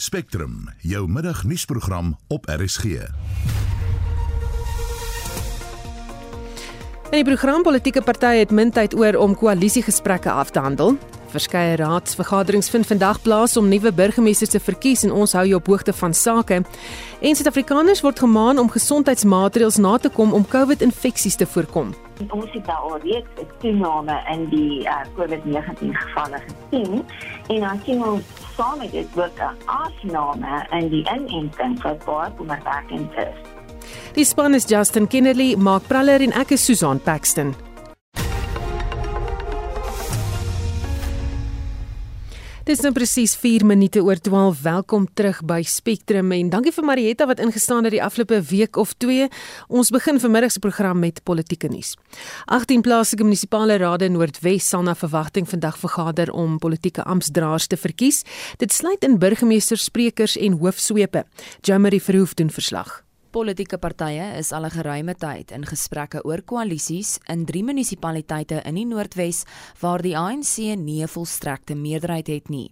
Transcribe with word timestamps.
Spectrum, 0.00 0.68
jou 0.78 1.08
middagnuusprogram 1.10 2.16
op 2.26 2.44
RSG. 2.46 2.84
In 7.10 7.16
die 7.16 7.24
program 7.24 7.62
politieke 7.62 8.02
partye 8.06 8.44
het 8.44 8.54
min 8.54 8.70
tyd 8.70 8.94
oor 8.94 9.18
om 9.18 9.34
koalisiegesprekke 9.34 10.30
af 10.30 10.54
te 10.54 10.62
handel. 10.62 10.94
Verskeie 11.34 11.74
raadsvergaderings 11.76 12.70
vind 12.70 12.86
vandag 12.86 13.22
plaas 13.22 13.56
om 13.56 13.68
nuwe 13.68 13.92
burgemeesters 13.92 14.54
te 14.54 14.62
verkies 14.62 15.02
en 15.02 15.10
ons 15.10 15.34
hou 15.34 15.46
jou 15.48 15.58
op 15.58 15.66
hoogte 15.66 15.92
van 15.92 16.14
sake. 16.14 16.62
En 17.18 17.34
Suid-Afrikaners 17.34 18.04
word 18.06 18.22
gemaan 18.22 18.62
om 18.62 18.70
gesondheidsmaatreëls 18.70 19.82
na 19.82 19.98
te 19.98 20.14
kom 20.14 20.32
om 20.32 20.46
COVID-infeksies 20.46 21.42
te 21.42 21.46
voorkom. 21.46 21.90
Ons 22.28 22.50
het 22.52 22.64
daar 22.66 22.76
alreeds 22.76 23.28
'n 23.38 23.46
toename 23.58 24.22
in 24.32 24.48
die 24.48 24.82
uh, 24.82 24.96
COVID-19 25.16 25.92
gevalle 25.92 26.40
gesien 26.46 27.04
en 27.46 27.60
dan 27.60 27.80
sien 27.84 28.04
ons 28.04 28.22
saam 28.56 28.78
met 28.78 28.92
dit 28.92 29.06
ook 29.14 29.38
'n 29.38 29.56
afname 29.64 30.66
in 30.70 30.88
die 30.88 31.04
inenting 31.14 31.82
wat 31.82 32.04
baie 32.04 32.30
kommerwekkend 32.36 33.12
is. 33.12 33.38
Die 34.12 34.24
span 34.24 34.54
is 34.54 34.68
Justin 34.68 35.06
Kennedy, 35.06 35.54
Mark 35.56 35.86
Praller 35.86 36.20
en 36.20 36.32
ek 36.32 36.50
is 36.50 36.64
Susan 36.64 37.00
Paxton. 37.00 37.67
Dis 42.68 42.82
nou 42.84 42.90
presies 42.92 43.32
4 43.40 43.64
minute 43.64 44.02
oor 44.04 44.18
12. 44.20 44.58
Welkom 44.60 45.06
terug 45.16 45.38
by 45.48 45.62
Spectrum 45.64 46.34
en 46.36 46.50
dankie 46.52 46.72
vir 46.76 46.84
Marietta 46.84 47.24
wat 47.30 47.40
ingestaan 47.40 47.88
het 47.88 47.94
die 47.94 48.02
afgelope 48.04 48.42
week 48.50 48.76
of 48.76 48.92
2. 49.00 49.30
Ons 49.72 49.88
begin 49.88 50.20
vanmiddag 50.20 50.52
se 50.52 50.60
program 50.60 51.00
met 51.00 51.22
politieke 51.24 51.72
nuus. 51.72 51.94
18 52.52 52.84
plaaslike 52.84 53.24
munisipale 53.24 53.80
rade 53.80 54.10
in 54.12 54.18
Noordwes 54.18 54.68
sal 54.68 54.84
na 54.84 54.92
verwagting 54.92 55.48
vandag 55.48 55.80
vergader 55.80 56.28
om 56.28 56.60
politieke 56.60 57.08
amptdraers 57.08 57.72
te 57.72 57.80
verkies. 57.80 58.26
Dit 58.60 58.76
sluit 58.76 59.00
in 59.00 59.16
burgemeesters, 59.16 59.88
sprekers 59.88 60.36
en 60.36 60.60
hoofsweepe. 60.60 61.24
Jamari 61.64 62.04
Verhoef 62.04 62.36
doen 62.36 62.52
verslag. 62.52 63.07
Politieke 63.38 63.78
partye 63.78 64.24
is 64.34 64.48
al 64.50 64.64
'n 64.66 64.74
geruime 64.74 65.14
tyd 65.14 65.52
in 65.54 65.62
gesprekke 65.62 66.24
oor 66.26 66.40
koalisies 66.42 67.20
in 67.30 67.44
drie 67.46 67.62
munisipaliteite 67.62 68.62
in 68.66 68.74
die 68.74 68.86
Noordwes 68.86 69.44
waar 69.80 70.02
die 70.02 70.16
ANC 70.18 70.74
nie 70.74 71.02
'n 71.02 71.08
volstrekte 71.08 71.74
meerderheid 71.76 72.26
het 72.26 72.48
nie. 72.48 72.70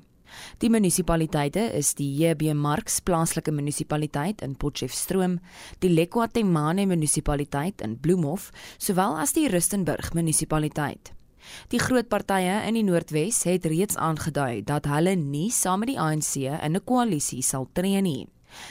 Die 0.59 0.69
munisipaliteite 0.69 1.73
is 1.73 1.95
die 1.95 2.11
JB 2.19 2.53
Marks 2.55 3.01
plaaslike 3.01 3.53
munisipaliteit 3.53 4.43
in 4.43 4.57
Potchefstroom, 4.57 5.39
die 5.79 5.91
Lekwatemane 5.91 6.87
munisipaliteit 6.87 7.81
in 7.81 8.01
Bloemhof, 8.01 8.51
sowel 8.79 9.17
as 9.19 9.33
die 9.33 9.49
Rustenburg 9.49 10.15
munisipaliteit. 10.15 11.13
Die 11.69 11.79
groot 11.79 12.09
partye 12.09 12.67
in 12.67 12.75
die 12.75 12.83
Noordwes 12.83 13.45
het 13.45 13.67
reeds 13.67 13.97
aangedui 13.97 14.65
dat 14.65 14.87
hulle 14.87 15.15
nie 15.15 15.51
saam 15.51 15.79
met 15.79 15.89
die 15.89 16.01
ANC 16.01 16.37
in 16.37 16.75
'n 16.75 16.85
koalisie 16.85 17.43
sal 17.43 17.69
tree 17.73 18.01
nie. 18.01 18.27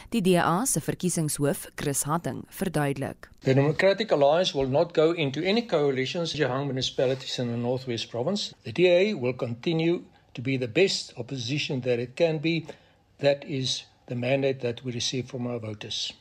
Die 0.09 0.21
DA 0.21 0.65
se 0.65 0.81
verkiesingshoof, 0.81 1.67
Chris 1.75 2.03
Hatting, 2.03 2.43
verduidelik. 2.49 3.29
The 3.43 3.53
Democratic 3.53 4.11
Alliance 4.11 4.57
will 4.57 4.69
not 4.69 4.93
go 4.93 5.11
into 5.11 5.41
any 5.41 5.65
coalitions 5.65 6.31
with 6.31 6.41
Johang 6.41 6.65
municipalities 6.65 7.39
in 7.39 7.51
the 7.51 7.57
Northwest 7.57 8.09
Province. 8.09 8.53
The 8.63 8.71
DA 8.71 9.13
will 9.13 9.35
continue 9.35 10.01
to 10.33 10.41
be 10.41 10.57
the 10.57 10.67
best 10.67 11.13
opposition 11.17 11.81
that 11.81 11.99
it 11.99 12.15
can 12.15 12.39
be. 12.39 12.65
That 13.19 13.43
is 13.47 13.85
the 14.07 14.15
mandate 14.15 14.59
that 14.59 14.83
we 14.83 14.91
receive 14.91 15.27
from 15.27 15.47
our 15.47 15.59
voters. 15.59 16.13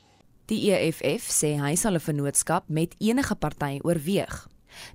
Die 0.47 0.69
EFF 0.69 1.31
sê 1.33 1.55
hy 1.57 1.75
sal 1.75 1.97
'n 1.97 2.05
vennootskap 2.05 2.69
met 2.69 2.95
enige 3.01 3.35
party 3.35 3.81
oorweeg. 3.81 4.47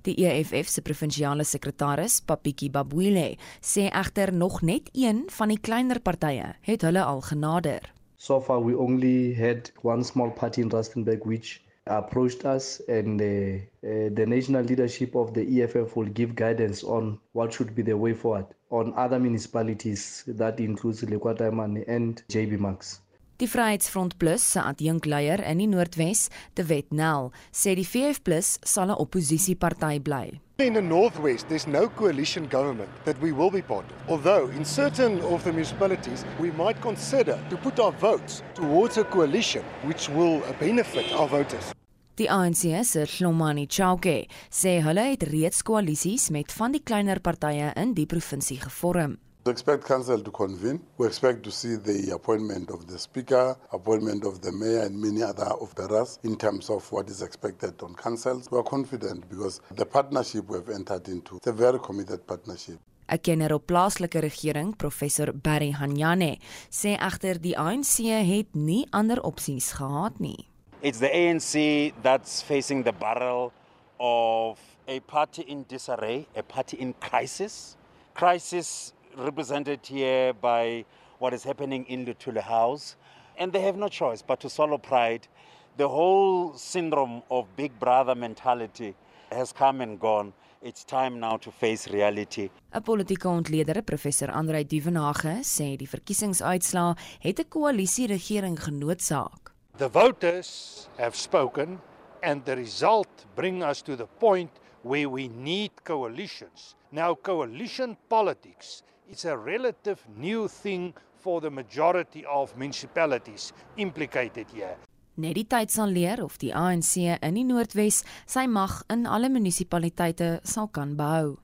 Die 0.02 0.14
EFF 0.14 0.68
se 0.68 0.82
provinsiale 0.82 1.44
sekretaris, 1.44 2.20
Papiki 2.20 2.70
Babwile, 2.70 3.36
sê 3.60 3.88
egter 3.90 4.32
nog 4.32 4.60
net 4.62 4.90
een 4.92 5.24
van 5.26 5.48
die 5.48 5.58
kleiner 5.58 6.00
partye 6.00 6.54
het 6.60 6.82
hulle 6.82 7.02
al 7.02 7.20
genader. 7.20 7.92
So 8.22 8.38
far, 8.38 8.60
we 8.60 8.74
only 8.74 9.32
had 9.32 9.70
one 9.80 10.04
small 10.04 10.30
party 10.30 10.60
in 10.60 10.68
Rustenburg 10.68 11.24
which 11.24 11.64
approached 11.86 12.44
us, 12.44 12.78
and 12.86 13.18
uh, 13.18 13.24
uh, 13.24 14.10
the 14.12 14.26
national 14.28 14.62
leadership 14.62 15.14
of 15.16 15.32
the 15.32 15.62
EFF 15.62 15.96
will 15.96 16.04
give 16.04 16.34
guidance 16.34 16.84
on 16.84 17.18
what 17.32 17.54
should 17.54 17.74
be 17.74 17.80
the 17.80 17.96
way 17.96 18.12
forward 18.12 18.44
on 18.70 18.92
other 18.94 19.18
municipalities, 19.18 20.22
that 20.26 20.60
includes 20.60 21.00
Lekwataman 21.02 21.82
and 21.88 22.22
JB 22.28 22.60
Max. 22.60 23.00
Die 23.40 23.48
Vryheidsfront 23.48 24.18
Plus 24.18 24.42
se 24.52 24.60
adjunkleier 24.60 25.40
in 25.48 25.62
die 25.62 25.66
Noordwes, 25.66 26.26
De 26.54 26.64
Wet 26.68 26.90
Nel, 26.92 27.30
sê 27.56 27.72
die 27.72 27.86
VF 27.88 28.18
Plus 28.20 28.58
sal 28.60 28.90
'n 28.90 29.00
oppositieparty 29.00 29.98
bly. 29.98 30.40
In 30.58 30.74
the 30.74 30.82
Northwest, 30.82 31.48
there's 31.48 31.66
no 31.66 31.88
coalition 31.88 32.46
government 32.50 32.90
that 33.04 33.16
we 33.22 33.32
will 33.32 33.50
be 33.50 33.62
part 33.62 33.86
of. 33.88 34.10
Although 34.10 34.50
in 34.52 34.66
certain 34.66 35.22
of 35.22 35.42
the 35.44 35.52
municipalities, 35.52 36.26
we 36.38 36.50
might 36.50 36.82
consider 36.82 37.38
to 37.48 37.56
put 37.56 37.80
our 37.80 37.92
votes 37.92 38.42
towards 38.54 38.98
a 38.98 39.04
coalition 39.04 39.64
which 39.86 40.10
will 40.10 40.42
benefit 40.58 41.10
our 41.14 41.28
voters. 41.28 41.72
Die 42.16 42.28
ANC 42.28 42.84
se 42.84 43.06
Hlomani 43.06 43.66
Chauke 43.66 44.26
sê 44.50 44.82
hulle 44.84 45.00
het 45.14 45.22
reeds 45.22 45.62
koalisies 45.62 46.28
met 46.28 46.52
van 46.52 46.72
die 46.72 46.82
kleiner 46.84 47.20
partye 47.20 47.72
in 47.74 47.94
die 47.94 48.06
provinsie 48.06 48.60
gevorm. 48.60 49.16
We 49.42 49.52
expect 49.52 49.86
council 49.86 50.20
to 50.20 50.30
convene. 50.30 50.80
We 50.98 51.06
expect 51.06 51.44
to 51.44 51.50
see 51.50 51.76
the 51.76 52.12
appointment 52.14 52.68
of 52.70 52.86
the 52.86 52.98
speaker, 52.98 53.56
appointment 53.72 54.26
of 54.26 54.42
the 54.42 54.52
mayor 54.52 54.82
and 54.82 55.00
many 55.00 55.22
other 55.22 55.46
officers 55.46 56.18
in 56.24 56.36
terms 56.36 56.68
of 56.68 56.84
what 56.92 57.08
is 57.08 57.22
expected 57.22 57.82
on 57.82 57.94
councils. 57.94 58.50
We 58.50 58.58
are 58.58 58.62
confident 58.62 59.30
because 59.30 59.62
the 59.74 59.86
partnership 59.86 60.46
we 60.46 60.58
have 60.58 60.68
entered 60.68 61.08
into, 61.08 61.38
it's 61.38 61.46
a 61.46 61.52
very 61.52 61.78
committed 61.78 62.26
partnership. 62.26 62.78
'n 63.08 63.18
Kenner 63.18 63.54
op 63.54 63.66
plaaslike 63.66 64.20
regering, 64.20 64.76
professor 64.76 65.32
Barry 65.32 65.72
Hanyane, 65.72 66.38
sê 66.70 66.98
egter 66.98 67.40
die 67.40 67.56
ANC 67.56 67.96
het 68.06 68.54
nie 68.54 68.86
ander 68.92 69.22
opsies 69.22 69.72
gehad 69.72 70.20
nie. 70.20 70.46
It's 70.82 70.98
the 70.98 71.10
ANC 71.10 71.94
that's 72.02 72.42
facing 72.42 72.84
the 72.84 72.92
barrel 72.92 73.52
of 73.98 74.58
a 74.86 75.00
party 75.00 75.42
in 75.42 75.64
disarray, 75.66 76.26
a 76.36 76.42
party 76.42 76.76
in 76.76 76.94
crisis. 77.00 77.76
Crisis 78.14 78.92
represented 79.16 79.86
here 79.86 80.32
by 80.32 80.84
what 81.18 81.32
is 81.34 81.44
happening 81.44 81.84
in 81.86 82.04
the 82.04 82.14
Tule 82.14 82.40
House. 82.40 82.96
And 83.38 83.52
they 83.52 83.60
have 83.60 83.76
no 83.76 83.88
choice 83.88 84.22
but 84.22 84.40
to 84.40 84.50
swallow 84.50 84.78
pride. 84.78 85.28
The 85.76 85.88
whole 85.88 86.54
syndrome 86.56 87.22
of 87.30 87.46
big 87.56 87.78
brother 87.78 88.14
mentality 88.14 88.94
has 89.30 89.52
come 89.52 89.80
and 89.80 89.98
gone. 89.98 90.32
It's 90.62 90.84
time 90.84 91.18
now 91.20 91.38
to 91.38 91.50
face 91.50 91.88
reality. 91.88 92.50
'n 92.74 92.82
Politieke 92.82 93.28
ontleder, 93.28 93.82
professor 93.82 94.30
Andrei 94.30 94.64
Duvenage, 94.64 95.40
sê 95.42 95.76
die 95.76 95.86
verkiesingsuitslae 95.86 96.96
het 97.20 97.40
'n 97.40 97.48
koalisieregering 97.48 98.58
genootsaak. 98.58 99.54
The 99.78 99.88
voters 99.88 100.88
have 100.98 101.16
spoken 101.16 101.80
and 102.22 102.44
the 102.44 102.54
result 102.56 103.08
bring 103.34 103.62
us 103.62 103.80
to 103.82 103.96
the 103.96 104.06
point 104.06 104.50
where 104.82 105.08
we 105.08 105.28
need 105.28 105.70
coalitions. 105.84 106.76
Now 106.90 107.14
coalition 107.14 107.96
politics 108.08 108.82
It's 109.10 109.24
a 109.24 109.36
relative 109.36 109.98
new 110.16 110.46
thing 110.46 110.94
for 111.18 111.40
the 111.40 111.50
majority 111.50 112.24
of 112.26 112.56
municipalities 112.56 113.52
implicated 113.76 114.46
here. 114.54 114.76
Net 115.18 115.34
die 115.34 115.48
tyd 115.50 115.72
sal 115.74 115.90
leer 115.90 116.22
of 116.22 116.36
die 116.38 116.52
ANC 116.54 116.94
in 117.18 117.34
die 117.34 117.42
Noordwes 117.44 118.04
sy 118.30 118.46
mag 118.46 118.84
in 118.94 119.08
alle 119.10 119.28
munisipaliteite 119.34 120.38
sal 120.46 120.70
kan 120.70 120.94
behou. 121.00 121.40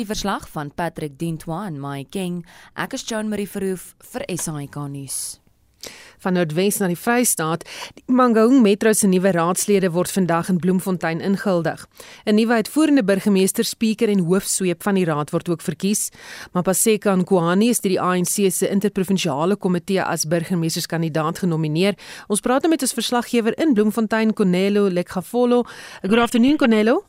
Die 0.00 0.08
verslag 0.08 0.48
van 0.54 0.72
Patrick 0.72 1.18
Dintwa 1.20 1.66
en 1.68 1.76
Mike 1.76 2.16
King, 2.16 2.40
ek 2.72 2.96
is 2.96 3.04
Joan 3.04 3.28
Marie 3.28 3.46
Verhoef 3.46 3.92
vir 4.14 4.24
SAK 4.32 4.80
nuus 4.88 5.20
van 6.24 6.36
Noordwes 6.36 6.78
na 6.78 6.86
die 6.90 6.98
Vrystaat. 6.98 7.64
Die 7.94 8.14
Mangaung 8.14 8.62
Metro 8.62 8.92
se 8.92 9.08
nuwe 9.10 9.32
raadslede 9.34 9.90
word 9.94 10.12
vandag 10.12 10.48
in 10.52 10.60
Bloemfontein 10.62 11.20
ingehuldig. 11.20 11.86
'n 12.26 12.34
Nuwe 12.34 12.54
uitvoerende 12.54 13.04
burgemeester, 13.04 13.64
spreker 13.64 14.08
en 14.08 14.24
hoofsweep 14.24 14.82
van 14.82 14.94
die 14.94 15.04
raad 15.04 15.30
word 15.30 15.48
ook 15.48 15.62
verkies. 15.62 16.10
Mapaseka 16.52 17.16
Nkwani 17.16 17.68
is 17.68 17.80
deur 17.80 17.90
die 17.90 18.00
ANC 18.00 18.52
se 18.52 18.68
interprovinsiale 18.68 19.56
komitee 19.56 20.02
as 20.02 20.24
burgemeesterskandidaat 20.24 21.38
genomineer. 21.38 21.94
Ons 22.28 22.40
praat 22.40 22.62
nou 22.62 22.70
met 22.70 22.82
ons 22.82 22.92
verslaggewer 22.92 23.58
in 23.58 23.74
Bloemfontein, 23.74 24.32
Konelo 24.32 24.88
Lekgafolo. 24.88 25.64
Good 26.02 26.18
afternoon, 26.18 26.56
Konelo. 26.56 27.07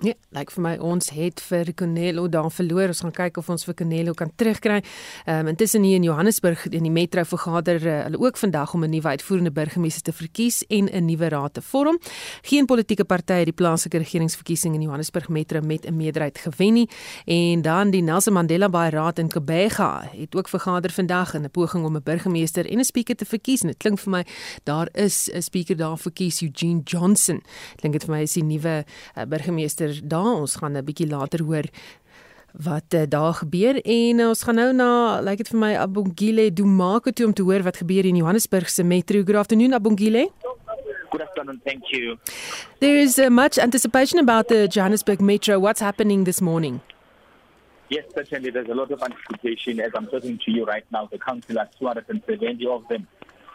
Ja, 0.00 0.14
like 0.32 0.54
vir 0.54 0.62
my 0.64 0.70
ons 0.80 1.10
het 1.12 1.42
vir 1.44 1.74
Canelo 1.76 2.22
daar 2.32 2.48
verloor. 2.48 2.88
Ons 2.88 3.02
gaan 3.04 3.12
kyk 3.12 3.36
of 3.36 3.50
ons 3.52 3.66
vir 3.68 3.74
Canelo 3.76 4.14
kan 4.16 4.30
terugkry. 4.32 4.78
Ehm 5.26 5.42
um, 5.44 5.50
intussen 5.52 5.82
hier 5.84 5.98
in 5.98 6.06
Johannesburg 6.06 6.62
in 6.70 6.86
die 6.86 6.92
metro 6.92 7.20
vergader 7.28 7.76
uh, 7.84 7.96
hulle 8.06 8.16
ook 8.18 8.40
vandag 8.40 8.72
om 8.74 8.84
'n 8.84 8.90
nuwe 8.90 9.08
uitvoerende 9.08 9.52
burgemeester 9.52 10.02
te 10.02 10.12
verkies 10.12 10.64
en 10.68 10.88
'n 10.88 11.04
nuwe 11.04 11.28
raad 11.28 11.54
te 11.54 11.62
vorm. 11.62 11.98
Geen 12.42 12.66
politieke 12.66 13.04
party 13.04 13.32
het 13.32 13.44
die 13.44 13.52
plaaslike 13.52 13.98
regeringsverkiesing 13.98 14.74
in 14.74 14.80
Johannesburg 14.80 15.28
metro 15.28 15.60
met 15.60 15.84
'n 15.84 15.96
meerderheid 15.96 16.38
gewen 16.38 16.72
nie. 16.72 16.88
En 17.26 17.62
dan 17.62 17.90
die 17.90 18.02
Nelson 18.02 18.32
Mandela 18.32 18.68
Bay 18.68 18.88
Raad 18.88 19.18
in 19.18 19.28
Kebega 19.28 20.08
het 20.16 20.34
ook 20.36 20.48
vergader 20.48 20.90
vandag 20.90 21.34
in 21.34 21.42
'n 21.42 21.50
poging 21.50 21.84
om 21.84 21.96
'n 21.96 22.02
burgemeester 22.02 22.66
en 22.66 22.78
'n 22.78 22.84
spreker 22.84 23.16
te 23.16 23.26
verkies. 23.26 23.60
En 23.60 23.66
dit 23.66 23.76
klink 23.76 23.98
vir 23.98 24.10
my 24.10 24.24
daar 24.64 24.88
is 24.92 25.28
'n 25.32 25.42
spreker 25.42 25.76
daar 25.76 25.98
verkies 25.98 26.40
Eugene 26.40 26.80
Johnson. 26.84 27.42
Klink 27.76 27.92
dit 27.92 28.04
vir 28.04 28.14
my 28.14 28.22
is 28.22 28.32
die 28.32 28.44
nuwe 28.44 28.84
uh, 29.16 29.24
burgemeester 29.24 29.89
daar. 30.02 30.40
Ons 30.44 30.56
gaan 30.56 30.76
'n 30.76 30.84
bietjie 30.84 31.08
later 31.08 31.42
hoor 31.42 31.66
wat 32.52 32.94
uh, 32.94 33.02
daar 33.08 33.34
gebeur 33.34 33.80
en 33.82 34.18
uh, 34.18 34.28
ons 34.28 34.42
gaan 34.42 34.54
nou 34.54 34.72
na 34.74 35.20
lyk 35.20 35.28
like 35.28 35.42
dit 35.42 35.52
vir 35.52 35.60
my 35.60 35.74
Abongile 35.78 36.52
Dumako 36.52 37.10
toe 37.10 37.26
om 37.26 37.32
te 37.32 37.42
hoor 37.42 37.62
wat 37.62 37.76
gebeur 37.76 38.04
in 38.04 38.16
Johannesburg 38.16 38.70
se 38.70 38.82
metro. 38.82 39.22
Good 39.22 39.36
afternoon 39.36 39.72
Abongile. 39.72 40.30
Good 41.10 41.22
afternoon, 41.22 41.60
thank 41.64 41.82
you. 41.90 42.18
There 42.78 42.96
is 42.96 43.18
uh, 43.18 43.28
much 43.30 43.58
anticipation 43.58 44.18
about 44.18 44.48
the 44.48 44.68
Johannesburg 44.68 45.20
metro. 45.20 45.58
What's 45.58 45.80
happening 45.80 46.24
this 46.24 46.40
morning? 46.40 46.80
Yes, 47.88 48.04
certainly 48.14 48.50
there's 48.50 48.68
a 48.68 48.74
lot 48.74 48.92
of 48.92 49.02
anticipation 49.02 49.80
as 49.80 49.90
I'm 49.96 50.06
talking 50.06 50.38
to 50.44 50.50
you 50.52 50.64
right 50.64 50.84
now. 50.92 51.08
The 51.10 51.18
councillors, 51.18 51.68
270 51.80 52.66
of 52.68 52.86
them 52.88 53.08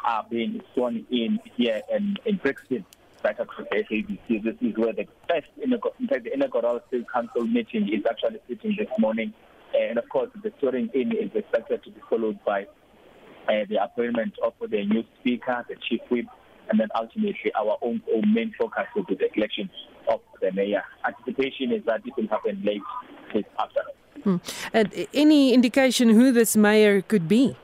are 0.03 0.25
being 0.29 0.61
sworn 0.73 1.05
in 1.09 1.39
here 1.55 1.81
in, 1.89 2.17
in 2.25 2.35
Brixton 2.37 2.85
across 3.31 3.67
the 3.71 3.77
SABC. 3.77 4.43
This 4.43 4.55
is 4.61 4.77
where 4.77 4.93
the 4.93 5.07
first, 5.29 5.47
in 5.61 5.71
fact, 6.07 6.23
the 6.23 6.33
inaugural 6.33 6.79
State 6.87 7.05
Council 7.11 7.45
meeting 7.45 7.89
is 7.91 8.03
actually 8.09 8.39
sitting 8.47 8.75
this 8.77 8.89
morning. 8.99 9.33
And 9.77 9.97
of 9.97 10.07
course, 10.09 10.29
the 10.41 10.51
swearing 10.59 10.89
in 10.93 11.11
is 11.11 11.31
expected 11.33 11.83
to 11.83 11.91
be 11.91 12.01
followed 12.09 12.39
by 12.45 12.63
uh, 13.47 13.65
the 13.69 13.83
appointment 13.83 14.33
of 14.43 14.53
the 14.61 14.85
new 14.85 15.03
speaker, 15.19 15.65
the 15.67 15.75
chief 15.87 16.01
whip, 16.09 16.25
and 16.69 16.79
then 16.79 16.87
ultimately 16.95 17.51
our 17.55 17.77
own, 17.81 18.01
own 18.13 18.33
main 18.33 18.53
focus 18.59 18.85
will 18.95 19.03
be 19.03 19.15
the 19.15 19.29
election 19.35 19.69
of 20.09 20.19
the 20.41 20.51
mayor. 20.51 20.83
Anticipation 21.05 21.71
is 21.71 21.83
that 21.85 22.01
it 22.05 22.13
will 22.17 22.27
happen 22.27 22.61
late 22.63 22.81
this 23.33 23.43
afternoon. 23.59 23.95
Hmm. 24.23 24.37
And 24.73 25.07
any 25.13 25.53
indication 25.53 26.09
who 26.09 26.31
this 26.31 26.55
mayor 26.55 27.01
could 27.01 27.27
be? 27.27 27.57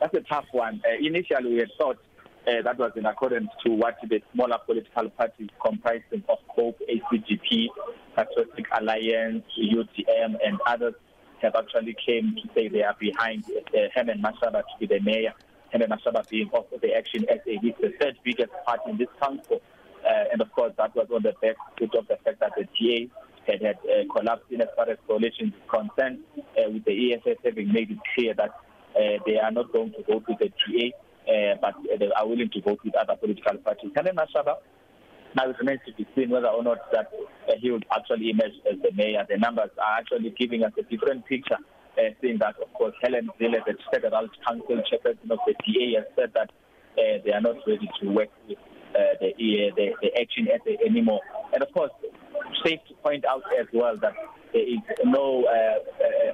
That's 0.00 0.14
a 0.14 0.20
tough 0.20 0.46
one. 0.52 0.82
Uh, 0.84 0.98
initially, 1.00 1.54
we 1.54 1.58
had 1.58 1.70
thought 1.78 1.98
uh, 2.46 2.62
that 2.62 2.78
was 2.78 2.92
in 2.96 3.06
accordance 3.06 3.48
to 3.64 3.72
what 3.72 3.96
the 4.08 4.20
smaller 4.34 4.58
political 4.66 5.08
parties 5.10 5.48
comprising 5.64 6.24
of 6.28 6.38
COPE, 6.54 6.80
ACGP, 6.90 7.68
Patriotic 8.16 8.66
Alliance, 8.78 9.44
UTM, 9.58 10.36
and 10.44 10.58
others 10.66 10.94
have 11.40 11.54
actually 11.54 11.96
came 12.04 12.34
to 12.36 12.48
say 12.54 12.68
they 12.68 12.82
are 12.82 12.96
behind 12.98 13.44
uh, 13.44 13.78
Herman 13.94 14.22
Mashaba 14.22 14.62
to 14.62 14.78
be 14.80 14.86
the 14.86 15.00
mayor. 15.00 15.32
Herman 15.72 15.90
Mashaba 15.90 16.28
being 16.28 16.50
of 16.52 16.66
the 16.80 16.94
Action 16.94 17.24
SA. 17.28 17.36
The 17.46 17.92
third 18.00 18.18
biggest 18.24 18.52
party 18.66 18.90
in 18.90 18.98
this 18.98 19.08
council. 19.20 19.60
Uh, 20.04 20.24
and 20.32 20.42
of 20.42 20.50
course, 20.52 20.72
that 20.78 20.94
was 20.96 21.06
on 21.14 21.22
the 21.22 21.32
back 21.40 21.56
of 21.80 21.90
the 22.08 22.18
fact 22.24 22.40
that 22.40 22.52
the 22.56 22.64
TA 22.64 23.12
had, 23.46 23.62
had 23.62 23.76
uh, 23.86 24.12
collapsed 24.12 24.50
in 24.50 24.60
as 24.60 24.68
far 24.74 24.88
as 24.90 24.98
coalition 25.06 25.48
is 25.48 25.70
concerned, 25.70 26.18
uh, 26.36 26.70
with 26.70 26.84
the 26.84 27.14
ESS 27.14 27.38
having 27.44 27.72
made 27.72 27.90
it 27.90 27.98
clear 28.14 28.34
that 28.34 28.50
uh, 28.96 29.22
they 29.24 29.38
are 29.38 29.52
not 29.52 29.72
going 29.72 29.92
to 29.92 30.02
go 30.02 30.18
to 30.20 30.34
the 30.38 30.48
TA 30.48 30.96
uh, 31.28 31.54
but 31.60 31.74
they 31.98 32.10
are 32.10 32.26
willing 32.26 32.50
to 32.50 32.60
vote 32.60 32.80
with 32.84 32.94
other 32.96 33.16
political 33.16 33.56
parties. 33.58 33.90
Helen 33.94 34.16
Mashaba, 34.16 34.56
now 35.34 35.48
it 35.48 35.56
remains 35.58 35.80
to 35.86 35.92
be 35.94 36.06
seen 36.14 36.30
whether 36.30 36.48
or 36.48 36.62
not 36.62 36.78
that 36.92 37.10
uh, 37.48 37.52
he 37.58 37.70
would 37.70 37.86
actually 37.94 38.30
emerge 38.30 38.52
as 38.70 38.78
the 38.82 38.92
mayor. 38.94 39.24
The 39.28 39.38
numbers 39.38 39.70
are 39.78 39.98
actually 39.98 40.34
giving 40.38 40.62
us 40.62 40.72
a 40.78 40.82
different 40.82 41.24
picture, 41.26 41.56
uh, 41.96 42.02
saying 42.20 42.38
that, 42.40 42.56
of 42.60 42.72
course, 42.74 42.94
Helen 43.02 43.30
Zille, 43.40 43.64
the 43.64 43.74
federal 43.90 44.28
council 44.46 44.82
chairperson 44.90 45.30
of 45.30 45.38
the 45.46 45.54
DA, 45.64 45.94
has 45.96 46.04
said 46.16 46.32
that 46.34 46.50
uh, 46.98 47.22
they 47.24 47.32
are 47.32 47.40
not 47.40 47.56
ready 47.66 47.88
to 48.00 48.10
work 48.10 48.28
with 48.48 48.58
uh, 48.94 49.16
the, 49.20 49.28
uh, 49.30 49.74
the, 49.76 49.92
the 50.02 50.20
action 50.20 50.48
anymore. 50.84 51.20
And 51.54 51.62
of 51.62 51.72
course, 51.72 51.92
safe 52.64 52.80
to 52.88 52.94
point 53.02 53.24
out 53.24 53.42
as 53.58 53.66
well 53.72 53.96
that 54.02 54.12
there 54.52 54.68
is 54.68 54.80
no 55.04 55.46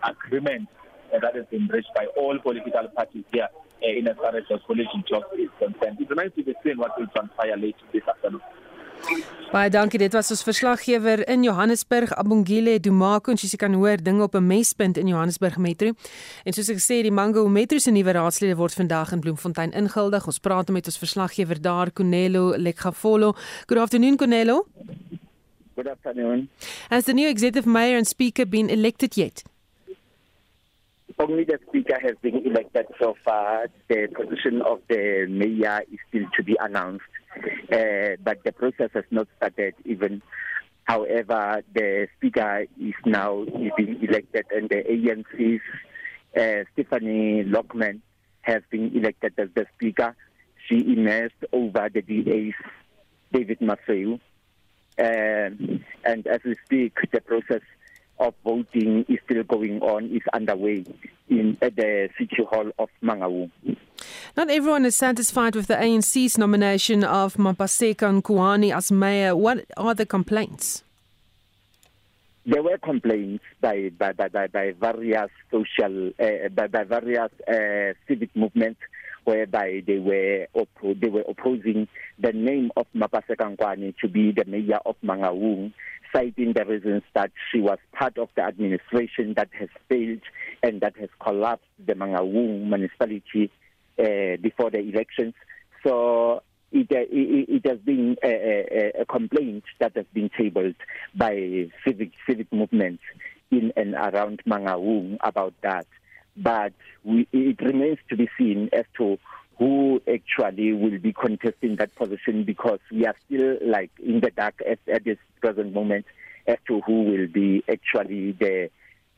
agreement 0.02 0.68
that 1.12 1.36
has 1.36 1.46
been 1.46 1.68
reached 1.68 1.94
by 1.94 2.06
all 2.16 2.36
political 2.38 2.88
parties 2.88 3.24
here 3.32 3.48
in 3.80 4.08
as 4.08 4.16
far 4.16 4.34
as 4.36 4.44
the 4.48 4.58
coalition 4.66 5.02
talk 5.04 5.24
is 5.38 5.50
concerned. 5.58 6.00
It 6.00 6.08
remains 6.10 6.32
to 6.36 6.42
be 6.42 6.54
seen 6.62 6.78
what 6.78 6.98
will 6.98 7.06
transpire 7.08 7.56
later 7.56 7.86
this 7.92 8.06
afternoon. 8.08 8.42
Baie 9.48 9.70
dankie. 9.72 9.98
Dit 9.98 10.12
was 10.12 10.28
ons 10.30 10.42
verslaggewer 10.44 11.22
in 11.28 11.42
Johannesburg, 11.42 12.10
Abongile 12.20 12.74
Dumako, 12.84 13.32
en 13.32 13.38
soos 13.40 13.54
jy 13.54 13.60
kan 13.62 13.72
hoor, 13.72 13.96
dinge 13.96 14.22
op 14.22 14.34
'n 14.34 14.46
mespunt 14.46 14.98
in 14.98 15.08
Johannesburg 15.08 15.56
Metro. 15.56 15.94
En 16.44 16.52
soos 16.52 16.68
ek 16.68 16.76
sê, 16.78 17.00
die 17.02 17.10
Mango 17.10 17.48
Metro 17.48 17.78
se 17.78 17.90
nuwe 17.90 18.12
raadslede 18.12 18.56
word 18.56 18.74
vandag 18.74 19.12
in 19.12 19.20
Bloemfontein 19.20 19.72
ingehuldig. 19.72 20.26
Ons 20.26 20.38
praat 20.38 20.68
met 20.68 20.86
ons 20.86 20.98
verslaggewer 20.98 21.60
daar, 21.60 21.90
Kunelo 21.90 22.56
Lekgafolo. 22.56 23.34
Good 23.66 23.78
afternoon, 23.78 24.16
Kunelo. 24.16 24.66
Good 25.74 25.88
afternoon. 25.88 26.50
Has 26.90 27.04
the 27.04 27.12
new 27.12 27.28
executive 27.28 27.66
mayor 27.66 27.96
and 27.96 28.06
speaker 28.06 28.48
been 28.48 28.68
elected 28.68 29.14
yet? 29.14 29.44
Only 31.18 31.44
the 31.44 31.58
speaker 31.68 31.98
has 32.00 32.14
been 32.22 32.46
elected 32.46 32.86
so 33.00 33.14
far. 33.24 33.66
The 33.88 34.08
position 34.14 34.62
of 34.62 34.80
the 34.88 35.26
mayor 35.28 35.82
is 35.90 35.98
still 36.08 36.26
to 36.36 36.42
be 36.42 36.56
announced, 36.60 37.04
uh, 37.72 38.16
but 38.22 38.42
the 38.44 38.52
process 38.52 38.90
has 38.94 39.04
not 39.10 39.28
started 39.36 39.74
even. 39.84 40.22
However, 40.84 41.62
the 41.74 42.08
speaker 42.16 42.64
is 42.80 42.94
now 43.04 43.44
being 43.76 44.02
elected, 44.02 44.46
and 44.50 44.70
the 44.70 44.82
ANC's 44.88 45.60
uh, 46.34 46.64
Stephanie 46.72 47.44
Lockman 47.44 48.00
has 48.40 48.62
been 48.70 48.96
elected 48.96 49.34
as 49.38 49.48
the 49.54 49.66
speaker. 49.74 50.16
She 50.66 50.76
emerged 50.76 51.44
over 51.52 51.88
the 51.92 52.00
DA's 52.00 52.54
David 53.32 53.60
Maffeo. 53.60 54.18
Um, 54.98 55.84
and 56.04 56.26
as 56.26 56.40
we 56.44 56.54
speak, 56.64 56.96
the 57.12 57.20
process 57.20 57.62
of 58.18 58.34
voting 58.44 59.04
is 59.08 59.18
still 59.24 59.42
going 59.44 59.80
on, 59.82 60.06
is 60.06 60.22
underway 60.32 60.84
in 61.28 61.56
at 61.62 61.76
the 61.76 62.08
City 62.18 62.42
Hall 62.50 62.70
of 62.78 62.88
Mangaung. 63.02 63.50
Not 64.36 64.50
everyone 64.50 64.84
is 64.84 64.96
satisfied 64.96 65.54
with 65.56 65.66
the 65.66 65.74
ANC's 65.74 66.38
nomination 66.38 67.04
of 67.04 67.34
Mapaseka 67.34 68.22
Nkuani 68.22 68.74
as 68.74 68.92
mayor. 68.92 69.34
What 69.36 69.64
are 69.76 69.94
the 69.94 70.06
complaints? 70.06 70.82
There 72.46 72.62
were 72.62 72.78
complaints 72.78 73.44
by 73.60 73.90
by 73.98 74.12
by, 74.12 74.28
by, 74.28 74.46
by 74.46 74.72
various 74.72 75.30
social 75.50 76.12
uh, 76.18 76.48
by, 76.54 76.66
by 76.68 76.84
various 76.84 77.30
uh, 77.46 77.92
civic 78.06 78.34
movements 78.34 78.80
whereby 79.24 79.82
they 79.86 79.98
were 79.98 80.46
oppo- 80.56 80.98
they 80.98 81.10
were 81.10 81.24
opposing 81.28 81.86
the 82.18 82.32
name 82.32 82.70
of 82.76 82.86
Mapaseka 82.96 83.54
Nkuani 83.56 83.94
to 83.98 84.08
be 84.08 84.32
the 84.32 84.46
mayor 84.46 84.78
of 84.86 84.96
Mangaung 85.04 85.74
citing 86.12 86.52
the 86.52 86.64
reasons 86.64 87.02
that 87.14 87.30
she 87.50 87.60
was 87.60 87.78
part 87.92 88.18
of 88.18 88.28
the 88.36 88.42
administration 88.42 89.34
that 89.36 89.48
has 89.52 89.68
failed 89.88 90.20
and 90.62 90.80
that 90.80 90.96
has 90.96 91.08
collapsed 91.20 91.64
the 91.84 91.94
Mangaung 91.94 92.68
municipality 92.68 93.50
uh, 93.98 94.36
before 94.40 94.70
the 94.70 94.78
elections. 94.78 95.34
So 95.86 96.42
it, 96.72 96.90
uh, 96.92 97.06
it, 97.10 97.64
it 97.64 97.66
has 97.68 97.78
been 97.78 98.16
a, 98.22 98.28
a, 98.28 99.02
a, 99.02 99.04
complaint 99.06 99.64
that 99.80 99.96
has 99.96 100.06
been 100.12 100.30
tabled 100.36 100.74
by 101.14 101.70
civic 101.86 102.12
civic 102.28 102.52
movements 102.52 103.02
in 103.50 103.72
and 103.76 103.94
around 103.94 104.42
Mangaung 104.46 105.16
about 105.20 105.54
that. 105.62 105.86
But 106.36 106.72
we, 107.04 107.26
it 107.32 107.60
remains 107.60 107.98
to 108.10 108.16
be 108.16 108.28
seen 108.38 108.68
as 108.72 108.84
to 108.98 109.18
who 109.58 110.00
actually 110.12 110.72
will 110.72 110.98
be 110.98 111.12
contesting 111.12 111.76
that 111.76 111.94
position 111.96 112.44
because 112.44 112.78
we 112.92 113.06
are 113.06 113.14
still 113.26 113.58
like 113.62 113.90
in 114.02 114.20
the 114.20 114.30
dark 114.30 114.62
at, 114.68 114.78
at 114.86 115.04
this 115.04 115.18
present 115.40 115.74
moment 115.74 116.06
as 116.46 116.56
to 116.66 116.80
who 116.82 117.02
will 117.02 117.26
be 117.26 117.62
actually 117.68 118.32
the 118.32 118.70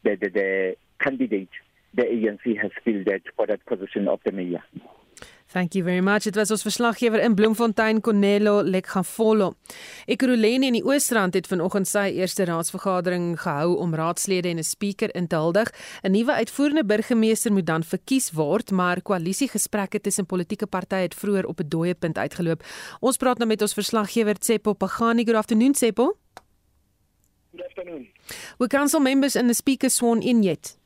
the, 0.03 0.17
the, 0.17 0.29
the 0.31 0.77
candidate 0.99 1.51
the 1.93 2.03
ANC 2.03 2.61
has 2.61 2.71
fielded 2.85 3.23
for 3.37 3.47
that 3.47 3.65
position 3.67 4.09
of 4.09 4.21
the 4.25 4.33
mayor. 4.33 4.63
Thank 5.53 5.75
you 5.75 5.83
very 5.83 6.01
much. 6.01 6.23
Dit 6.23 6.37
was 6.39 6.51
ons 6.55 6.63
verslaggewer 6.63 7.19
in 7.19 7.35
Bloemfontein 7.35 8.01
Cornelo 8.01 8.63
Lekgafolo. 8.63 9.57
Ekurhuleni 10.07 10.69
in 10.69 10.77
die 10.79 10.85
Oosrand 10.87 11.35
het 11.35 11.49
vanoggend 11.51 11.89
sy 11.91 12.05
eerste 12.23 12.47
raadsvergadering 12.47 13.33
gehou 13.43 13.73
om 13.83 13.97
raadslede 13.99 14.49
en 14.49 14.63
'n 14.63 14.65
spreker 14.65 15.11
in 15.15 15.27
te 15.27 15.35
huldig. 15.37 15.73
'n 16.05 16.11
Nuwe 16.13 16.33
uitvoerende 16.33 16.85
burgemeester 16.85 17.53
moet 17.53 17.67
dan 17.67 17.83
verkies 17.83 18.31
word, 18.31 18.71
maar 18.71 19.03
koalisiegesprekke 19.03 20.01
tussen 20.01 20.27
politieke 20.27 20.67
partye 20.67 21.03
het 21.03 21.15
vroeër 21.15 21.47
op 21.47 21.61
'n 21.61 21.69
dooie 21.69 21.95
punt 21.95 22.19
uitgeloop. 22.19 22.63
Ons 23.01 23.17
praat 23.17 23.39
nou 23.39 23.49
met 23.49 23.63
ons 23.63 23.75
verslaggewer 23.75 24.39
Tsepo 24.39 24.73
Pagani. 24.73 25.25
Good 25.25 25.37
afternoon 25.37 25.73
Tsepo. 25.73 26.17
Good 27.51 27.67
afternoon. 27.67 28.09
We 28.59 28.67
council 28.67 29.01
members 29.01 29.37
and 29.37 29.49
the 29.49 29.55
speaker 29.55 29.91
sworn 29.91 30.23
in 30.23 30.43
yet. 30.43 30.80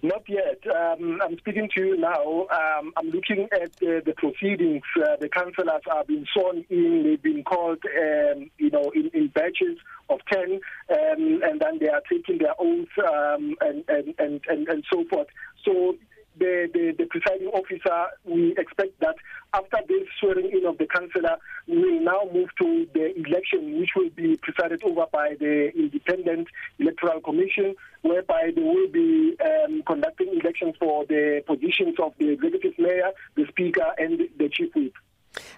Not 0.00 0.22
yet. 0.28 0.60
Um, 0.68 1.18
I'm 1.20 1.36
speaking 1.38 1.68
to 1.76 1.84
you 1.84 1.96
now. 1.96 2.46
Um, 2.52 2.92
I'm 2.96 3.10
looking 3.10 3.48
at 3.52 3.70
uh, 3.82 3.98
the 4.06 4.14
proceedings. 4.16 4.84
Uh, 4.96 5.16
the 5.20 5.28
councillors 5.28 5.82
are 5.90 6.04
being 6.04 6.24
sworn 6.32 6.64
in. 6.70 7.02
They've 7.02 7.22
been 7.22 7.42
called, 7.42 7.80
um, 7.84 8.48
you 8.58 8.70
know, 8.70 8.92
in, 8.94 9.10
in, 9.12 9.26
batches 9.28 9.76
of 10.08 10.20
10, 10.32 10.60
um, 10.90 11.40
and 11.42 11.60
then 11.60 11.78
they 11.80 11.88
are 11.88 12.02
taking 12.08 12.38
their 12.38 12.54
oaths 12.60 12.92
um, 13.12 13.56
and, 13.60 13.84
and, 13.88 14.14
and, 14.18 14.40
and, 14.48 14.68
and 14.68 14.84
so 14.92 15.04
forth. 15.10 15.26
So 15.64 15.96
the, 16.38 16.68
the, 16.72 16.94
the, 16.98 17.06
presiding 17.06 17.48
officer, 17.48 18.06
we 18.24 18.54
expect 18.56 18.98
that 19.00 19.16
after 19.54 19.78
this 19.88 20.06
swearing 20.20 20.50
in 20.52 20.66
of 20.66 20.78
the 20.78 20.86
councillor, 20.86 21.36
we 21.66 21.76
will 21.78 22.00
now 22.00 22.20
move 22.32 22.48
to 22.58 22.86
the 22.94 23.14
election, 23.16 23.78
which 23.80 23.90
will 23.96 24.10
be 24.10 24.36
presided 24.36 24.82
over 24.84 25.06
by 25.12 25.34
the 25.38 25.70
Independent 25.74 26.48
Electoral 26.78 27.20
Commission, 27.20 27.74
whereby 28.02 28.50
they 28.54 28.62
will 28.62 28.88
be 28.88 29.36
um, 29.44 29.82
conducting 29.86 30.38
elections 30.40 30.74
for 30.78 31.04
the 31.06 31.42
positions 31.46 31.96
of 32.02 32.12
the 32.18 32.30
executive 32.30 32.78
mayor, 32.78 33.10
the 33.36 33.46
speaker, 33.48 33.86
and 33.98 34.20
the 34.38 34.48
chief 34.48 34.74
whip. 34.74 34.92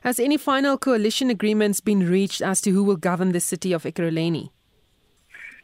Has 0.02 0.18
any 0.18 0.36
final 0.36 0.76
coalition 0.78 1.30
agreements 1.30 1.80
been 1.80 2.08
reached 2.08 2.42
as 2.42 2.60
to 2.62 2.70
who 2.70 2.82
will 2.82 2.96
govern 2.96 3.32
the 3.32 3.40
city 3.40 3.72
of 3.72 3.84
Ekurhuleni? 3.84 4.50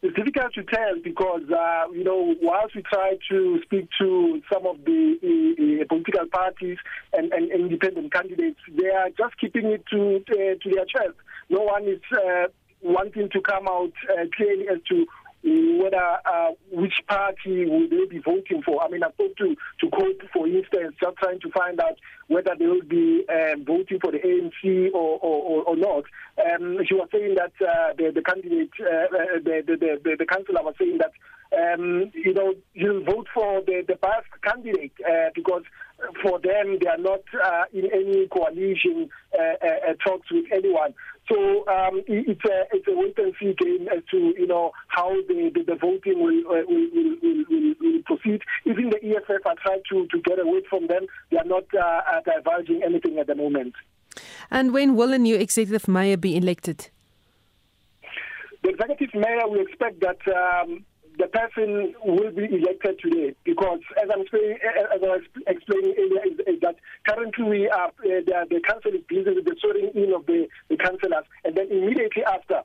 It's 0.06 0.16
difficult 0.16 0.54
to 0.54 0.62
tell 0.62 0.94
because, 1.02 1.42
uh, 1.50 1.90
you 1.92 2.04
know, 2.04 2.34
whilst 2.40 2.76
we 2.76 2.82
try 2.82 3.18
to 3.28 3.60
speak 3.62 3.88
to 4.00 4.40
some 4.52 4.64
of 4.66 4.76
the 4.84 5.80
uh, 5.82 5.84
political 5.88 6.26
parties 6.26 6.78
and, 7.12 7.32
and, 7.32 7.50
independent 7.50 8.12
candidates, 8.12 8.60
they 8.76 8.88
are 8.88 9.08
just 9.10 9.36
keeping 9.40 9.66
it 9.66 9.84
to 9.90 10.22
uh, 10.30 10.54
to 10.62 10.70
their 10.74 10.84
chest. 10.84 11.16
No 11.50 11.62
one 11.62 11.84
is 11.84 12.00
uh, 12.12 12.46
wanting 12.82 13.28
to 13.30 13.40
come 13.40 13.66
out 13.66 13.92
uh, 14.10 14.26
clearly 14.36 14.68
as 14.68 14.78
to 14.90 15.06
whether 15.46 16.18
uh, 16.24 16.50
which 16.72 16.94
party 17.08 17.64
will 17.66 17.88
they 17.88 18.04
be 18.06 18.18
voting 18.18 18.62
for. 18.64 18.82
I 18.82 18.88
mean, 18.88 19.02
I 19.02 19.10
spoke 19.12 19.36
to 19.36 19.56
to 19.80 19.90
Cope, 19.90 20.22
for 20.32 20.46
instance, 20.46 20.96
just 21.00 21.16
trying 21.18 21.40
to 21.40 21.50
find 21.50 21.80
out 21.80 21.98
whether 22.28 22.54
they 22.58 22.66
will 22.66 22.82
be 22.82 23.24
um, 23.28 23.64
voting 23.64 23.98
for 24.00 24.10
the 24.10 24.18
ANC 24.18 24.92
or 24.92 25.18
or, 25.20 25.62
or 25.62 25.76
not. 25.76 26.04
Um, 26.44 26.78
she 26.86 26.94
was 26.94 27.08
saying 27.12 27.36
that 27.36 27.52
uh, 27.60 27.92
the 27.96 28.10
the 28.14 28.22
candidate, 28.22 28.70
uh, 28.80 28.86
uh 28.86 29.38
the, 29.42 29.62
the 29.66 29.98
the 30.02 30.16
the 30.18 30.26
councillor 30.26 30.62
was 30.62 30.74
saying 30.78 30.98
that 30.98 31.12
um, 31.56 32.10
you 32.14 32.34
know 32.34 32.54
you'll 32.74 33.04
vote 33.04 33.28
for 33.32 33.62
the 33.62 33.84
the 33.86 33.96
best 33.96 34.26
candidate 34.42 34.92
uh, 35.08 35.30
because 35.34 35.62
for 36.22 36.38
them 36.38 36.78
they 36.80 36.88
are 36.88 36.98
not 36.98 37.22
uh, 37.42 37.64
in 37.72 37.86
any 37.92 38.26
coalition 38.28 39.08
talks 40.04 40.30
with 40.30 40.44
anyone. 40.52 40.94
So 41.28 41.66
um, 41.66 42.02
it's 42.06 42.44
a 42.44 42.64
it's 42.72 42.86
a 42.86 42.94
wait 42.94 43.18
and 43.18 43.34
see 43.40 43.54
game 43.58 43.88
as 43.88 44.02
to 44.12 44.16
you 44.38 44.46
know 44.46 44.70
how 44.88 45.10
the 45.28 45.50
the, 45.54 45.62
the 45.64 45.74
voting 45.74 46.22
will, 46.22 46.38
uh, 46.46 46.62
will, 46.68 46.88
will, 46.94 47.44
will, 47.50 47.74
will 47.80 48.02
proceed. 48.04 48.42
Even 48.64 48.90
the 48.90 48.98
EFF 49.02 49.44
are 49.44 49.56
trying 49.62 49.82
to 49.90 50.06
to 50.06 50.20
get 50.22 50.38
away 50.38 50.62
from 50.70 50.86
them. 50.86 51.06
They 51.30 51.38
are 51.38 51.44
not 51.44 51.64
uh, 51.74 51.80
uh, 51.80 52.20
divulging 52.24 52.82
anything 52.84 53.18
at 53.18 53.26
the 53.26 53.34
moment. 53.34 53.74
And 54.50 54.72
when 54.72 54.94
will 54.94 55.12
a 55.12 55.18
new 55.18 55.36
executive 55.36 55.88
mayor 55.88 56.16
be 56.16 56.36
elected? 56.36 56.90
The 58.62 58.70
executive 58.70 59.14
mayor, 59.14 59.48
we 59.48 59.60
expect 59.60 60.00
that. 60.00 60.18
Um, 60.28 60.84
the 61.18 61.28
person 61.28 61.94
will 62.04 62.30
be 62.30 62.44
elected 62.44 62.98
today 63.00 63.34
because, 63.44 63.80
as 64.02 64.08
I'm 64.12 64.24
saying, 64.32 64.58
as 64.62 65.00
I 65.02 65.06
was 65.06 65.22
explaining 65.46 65.94
earlier, 65.98 66.24
is, 66.26 66.38
is 66.46 66.60
that 66.60 66.76
currently 67.08 67.44
we 67.44 67.68
are 67.68 67.88
uh, 67.88 67.92
the, 68.00 68.46
the 68.50 68.60
council 68.60 68.92
is 68.92 69.02
busy 69.08 69.30
with 69.30 69.44
the 69.44 69.56
swearing 69.60 69.90
in 69.94 70.12
of 70.12 70.26
the, 70.26 70.46
the 70.68 70.76
councillors, 70.76 71.24
and 71.44 71.56
then 71.56 71.68
immediately 71.70 72.24
after 72.24 72.62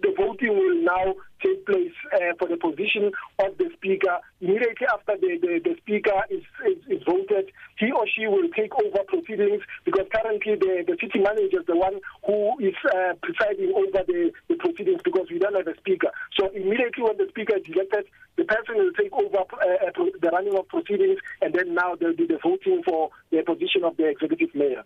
the 0.00 0.14
voting 0.16 0.56
will 0.56 0.82
now 0.82 1.14
take 1.48 1.66
place 1.66 1.96
uh, 2.12 2.34
for 2.38 2.48
the 2.48 2.56
position 2.56 3.10
of 3.38 3.56
the 3.58 3.70
speaker. 3.74 4.18
Immediately 4.40 4.86
after 4.92 5.16
the, 5.16 5.38
the, 5.40 5.60
the 5.64 5.74
speaker 5.78 6.22
is, 6.30 6.42
is, 6.66 6.78
is, 6.88 7.02
voted, 7.04 7.50
he 7.78 7.90
or 7.90 8.06
she 8.06 8.26
will 8.26 8.48
take 8.56 8.72
over 8.74 9.02
proceedings 9.06 9.62
because 9.84 10.06
currently 10.12 10.56
the, 10.56 10.84
the 10.86 10.96
city 11.00 11.18
manager 11.18 11.60
is 11.60 11.66
the 11.66 11.76
one 11.76 12.00
who 12.26 12.58
is 12.60 12.74
uh, 12.94 13.14
presiding 13.22 13.72
over 13.74 14.04
the, 14.06 14.30
the 14.48 14.56
proceedings 14.56 15.00
because 15.02 15.26
we 15.30 15.38
don't 15.38 15.56
have 15.56 15.66
a 15.66 15.76
speaker. 15.78 16.08
So 16.38 16.48
immediately 16.50 17.04
when 17.04 17.16
the 17.16 17.26
speaker 17.28 17.56
is 17.56 17.64
elected, 17.66 18.06
the 18.36 18.44
person 18.44 18.76
will 18.76 18.92
take 18.92 19.12
over 19.12 19.38
uh, 19.38 19.88
uh 19.88 20.04
the 20.22 20.30
running 20.30 20.56
of 20.56 20.68
proceedings 20.68 21.18
and 21.42 21.52
then 21.54 21.74
now 21.74 21.96
there'll 21.98 22.16
be 22.16 22.26
the 22.26 22.38
voting 22.42 22.82
for 22.84 23.10
the 23.30 23.42
position 23.42 23.82
of 23.84 23.96
the 23.96 24.08
executive 24.08 24.54
mayor. 24.54 24.84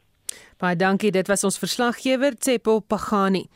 Baie 0.62 0.76
dankie, 0.76 1.10
dit 1.10 1.26
was 1.26 1.42
ons 1.44 1.58
verslaggewer 1.58 2.36
Tsepo 2.38 2.80
Pagani. 2.80 3.48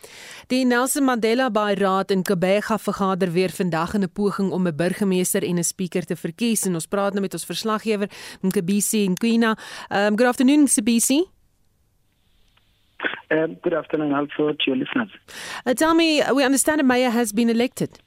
Die 0.50 0.64
Nelson 0.64 1.04
Mandela 1.04 1.50
Bay 1.50 1.75
Raad 1.78 2.11
in 2.11 2.25
Kebega 2.26 2.78
vergader 2.78 3.30
weer 3.33 3.50
vandag 3.50 3.95
in 3.95 4.02
'n 4.02 4.11
poging 4.12 4.50
om 4.50 4.66
'n 4.66 4.76
burgemeester 4.76 5.42
en 5.42 5.59
'n 5.59 5.64
spreker 5.64 6.04
te 6.04 6.16
verkies 6.16 6.66
en 6.66 6.75
ons 6.75 6.87
praat 6.87 7.12
nou 7.12 7.21
met 7.21 7.33
ons 7.33 7.45
verslaggewer 7.45 8.11
Nkebisi 8.42 9.09
Nkwina. 9.09 9.56
Um 9.90 10.16
good 10.16 10.26
afternoon 10.26 10.62
Nkebisi. 10.62 11.25
Um 13.28 13.59
good 13.62 13.75
afternoon 13.75 14.12
also 14.12 14.52
to 14.52 14.64
your 14.64 14.76
listeners. 14.76 15.12
Uh, 15.64 15.75
tell 15.75 15.95
me, 15.95 16.23
we 16.35 16.45
understand 16.45 16.80
a 16.80 16.85
mayor 16.85 17.11
has 17.11 17.33
been 17.33 17.49
elected. 17.49 18.00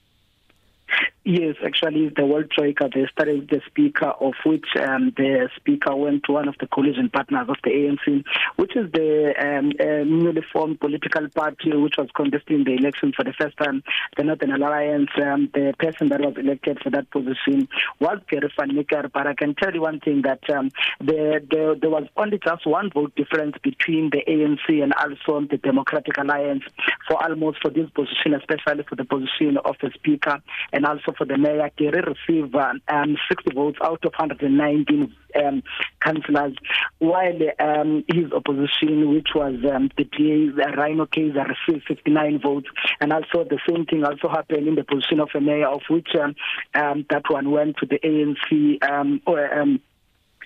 Yes, 1.25 1.57
actually, 1.63 2.09
the 2.15 2.25
World 2.25 2.49
Troika, 2.49 2.89
they 2.91 3.05
started 3.11 3.49
the 3.49 3.61
speaker, 3.67 4.07
of 4.07 4.33
which 4.45 4.65
um, 4.81 5.13
the 5.15 5.47
speaker 5.57 5.95
went 5.95 6.23
to 6.23 6.31
one 6.31 6.47
of 6.47 6.55
the 6.59 6.65
coalition 6.65 7.07
partners 7.09 7.47
of 7.47 7.57
the 7.63 7.69
ANC, 7.69 8.23
which 8.55 8.75
is 8.75 8.91
the 8.93 9.35
um, 9.39 9.71
uh, 9.79 10.03
newly 10.05 10.41
formed 10.51 10.79
political 10.79 11.29
party 11.29 11.75
which 11.75 11.95
was 11.99 12.07
contesting 12.15 12.63
the 12.63 12.73
election 12.73 13.13
for 13.15 13.23
the 13.23 13.33
first 13.33 13.55
time, 13.57 13.83
the 14.17 14.23
Northern 14.23 14.53
Alliance. 14.53 15.09
Um, 15.21 15.51
the 15.53 15.75
person 15.77 16.09
that 16.09 16.21
was 16.21 16.33
elected 16.35 16.79
for 16.81 16.89
that 16.89 17.11
position 17.11 17.67
was 17.99 18.17
Pierre 18.25 18.49
van. 18.57 18.75
But 19.13 19.27
I 19.27 19.35
can 19.35 19.53
tell 19.53 19.73
you 19.73 19.81
one 19.81 19.99
thing 19.99 20.23
that 20.23 20.49
um, 20.49 20.71
the, 20.99 21.45
the, 21.47 21.77
there 21.79 21.91
was 21.91 22.07
only 22.17 22.39
just 22.43 22.65
one 22.65 22.89
vote 22.91 23.15
difference 23.15 23.55
between 23.61 24.09
the 24.09 24.23
ANC 24.27 24.81
and 24.81 24.93
also 24.93 25.45
the 25.47 25.57
Democratic 25.57 26.17
Alliance 26.17 26.63
for 27.07 27.21
almost 27.23 27.61
for 27.61 27.69
this 27.69 27.89
position, 27.91 28.33
especially 28.33 28.83
for 28.89 28.95
the 28.95 29.05
position 29.05 29.57
of 29.63 29.75
the 29.81 29.91
speaker 29.93 30.41
and 30.79 30.85
also 30.85 31.11
for 31.17 31.25
the 31.25 31.37
mayor, 31.37 31.69
Kerry 31.77 32.01
received 32.01 32.55
um, 32.55 33.17
60 33.27 33.53
votes 33.53 33.79
out 33.83 34.05
of 34.05 34.13
119 34.17 35.13
um, 35.35 35.61
councillors, 35.99 36.55
while 36.99 37.37
um, 37.59 38.05
his 38.07 38.31
opposition, 38.31 39.13
which 39.13 39.27
was 39.35 39.55
um, 39.69 39.89
the 39.97 40.05
PA, 40.05 40.71
Rhino 40.81 41.05
case, 41.05 41.33
received 41.35 41.85
59 41.85 42.39
votes. 42.41 42.67
And 43.01 43.11
also 43.11 43.43
the 43.43 43.59
same 43.67 43.87
thing 43.87 44.05
also 44.05 44.29
happened 44.29 44.69
in 44.69 44.75
the 44.75 44.85
position 44.85 45.19
of 45.19 45.27
a 45.35 45.41
mayor, 45.41 45.67
of 45.67 45.81
which 45.89 46.15
um, 46.15 46.33
um, 46.73 47.05
that 47.09 47.23
one 47.27 47.51
went 47.51 47.75
to 47.79 47.85
the 47.85 47.99
ANC 47.99 48.89
um, 48.89 49.21
or 49.27 49.49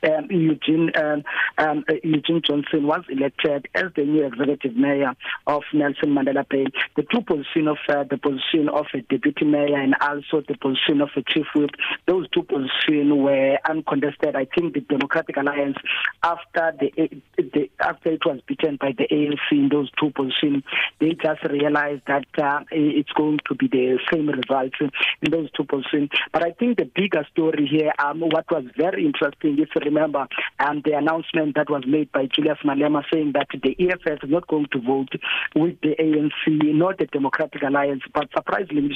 um, 0.03 0.27
Eugene 0.29 0.91
um, 0.95 1.23
um, 1.57 1.85
Eugene 2.03 2.41
Johnson 2.45 2.87
was 2.87 3.03
elected 3.09 3.67
as 3.75 3.85
the 3.95 4.03
new 4.03 4.25
executive 4.25 4.75
mayor 4.75 5.13
of 5.47 5.63
Nelson 5.73 6.09
Mandela 6.09 6.47
Bay. 6.47 6.65
The 6.95 7.03
two 7.03 7.21
position 7.21 7.67
of 7.67 7.77
uh, 7.89 8.03
the 8.09 8.17
position 8.17 8.69
of 8.69 8.85
a 8.93 9.01
deputy 9.01 9.45
mayor 9.45 9.77
and 9.77 9.95
also 10.01 10.43
the 10.47 10.57
position 10.57 11.01
of 11.01 11.09
a 11.15 11.23
chief 11.23 11.45
whip, 11.55 11.71
those 12.07 12.27
two 12.29 12.43
positions 12.43 13.11
were 13.13 13.57
uncontested. 13.69 14.35
I 14.35 14.45
think 14.45 14.73
the 14.73 14.81
Democratic 14.81 15.37
Alliance, 15.37 15.77
after 16.21 16.73
the, 16.79 17.21
the 17.37 17.69
after 17.79 18.11
it 18.11 18.25
was 18.25 18.39
beaten 18.47 18.77
by 18.77 18.93
the 18.97 19.07
ANC 19.11 19.51
in 19.51 19.69
those 19.69 19.89
two 19.99 20.11
positions, 20.11 20.63
they 20.99 21.13
just 21.13 21.43
realized 21.43 22.03
that 22.07 22.25
uh, 22.41 22.61
it's 22.71 23.11
going 23.11 23.39
to 23.47 23.55
be 23.55 23.67
the 23.67 23.99
same 24.11 24.27
results 24.27 24.75
in 24.81 25.31
those 25.31 25.49
two 25.51 25.63
positions. 25.63 26.09
But 26.31 26.43
I 26.43 26.51
think 26.51 26.77
the 26.77 26.85
bigger 26.85 27.25
story 27.31 27.67
here, 27.69 27.91
um, 27.99 28.21
what 28.21 28.49
was 28.51 28.65
very 28.77 29.05
interesting 29.05 29.59
is 29.59 29.69
remember 29.93 30.27
um, 30.59 30.81
the 30.85 30.93
announcement 30.93 31.55
that 31.55 31.69
was 31.69 31.83
made 31.87 32.11
by 32.11 32.25
Julius 32.25 32.57
Malema 32.65 33.03
saying 33.11 33.33
that 33.33 33.47
the 33.51 33.75
EFF 33.79 34.23
is 34.23 34.29
not 34.29 34.47
going 34.47 34.67
to 34.71 34.79
vote 34.79 35.09
with 35.55 35.79
the 35.81 35.95
ANC, 35.99 36.73
not 36.73 36.97
the 36.97 37.05
Democratic 37.05 37.61
Alliance. 37.61 38.01
But 38.13 38.29
surprisingly, 38.35 38.89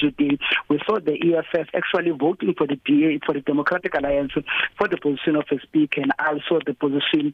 we 0.68 0.80
saw 0.86 0.98
the 0.98 1.14
EFF 1.14 1.68
actually 1.74 2.10
voting 2.10 2.54
for 2.56 2.66
the 2.66 2.76
DA, 2.84 3.20
for 3.24 3.34
the 3.34 3.40
Democratic 3.40 3.94
Alliance, 3.94 4.32
for 4.76 4.88
the 4.88 4.96
position 4.96 5.36
of 5.36 5.44
a 5.50 5.60
speaker 5.60 6.02
and 6.02 6.12
also 6.18 6.60
the 6.66 6.74
position 6.74 7.32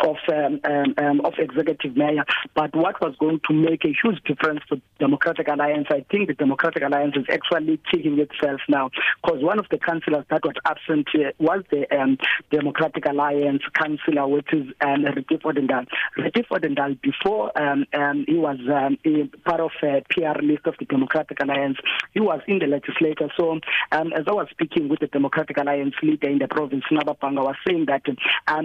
of 0.00 0.16
um, 0.32 0.60
um, 0.64 0.94
um, 0.98 1.20
of 1.24 1.34
executive 1.38 1.96
mayor. 1.96 2.24
But 2.54 2.74
what 2.74 3.00
was 3.00 3.14
going 3.18 3.40
to 3.48 3.54
make 3.54 3.84
a 3.84 3.92
huge 4.02 4.22
difference 4.24 4.60
to 4.68 4.80
Democratic 4.98 5.48
Alliance, 5.48 5.88
I 5.90 6.04
think 6.10 6.28
the 6.28 6.34
Democratic 6.34 6.82
Alliance 6.82 7.14
is 7.16 7.26
actually 7.30 7.80
taking 7.92 8.18
itself 8.18 8.60
now, 8.68 8.90
because 9.22 9.42
one 9.42 9.58
of 9.58 9.66
the 9.70 9.78
councillors 9.78 10.24
that 10.30 10.44
was 10.44 10.54
absent 10.64 11.08
was 11.38 11.62
the 11.70 11.86
um, 11.94 12.18
Democratic 12.50 13.06
Alliance 13.06 13.62
councillor, 13.74 14.26
which 14.28 14.52
is 14.52 14.66
um, 14.80 15.04
Retief 15.04 15.40
Odendaal. 15.42 15.86
Retief 16.16 16.46
Odendaal, 16.50 17.00
before 17.02 17.56
um, 17.60 17.84
um, 17.92 18.24
he 18.26 18.36
was 18.36 18.58
a 18.68 19.28
part 19.44 19.60
of 19.60 19.70
a 19.82 20.02
PR 20.10 20.40
list 20.42 20.66
of 20.66 20.74
the 20.78 20.86
Democratic 20.86 21.38
Alliance, 21.42 21.78
he 22.12 22.20
was 22.20 22.40
in 22.46 22.58
the 22.58 22.66
legislature. 22.66 23.28
So 23.36 23.58
as 23.90 24.24
I 24.26 24.32
was 24.32 24.48
speaking 24.50 24.88
with 24.88 25.00
the 25.00 25.06
Democratic 25.08 25.58
Alliance 25.58 25.94
leader 26.02 26.28
in 26.28 26.38
the 26.38 26.48
province, 26.48 26.84
Nabapanga, 26.90 27.44
was 27.44 27.56
saying 27.66 27.86
that 27.86 28.02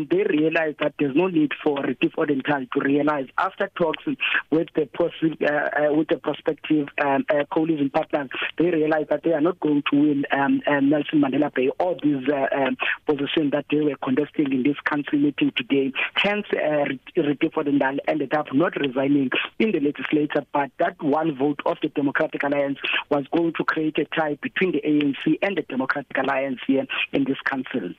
they 0.09 0.23
realized 0.23 0.77
that 0.79 0.93
there's 0.99 1.16
no 1.17 1.27
need 1.27 1.51
for 1.63 1.81
Retief 1.81 2.13
Odendaal 2.17 2.69
to 2.71 2.79
realize 2.79 3.25
after 3.37 3.69
talks 3.75 4.05
with 4.51 4.67
the 4.75 4.87
uh, 4.87 5.47
uh, 5.47 5.93
with 5.93 6.07
the 6.07 6.17
prospective 6.17 6.87
um, 7.03 7.25
uh, 7.29 7.43
coalition 7.51 7.89
partners, 7.89 8.29
they 8.57 8.69
realize 8.69 9.07
that 9.09 9.23
they 9.23 9.33
are 9.33 9.41
not 9.41 9.59
going 9.59 9.83
to 9.91 9.99
win 9.99 10.25
um, 10.31 10.61
um, 10.67 10.89
Nelson 10.89 11.21
Mandela 11.21 11.53
Bay 11.53 11.69
or 11.79 11.95
this 12.03 12.23
uh, 12.31 12.55
um, 12.55 12.77
position 13.05 13.49
that 13.51 13.65
they 13.71 13.81
were 13.81 13.97
contesting 14.03 14.51
in 14.51 14.63
this 14.63 14.77
council 14.85 15.17
meeting 15.19 15.51
today. 15.55 15.91
Hence, 16.15 16.45
uh, 16.53 16.85
Retief 17.15 17.53
Odendaal 17.53 17.97
ended 18.07 18.33
up 18.33 18.47
not 18.53 18.75
resigning 18.75 19.29
in 19.59 19.71
the 19.71 19.79
legislature, 19.79 20.45
but 20.53 20.71
that 20.79 21.01
one 21.01 21.35
vote 21.35 21.59
of 21.65 21.77
the 21.81 21.89
Democratic 21.89 22.43
Alliance 22.43 22.77
was 23.09 23.25
going 23.35 23.53
to 23.57 23.63
create 23.63 23.97
a 23.97 24.05
tie 24.05 24.37
between 24.41 24.71
the 24.71 24.81
ANC 24.81 25.37
and 25.41 25.57
the 25.57 25.63
Democratic 25.63 26.15
Alliance 26.17 26.59
here 26.67 26.85
in 27.13 27.23
this 27.23 27.37
council. 27.45 27.93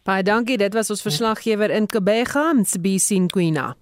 Baie 0.00 0.22
dankie, 0.24 0.56
dit 0.56 0.72
was 0.72 0.88
ons 0.88 1.02
verslaggewer 1.04 1.68
in 1.76 1.84
Kebega, 1.84 2.54
Msbisi 2.56 3.18
Nkwina. 3.20 3.74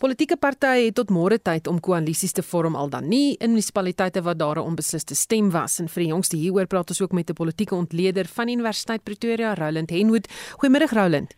Politieke 0.00 0.38
partye 0.40 0.86
het 0.86 0.96
tot 0.96 1.10
môre 1.12 1.36
tyd 1.36 1.68
om 1.68 1.82
koalisies 1.84 2.32
te 2.32 2.42
vorm 2.42 2.78
al 2.80 2.88
dan 2.88 3.04
nie 3.12 3.36
in 3.36 3.52
munisipaliteite 3.52 4.22
waar 4.24 4.38
daar 4.40 4.56
'n 4.56 4.68
onbesliste 4.70 5.14
stem 5.14 5.50
was 5.50 5.80
en 5.80 5.88
vir 5.88 6.02
die 6.02 6.12
jongste 6.12 6.36
hieroor 6.36 6.66
praat 6.66 6.88
ons 6.88 7.02
ook 7.02 7.12
met 7.12 7.28
'n 7.30 7.34
politieke 7.34 7.74
ontleder 7.74 8.24
van 8.24 8.48
Universiteit 8.48 9.02
Pretoria, 9.04 9.54
Roland 9.54 9.90
Henwood. 9.90 10.28
Goeiemôre 10.58 10.88
Roland. 10.90 11.34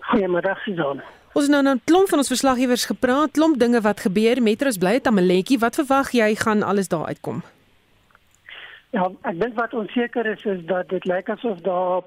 Goeiemôre 0.00 0.58
Susan. 0.64 1.00
Ons 1.32 1.48
nou 1.48 1.62
nou 1.62 1.78
klomp 1.84 2.08
van 2.08 2.18
ons 2.18 2.28
verslaggewers 2.28 2.84
gepraat, 2.84 3.30
klomp 3.30 3.58
dinge 3.58 3.80
wat 3.80 4.00
gebeur. 4.00 4.42
Metro 4.42 4.68
is 4.68 4.78
bly 4.78 4.92
het 4.92 5.06
aan 5.06 5.18
'n 5.18 5.26
letjie. 5.26 5.58
Wat 5.58 5.74
verwag 5.74 6.10
jy 6.10 6.34
gaan 6.34 6.62
alles 6.62 6.88
daar 6.88 7.06
uitkom? 7.06 7.42
Ja, 8.90 9.10
ek 9.22 9.40
dink 9.40 9.54
wat 9.54 9.74
onseker 9.74 10.26
is 10.26 10.44
is 10.44 10.66
dat 10.66 10.88
dit 10.88 11.04
lyk 11.04 11.28
asof 11.28 11.60
daar 11.60 12.02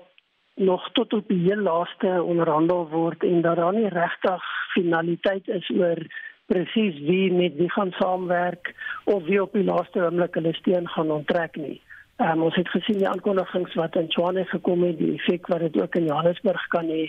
nog 0.55 0.91
tot 0.91 1.13
op 1.13 1.27
die 1.27 1.39
heel 1.47 1.61
laaste 1.65 2.23
onderhandel 2.23 2.87
word 2.89 3.23
en 3.23 3.41
daar 3.41 3.73
nie 3.73 3.89
regtig 3.89 4.43
finaliteit 4.73 5.47
is 5.47 5.69
oor 5.69 5.97
presies 6.45 6.99
wie 7.07 7.31
met 7.33 7.55
wie 7.55 7.71
gaan 7.71 7.91
saamwerk 7.97 8.73
of 9.03 9.23
wie 9.23 9.41
op 9.41 9.53
die 9.53 9.63
laaste 9.63 10.03
oomblik 10.03 10.35
hulle 10.35 10.53
steen 10.53 10.87
gaan 10.87 11.11
onttrek 11.11 11.55
nie. 11.55 11.81
Um, 12.21 12.43
ons 12.45 12.55
het 12.55 12.69
gesien 12.69 12.99
die 13.01 13.09
aankondigings 13.09 13.73
wat 13.79 13.95
in 13.97 14.07
Tshwane 14.07 14.45
gekom 14.45 14.83
het, 14.85 14.99
die 14.99 15.15
effek 15.15 15.47
wat 15.49 15.63
dit 15.65 15.81
ook 15.81 15.95
in 15.95 16.05
Johannesburg 16.11 16.67
kan 16.75 16.91
hê. 16.91 17.07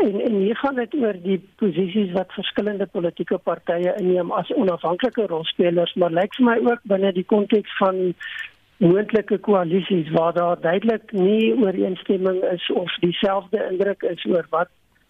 En 0.00 0.20
en 0.20 0.36
hier 0.42 0.56
gaan 0.56 0.76
dit 0.76 0.94
oor 0.94 1.16
die 1.22 1.38
posisies 1.56 2.12
wat 2.12 2.32
verskillende 2.36 2.86
politieke 2.86 3.38
partye 3.38 3.94
inneem 4.00 4.32
as 4.32 4.52
onafhanklike 4.52 5.26
rolspelers, 5.32 5.94
maar 5.94 6.12
lyk 6.12 6.36
vir 6.36 6.46
my 6.46 6.56
ook 6.68 6.84
binne 6.92 7.12
die 7.16 7.26
konteks 7.32 7.76
van 7.78 8.14
moontlike 8.80 9.38
koalisies 9.38 10.10
waar 10.10 10.32
daar 10.32 10.60
duidelik 10.60 11.12
nie 11.12 11.56
ooreenstemming 11.56 12.42
is 12.42 12.70
of 12.72 12.94
dieselfde 13.04 13.66
indruk 13.70 14.02
is 14.02 14.24
oor 14.24 14.46
wat 14.50 14.68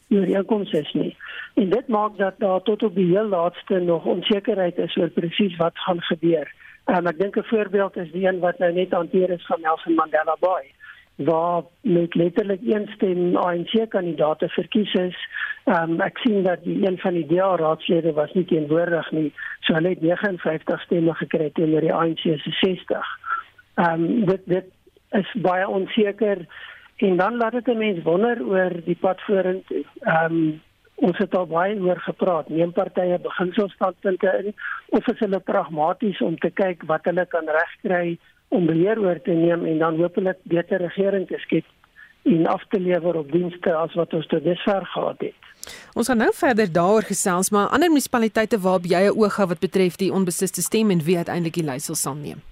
ooreenkoms 0.08 0.72
is 0.72 0.92
nie. 0.92 1.16
En 1.54 1.70
dit 1.70 1.88
maak 1.88 2.16
dat 2.16 2.34
daar 2.38 2.62
tot 2.62 2.82
op 2.82 2.94
die 2.94 3.06
heel 3.06 3.28
laaste 3.28 3.78
nog 3.78 4.04
onsekerheid 4.04 4.78
is 4.78 4.96
oor 4.96 5.08
presies 5.08 5.56
wat 5.56 5.78
gaan 5.78 6.02
gebeur. 6.02 6.50
Um, 6.86 7.06
ek 7.06 7.18
dink 7.18 7.36
'n 7.36 7.46
voorbeeld 7.52 7.96
is 7.96 8.10
die 8.12 8.26
een 8.26 8.38
wat 8.38 8.58
nou 8.58 8.72
net 8.72 8.90
hanteer 8.90 9.30
is 9.30 9.46
van 9.46 9.60
Nelson 9.60 9.94
Mandela 9.94 10.36
Bay 10.40 10.74
waar 11.14 11.62
met 11.80 12.14
letterlik 12.14 12.60
een 12.64 12.90
stem 12.94 13.36
ANC 13.36 13.88
kandidaate 13.88 14.48
verkies 14.48 14.92
is. 14.92 15.16
Um, 15.64 16.00
ek 16.00 16.18
sien 16.18 16.42
dat 16.42 16.64
die 16.64 16.86
een 16.86 16.98
van 16.98 17.12
die 17.14 17.26
DA 17.26 17.56
raadslede 17.56 18.12
was 18.12 18.32
nie 18.32 18.44
teenwoordig 18.44 19.10
nie. 19.10 19.32
So 19.60 19.74
hulle 19.74 19.88
het 19.88 20.00
59 20.00 20.80
stemme 20.80 21.14
gekry 21.14 21.50
teenoor 21.54 21.80
die 21.80 21.94
ANC 21.94 22.18
se 22.18 22.56
60. 22.60 23.19
Ehm 23.74 24.04
um, 24.04 24.24
dit 24.24 24.40
dit 24.44 24.66
is 25.10 25.32
baie 25.42 25.68
onseker 25.68 26.46
en 26.96 27.16
dan 27.16 27.36
laat 27.36 27.52
dit 27.52 27.68
'n 27.68 27.78
mens 27.78 28.02
wonder 28.02 28.42
oor 28.46 28.72
die 28.84 28.96
pad 29.00 29.20
vorentoe. 29.20 29.84
Ehm 30.00 30.24
um, 30.24 30.60
ons 30.94 31.18
het 31.18 31.34
al 31.34 31.46
baie 31.46 31.80
oor 31.80 32.00
gepraat. 32.00 32.48
Neem 32.48 32.72
partye 32.72 33.18
beginselstandpunte 33.18 34.32
in 34.44 34.54
of 34.88 35.06
is 35.06 35.18
hulle 35.18 35.38
pragmaties 35.38 36.20
om 36.20 36.38
te 36.38 36.50
kyk 36.50 36.82
wat 36.86 37.04
hulle 37.04 37.26
kan 37.26 37.48
regkry 37.48 38.18
om 38.48 38.66
beheer 38.66 38.98
oor 39.00 39.22
te 39.22 39.30
neem 39.30 39.64
en 39.66 39.78
dan 39.78 39.96
hopelik 39.96 40.36
beter 40.42 40.78
regering 40.78 41.26
te 41.28 41.38
skep 41.38 41.64
en 42.22 42.46
af 42.46 42.64
te 42.68 42.80
lewer 42.80 43.16
op 43.16 43.32
dienste 43.32 43.74
as 43.74 43.94
wat 43.94 44.12
ons 44.14 44.26
tot 44.26 44.44
dusver 44.44 44.86
gehad 44.86 45.24
het. 45.24 45.48
Ons 45.94 46.08
gaan 46.08 46.20
nou 46.20 46.30
verder 46.34 46.72
daaroor 46.72 47.06
gesels, 47.08 47.50
maar 47.50 47.68
ander 47.68 47.88
munisipaliteite 47.88 48.60
waarop 48.60 48.84
jy 48.84 49.02
'n 49.08 49.16
oog 49.16 49.36
het 49.36 49.48
wat 49.48 49.58
betref 49.58 49.96
die 49.96 50.12
onbesliste 50.12 50.62
stem 50.62 50.90
en 50.90 51.02
wie 51.04 51.16
uiteindelik 51.16 51.54
die 51.54 51.64
leiersel 51.64 51.94
sal 51.94 52.14
neem. 52.14 52.49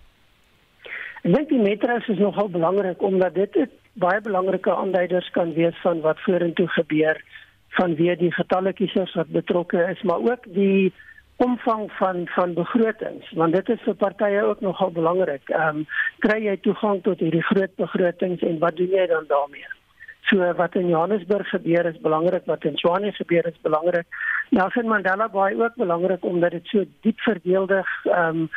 Ek 1.25 1.35
dink 1.35 1.49
die 1.51 1.63
metros 1.63 2.07
is 2.09 2.21
nogal 2.23 2.49
belangrik 2.55 3.03
omdat 3.03 3.35
dit 3.35 3.57
baie 3.99 4.21
belangrike 4.23 4.71
aanduiders 4.71 5.31
kan 5.35 5.53
wees 5.57 5.77
van 5.83 6.01
wat 6.05 6.21
vorentoe 6.27 6.69
gebeur 6.77 7.19
vanweë 7.77 8.17
die 8.21 8.33
getalle 8.33 8.73
kiesers 8.73 9.15
wat 9.19 9.33
betrokke 9.35 9.83
is, 9.91 10.03
maar 10.03 10.23
ook 10.25 10.47
die 10.55 10.93
omvang 11.43 11.87
van 11.99 12.25
van 12.35 12.55
begrotings 12.55 13.27
want 13.39 13.55
dit 13.55 13.69
is 13.75 13.83
vir 13.87 13.99
partye 13.99 14.43
ook 14.43 14.61
nogal 14.61 14.91
belangrik. 14.95 15.51
Ehm 15.51 15.83
um, 15.83 15.85
kry 16.25 16.39
jy 16.45 16.57
toegang 16.63 17.03
tot 17.03 17.21
hierdie 17.23 17.45
groot 17.51 17.75
begrotings 17.77 18.43
en 18.43 18.59
wat 18.63 18.77
doen 18.77 18.95
jy 18.95 19.07
dan 19.07 19.29
daarmee? 19.29 19.69
So 20.31 20.53
wat 20.55 20.75
in 20.75 20.89
Johannesburg 20.89 21.49
gebeur 21.49 21.87
is 21.87 22.01
belangrik, 22.01 22.45
wat 22.47 22.65
in 22.65 22.75
Tshwane 22.77 23.13
gebeur 23.13 23.47
is 23.47 23.61
belangrik. 23.63 24.07
Nelson 24.51 24.89
Mandela 24.89 25.29
Bay 25.29 25.55
ook 25.61 25.75
belangrik 25.75 26.25
omdat 26.25 26.51
dit 26.51 26.67
so 26.67 26.85
diep 27.01 27.21
verdeelde 27.21 27.85
ehm 28.05 28.37
um, 28.37 28.49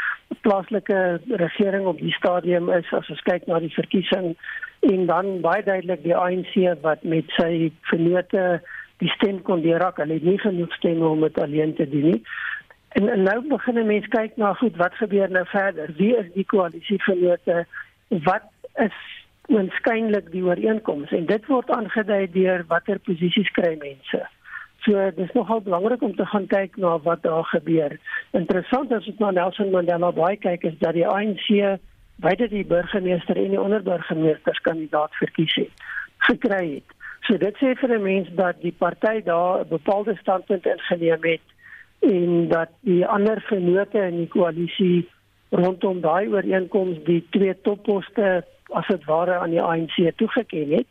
plaaslike 0.41 1.21
regering 1.27 1.85
op 1.85 1.97
die 1.99 2.13
stadium 2.13 2.69
is 2.69 2.91
as 2.91 3.09
ons 3.09 3.21
kyk 3.21 3.45
na 3.45 3.59
die 3.59 3.73
verkiesing 3.73 4.35
en 4.79 5.05
dan 5.05 5.41
baie 5.41 5.63
duidelik 5.63 6.03
die 6.03 6.15
ANC 6.15 6.55
wat 6.81 7.03
met 7.03 7.29
sy 7.37 7.71
vennote 7.81 8.61
die 9.01 9.09
stem 9.09 9.41
kon 9.41 9.61
deurraak. 9.61 9.97
Hulle 10.01 10.17
het 10.19 10.25
nie 10.25 10.39
genoeg 10.39 10.73
stemme 10.77 11.07
om 11.07 11.21
dit 11.25 11.37
alleen 11.41 11.75
te 11.75 11.89
doen 11.89 12.09
nie. 12.13 12.21
En, 12.97 13.09
en 13.09 13.23
nou 13.23 13.37
begin 13.47 13.79
'n 13.79 13.87
mens 13.87 14.07
kyk 14.07 14.37
na 14.37 14.53
goed, 14.53 14.75
wat 14.75 14.93
gebeur 14.93 15.29
nou 15.29 15.45
verder? 15.45 15.93
Wie 15.97 16.15
is 16.17 16.33
die 16.33 16.45
koalisie 16.45 17.01
vennote? 17.03 17.65
Wat 18.07 18.47
is 18.75 18.97
waarskynlik 19.45 20.31
die 20.31 20.43
ooreenkomste? 20.43 21.17
En 21.17 21.25
dit 21.25 21.45
word 21.45 21.69
aangedui 21.69 22.31
deur 22.31 22.63
watter 22.67 22.99
posisies 22.99 23.51
kry 23.51 23.75
mense. 23.79 24.27
So 24.81 25.11
dis 25.15 25.31
nogal 25.33 25.61
belangrik 25.61 26.01
om 26.01 26.15
te 26.15 26.25
gaan 26.25 26.47
kyk 26.47 26.77
na 26.77 26.97
wat 27.05 27.21
daar 27.23 27.45
gebeur. 27.45 27.99
Interessant 28.31 28.91
as 28.91 29.07
ons 29.07 29.19
na 29.19 29.31
Nelson 29.31 29.69
Mandela 29.69 30.11
Bay 30.11 30.37
kyk 30.37 30.63
is 30.63 30.77
dat 30.79 30.97
die 30.97 31.07
ANC 31.07 31.77
beide 32.21 32.47
die 32.49 32.65
burgemeester 32.65 33.37
en 33.37 33.53
die 33.53 33.61
onderburgemeesterskandidaat 33.61 35.13
verkies 35.21 35.53
het 35.55 35.85
gekry 36.29 36.65
het. 36.75 36.97
So 37.25 37.37
dit 37.37 37.57
sê 37.61 37.73
vir 37.77 37.93
'n 37.97 38.03
mens 38.03 38.29
dat 38.35 38.61
die 38.61 38.75
party 38.77 39.21
daar 39.21 39.61
'n 39.61 39.67
bepaalde 39.69 40.15
standpunt 40.21 40.65
ingeneem 40.65 41.23
het 41.23 41.45
en 41.99 42.47
dat 42.47 42.69
die 42.81 43.05
ander 43.05 43.41
vennote 43.41 43.97
in 43.97 44.17
die 44.17 44.27
koalisie 44.27 45.09
rondom 45.49 46.01
daai 46.01 46.27
ooreenkoms 46.27 47.03
die 47.03 47.25
twee 47.29 47.61
topposte 47.61 48.43
as 48.69 48.87
dit 48.87 49.03
ware 49.05 49.37
aan 49.37 49.49
die 49.49 49.61
ANC 49.61 50.11
toegeken 50.15 50.71
het. 50.71 50.87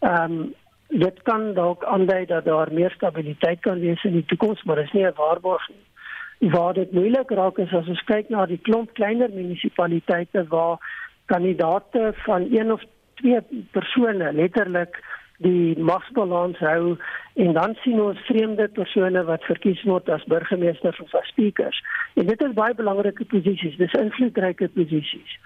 Ehm 0.00 0.32
um, 0.32 0.54
dit 0.90 1.22
kan 1.22 1.52
dalk 1.54 1.84
aandui 1.84 2.26
dat 2.26 2.44
daar 2.44 2.72
meer 2.72 2.90
stabiliteit 2.90 3.60
kan 3.60 3.80
wees 3.80 4.04
in 4.04 4.12
die 4.12 4.24
toekoms, 4.24 4.62
maar 4.62 4.76
dis 4.76 4.92
nie 4.92 5.06
'n 5.06 5.14
waarborg 5.16 5.68
nie. 5.68 6.50
Waar 6.50 6.74
dit 6.74 6.92
moeilik 6.92 7.30
raak 7.30 7.58
is 7.58 7.72
as 7.72 7.88
ons 7.88 8.04
kyk 8.04 8.28
na 8.28 8.46
die 8.46 8.58
klomp 8.62 8.92
kleiner 8.92 9.30
munisipaliteite 9.30 10.46
waar 10.48 10.78
kandidate 11.26 12.12
van 12.24 12.48
een 12.50 12.72
of 12.72 12.82
twee 13.14 13.40
persone 13.70 14.32
letterlik 14.32 15.02
die 15.38 15.78
magsbalans 15.78 16.58
hou 16.58 16.96
en 17.34 17.52
dan 17.52 17.74
sien 17.74 18.00
ons 18.00 18.18
vreemde 18.18 18.68
persone 18.68 19.24
wat 19.24 19.44
verkies 19.44 19.82
word 19.82 20.08
as 20.08 20.24
burgemeesters 20.24 21.00
of 21.00 21.14
as 21.14 21.26
speakers. 21.26 21.84
En 22.14 22.26
dit 22.26 22.42
is 22.42 22.52
baie 22.52 22.74
belangrike 22.74 23.24
posisies, 23.24 23.76
dis 23.76 23.92
invloedryke 23.92 24.68
posisies 24.68 25.38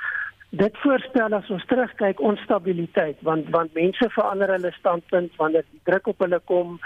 dit 0.59 0.77
voorstel 0.83 1.35
as 1.37 1.51
ons 1.51 1.65
terugkyk 1.71 2.21
onstabiliteit 2.21 3.23
want 3.29 3.49
want 3.55 3.75
mense 3.75 4.09
verander 4.17 4.53
hulle 4.55 4.73
standpunt 4.79 5.37
wanneer 5.41 5.67
die 5.71 5.81
druk 5.89 6.07
op 6.13 6.23
hulle 6.25 6.41
kom 6.51 6.79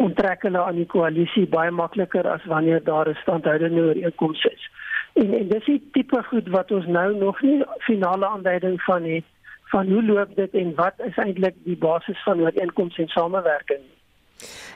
onttrek 0.00 0.44
hulle 0.46 0.62
aan 0.62 0.78
die 0.78 0.88
koalisie 0.94 1.46
baie 1.54 1.70
makliker 1.70 2.28
as 2.30 2.44
wanneer 2.52 2.84
daar 2.84 3.08
'n 3.08 3.18
standhoudende 3.22 3.82
ooreenkoms 3.82 4.44
is. 4.44 4.70
En, 5.14 5.34
en 5.38 5.48
dis 5.48 5.64
die 5.64 5.82
tipe 5.92 6.22
goed 6.30 6.48
wat 6.48 6.70
ons 6.70 6.86
nou 6.86 7.16
nog 7.16 7.42
nie 7.42 7.64
finale 7.78 8.26
aanduiding 8.26 8.82
van 8.82 9.02
het 9.04 9.24
van 9.72 9.88
hoe 9.90 10.02
loop 10.04 10.36
dit 10.36 10.54
en 10.54 10.74
wat 10.74 10.94
is 11.08 11.16
eintlik 11.16 11.54
die 11.64 11.76
basis 11.76 12.22
van 12.22 12.40
ooreenkoms 12.40 12.98
en 12.98 13.08
samewerking. 13.08 13.82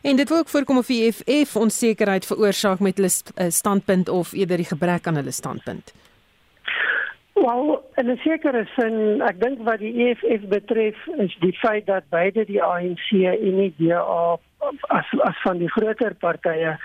En 0.02 0.16
dit 0.16 0.28
word 0.28 0.50
voorkom 0.50 0.78
of 0.78 0.86
die 0.86 1.02
EFF 1.06 1.56
onsekerheid 1.56 2.26
veroorsaak 2.26 2.80
met 2.80 2.96
hulle 2.96 3.10
eh, 3.34 3.48
standpunt 3.48 4.08
of 4.08 4.32
eerder 4.32 4.56
die 4.56 4.66
gebrek 4.66 5.06
aan 5.06 5.14
hulle 5.14 5.30
standpunt. 5.30 5.92
Wel, 7.40 7.84
in 7.94 8.10
'n 8.10 8.16
sekere 8.16 8.64
sin, 8.76 9.20
ek 9.22 9.40
dink 9.40 9.58
wat 9.64 9.78
die 9.78 9.94
EFF 10.04 10.42
betref, 10.48 11.06
is 11.06 11.36
die 11.40 11.56
feit 11.58 11.86
dat 11.86 12.08
beide 12.08 12.44
die 12.44 12.62
ANC 12.62 13.08
en 13.12 13.56
die 13.56 13.74
DA 13.78 14.36
as 14.88 15.06
as 15.28 15.38
van 15.42 15.58
die 15.58 15.70
groter 15.70 16.14
partye 16.14 16.76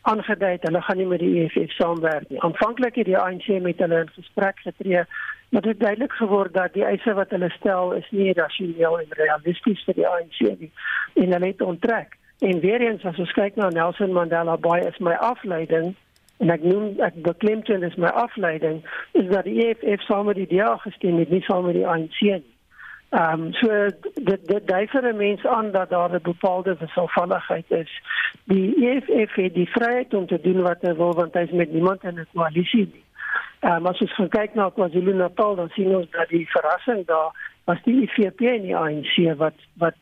aangedui 0.00 0.50
het 0.50 0.62
hulle 0.62 0.82
gaan 0.82 0.96
nie 0.96 1.06
met 1.06 1.22
die 1.22 1.44
EFF 1.44 1.72
saamwerk 1.72 2.28
nie. 2.28 2.40
Aanvanklik 2.40 2.94
het 2.94 3.06
die 3.06 3.18
ANC 3.18 3.46
met 3.62 3.78
hulle 3.78 4.00
in 4.00 4.10
gesprek 4.16 4.58
getree, 4.58 5.04
maar 5.48 5.62
dit 5.62 5.70
het 5.70 5.80
duidelik 5.80 6.12
geword 6.12 6.54
dat 6.54 6.72
die 6.72 6.84
eise 6.84 7.14
wat 7.14 7.30
hulle 7.30 7.50
stel 7.50 7.92
is 7.92 8.10
nie 8.10 8.32
rasioneel 8.32 9.00
en 9.00 9.18
realisties 9.22 9.84
vir 9.84 9.94
die 9.94 10.08
ANC 10.08 10.40
nie 10.40 10.72
en 11.14 11.32
hulle 11.32 11.46
het 11.46 11.60
onttrek. 11.60 12.18
En 12.38 12.60
weer 12.60 12.80
eens 12.80 13.04
as 13.04 13.18
ons 13.18 13.32
kyk 13.32 13.56
na 13.56 13.68
Nelson 13.68 14.12
Mandela 14.12 14.56
Bay 14.56 14.80
is 14.80 14.98
my 14.98 15.14
afleiding 15.14 15.94
en 16.40 16.50
ek 16.50 16.62
noem 16.64 16.94
ek 17.04 17.18
beklemtoon 17.26 17.82
is 17.84 17.96
my 18.00 18.08
afleiding 18.22 18.80
is 19.18 19.28
dat 19.28 19.44
die 19.44 19.58
EFF 19.66 20.06
saam 20.08 20.30
met 20.30 20.40
die 20.40 20.48
DA 20.48 20.76
gestem 20.84 21.18
het 21.20 21.30
nie 21.30 21.42
saam 21.44 21.66
met 21.68 21.76
die 21.76 21.86
ANC 21.86 22.20
nie. 22.20 22.46
Ehm 23.10 23.42
um, 23.42 23.52
so 23.58 23.68
dit 24.14 24.46
dit 24.48 24.66
dui 24.68 24.86
vir 24.92 25.08
'n 25.10 25.16
mens 25.16 25.44
aan 25.46 25.70
dat 25.76 25.90
daar 25.90 26.14
'n 26.14 26.22
bepaalde 26.22 26.76
versalvalligheid 26.76 27.70
is. 27.70 27.90
Die 28.44 28.88
EFF 28.88 29.34
het 29.34 29.54
die 29.54 29.70
vryheid 29.70 30.14
om 30.14 30.26
te 30.26 30.40
doen 30.40 30.62
wat 30.62 30.82
hy 30.82 30.94
wil 30.94 31.12
want 31.12 31.34
hy 31.34 31.40
is 31.40 31.50
met 31.50 31.72
niemand 31.72 32.04
in 32.04 32.20
'n 32.20 32.26
koalisie 32.32 32.88
nie. 32.92 33.04
Ehm 33.60 33.76
um, 33.76 33.86
as 33.86 34.00
ons 34.00 34.28
kyk 34.28 34.54
na 34.54 34.70
KwaZulu-Natal 34.70 35.54
dan 35.54 35.68
sien 35.68 35.96
ons 35.96 36.10
dat 36.10 36.28
die 36.28 36.46
verrassing 36.50 37.06
daar 37.06 37.30
was 37.64 37.82
die 37.84 38.02
IFP 38.02 38.40
en 38.40 38.62
die 38.62 38.76
ANC 38.76 39.36
wat 39.36 39.58
wat 39.76 39.94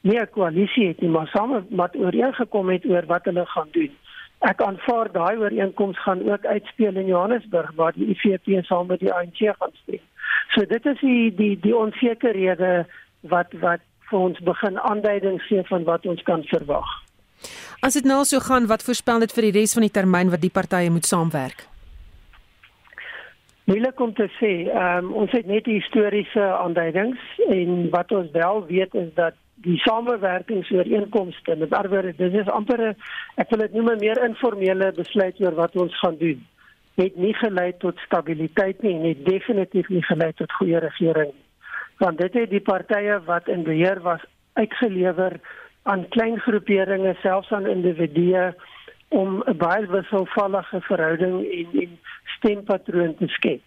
nie 0.00 0.18
'n 0.20 0.30
koalisie 0.30 0.88
het 0.88 1.00
nie 1.00 1.10
maar 1.10 1.26
saam 1.26 1.66
wat 1.70 1.96
ooreengekom 1.96 2.68
het 2.68 2.84
oor 2.86 3.06
wat 3.06 3.24
hulle 3.24 3.46
gaan 3.46 3.68
doen 3.70 3.92
ek 4.46 4.62
aanvaar 4.62 5.10
daai 5.12 5.36
ooreenkoms 5.36 5.98
gaan 6.02 6.22
ook 6.30 6.44
uitspeel 6.46 6.96
in 6.96 7.06
Johannesburg 7.06 7.72
waar 7.74 7.92
die 7.92 8.14
IFP 8.14 8.64
saam 8.66 8.86
met 8.86 9.00
die 9.00 9.12
ANC 9.12 9.38
gaan 9.38 9.74
stem. 9.82 10.02
So 10.54 10.64
dit 10.64 10.86
is 10.86 11.00
die 11.00 11.34
die 11.34 11.54
die 11.60 11.76
onsekerhede 11.76 12.86
wat 13.20 13.52
wat 13.60 13.82
vir 14.10 14.18
ons 14.18 14.38
begin 14.40 14.78
aanduidings 14.78 15.46
gee 15.46 15.62
van 15.68 15.84
wat 15.84 16.06
ons 16.06 16.22
kan 16.22 16.44
verwag. 16.48 16.88
As 17.80 17.94
dit 17.94 18.04
nou 18.04 18.24
so 18.24 18.40
gaan, 18.42 18.66
wat 18.66 18.82
voorspel 18.82 19.20
dit 19.22 19.32
vir 19.32 19.48
die 19.48 19.56
res 19.60 19.74
van 19.76 19.86
die 19.86 19.94
termyn 19.94 20.30
wat 20.30 20.42
die 20.42 20.54
partye 20.54 20.90
moet 20.90 21.06
saamwerk? 21.06 21.66
Moeilik 23.68 24.00
om 24.00 24.14
te 24.16 24.30
sê. 24.38 24.52
Um, 24.72 25.12
ons 25.12 25.34
het 25.36 25.46
net 25.46 25.66
historiese 25.68 26.46
aanduidings 26.56 27.20
en 27.52 27.90
wat 27.92 28.12
ons 28.16 28.30
wel 28.32 28.64
weet 28.66 28.94
is 28.94 29.10
dat 29.14 29.36
die 29.62 29.78
samewerkingsooreenkomste 29.78 31.56
met 31.56 31.72
arbeider 31.74 32.14
dis 32.16 32.40
is 32.42 32.50
amper 32.58 32.80
'n 32.88 32.96
ek 33.42 33.50
wil 33.50 33.58
dit 33.58 33.72
noem 33.72 33.90
'n 33.90 34.04
meer 34.04 34.24
informele 34.24 34.92
besluit 34.92 35.40
oor 35.40 35.54
wat 35.54 35.76
ons 35.76 35.98
gaan 35.98 36.16
doen. 36.18 36.46
Het 36.94 37.16
nie 37.16 37.34
gelei 37.34 37.72
tot 37.78 37.98
stabiliteit 37.98 38.82
nie 38.82 38.94
en 38.94 39.04
het 39.04 39.24
definitief 39.24 39.88
nie 39.88 40.02
gelei 40.02 40.32
tot 40.32 40.52
goeie 40.52 40.78
regering. 40.78 41.32
Want 41.98 42.18
dit 42.18 42.34
het 42.34 42.50
die 42.50 42.60
partye 42.60 43.20
wat 43.24 43.48
in 43.48 43.62
beheer 43.62 44.00
was 44.02 44.20
uitgelewer 44.52 45.40
aan 45.82 46.08
klein 46.08 46.38
groeperinge 46.38 47.16
selfs 47.22 47.52
aan 47.52 47.66
individue 47.66 48.54
om 49.08 49.42
'n 49.46 49.56
baie 49.56 49.86
wisselvallige 49.86 50.80
verhouding 50.80 51.50
en 51.50 51.80
en 51.80 51.98
stempatroon 52.24 53.14
te 53.14 53.26
skep. 53.26 53.62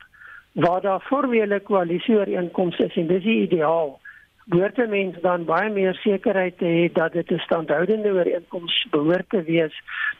Waar 0.52 0.82
daar 0.82 1.02
formele 1.02 1.60
koalisieooreenkomste 1.60 2.86
is 2.86 2.96
en 2.96 3.08
dis 3.08 3.24
die 3.24 3.42
ideaal. 3.42 4.00
Behoort 4.46 4.78
'n 4.78 4.90
mens 4.90 5.16
dan 5.22 5.46
baie 5.46 5.70
meer 5.70 5.94
sekerheid 5.94 6.58
te 6.58 6.66
hê 6.66 6.94
dat 6.94 7.14
dit 7.14 7.32
'n 7.32 7.38
standhoudende 7.38 8.12
ooreenkoms 8.12 8.88
behoort 8.90 9.30
te 9.30 9.44
wees 9.44 9.74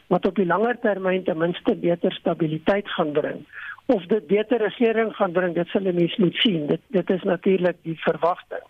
wat 0.06 0.26
op 0.26 0.34
die 0.34 0.46
langer 0.46 0.78
termyn 0.80 1.24
ten 1.24 1.38
minste 1.38 1.74
beter 1.74 2.12
stabiliteit 2.12 2.88
gaan 2.88 3.12
bring. 3.12 3.46
Of 3.86 4.06
dit 4.06 4.26
beter 4.26 4.58
regering 4.58 5.14
gaan 5.14 5.32
bring, 5.32 5.54
dit 5.54 5.68
sal 5.68 5.82
mense 5.82 6.20
moet 6.20 6.34
sien. 6.34 6.66
Dit 6.66 6.80
dit 6.86 7.10
is 7.10 7.22
natuurlik 7.22 7.76
die 7.82 7.98
verwagting. 8.00 8.64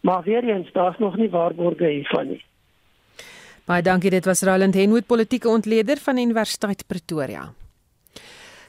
Maar 0.00 0.22
weer 0.22 0.44
eens, 0.44 0.72
daar's 0.72 0.98
nog 0.98 1.16
nie 1.16 1.30
waarborge 1.30 1.86
hiervan 1.86 2.28
nie. 2.28 2.44
Baie 3.64 3.82
dankie, 3.82 4.10
dit 4.10 4.24
was 4.24 4.42
Roland 4.42 4.74
Henwood, 4.74 5.06
politieke 5.06 5.48
ontleder 5.48 5.96
van 5.96 6.18
Universiteit 6.18 6.86
Pretoria. 6.86 7.52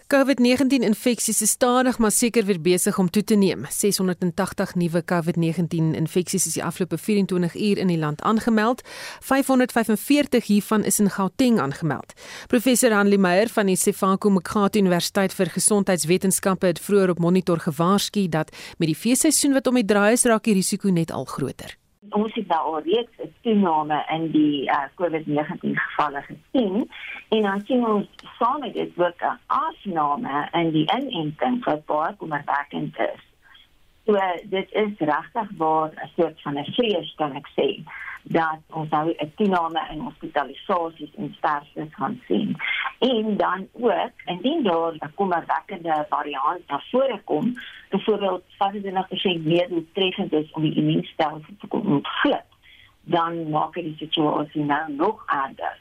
COVID-19 0.10 0.82
infeksies 0.82 1.42
is 1.42 1.50
stadig 1.50 2.00
maar 2.02 2.12
seker 2.12 2.46
weer 2.46 2.62
besig 2.62 2.98
om 2.98 3.10
toe 3.10 3.22
te 3.24 3.36
neem. 3.36 3.66
680 3.70 4.72
nuwe 4.76 5.04
COVID-19 5.06 5.92
infeksies 6.00 6.48
is 6.50 6.56
die 6.58 6.64
afgelope 6.64 6.98
24 6.98 7.56
uur 7.56 7.78
in 7.78 7.92
die 7.94 7.98
land 7.98 8.22
aangemeld. 8.22 8.82
545 9.22 10.46
hiervan 10.46 10.84
is 10.84 11.00
in 11.00 11.10
Gauteng 11.10 11.60
aangemeld. 11.60 12.14
Professor 12.48 12.92
Hanli 12.92 13.18
Meyer 13.18 13.54
van 13.54 13.70
die 13.70 13.78
Sefako 13.78 14.30
Mkhati 14.30 14.82
Universiteit 14.82 15.34
vir 15.34 15.54
Gesondheidswetenskappe 15.54 16.74
het 16.74 16.82
vroeër 16.82 17.14
op 17.14 17.20
Monitor 17.20 17.62
gewaarsku 17.68 18.26
dat 18.30 18.50
met 18.78 18.90
die 18.90 18.98
feesseisoen 18.98 19.54
wat 19.54 19.68
om 19.68 19.78
die 19.78 19.86
draai 19.86 20.18
is, 20.18 20.26
raak 20.26 20.50
die 20.50 20.58
risiko 20.58 20.90
net 20.90 21.14
al 21.14 21.30
groter 21.30 21.79
ons 22.10 22.34
het 22.34 22.48
nou 22.48 22.60
al 22.74 22.82
reeds 22.82 23.18
'n 23.18 23.34
toename 23.42 24.06
in 24.16 24.32
die 24.32 24.70
uh, 24.70 24.84
COVID-19 24.96 25.76
gevalle 25.76 26.22
gesien 26.22 26.92
en 27.30 27.42
dan 27.42 27.62
sien 27.66 27.88
ons 27.88 28.08
saam 28.38 28.60
met 28.60 28.74
dit 28.74 28.92
ook 28.98 29.22
'n 29.22 29.40
afname 29.46 30.48
in 30.52 30.72
die 30.72 30.88
inenting 30.98 31.64
wat 31.64 31.86
baie 31.86 32.16
kommerwekkend 32.16 32.98
is. 32.98 33.22
So 34.06 34.18
dit 34.44 34.72
is 34.72 34.94
regtig 34.98 35.50
waar 35.58 35.90
'n 35.90 36.10
soort 36.16 36.42
van 36.42 36.58
'n 36.58 36.72
vrees 36.74 37.14
kan 37.16 37.36
ek 37.36 37.48
sê 37.48 37.84
dat 38.24 38.60
ons 38.70 38.90
nou 38.90 39.14
'n 39.18 39.32
toename 39.36 39.88
in 39.92 40.00
hospitalisasies 40.00 41.16
en 41.16 41.34
sterftes 41.38 41.96
gaan 41.96 42.22
sien. 42.28 42.58
En 43.00 43.38
dan 43.38 43.68
ook 43.72 44.12
indien 44.26 44.64
daar 44.64 44.94
'n 44.94 45.14
kommerwekkende 45.16 46.06
variant 46.10 46.68
na 46.68 46.82
vore 46.92 47.22
kom, 47.24 47.54
byvoorbeeld 47.90 48.44
25% 48.58 49.46
meer 49.46 49.68
doeltreffend 49.70 50.34
is 50.34 50.52
om 50.52 50.62
die 50.62 50.76
immuunstelsel 50.76 51.54
te 51.60 51.68
kom 51.68 51.94
ontglip, 51.94 52.46
dan 53.02 53.50
maak 53.50 53.74
dit 53.74 53.84
die 53.84 53.98
situasie 53.98 54.64
nou 54.64 54.94
nog 54.94 55.24
erger. 55.26 55.78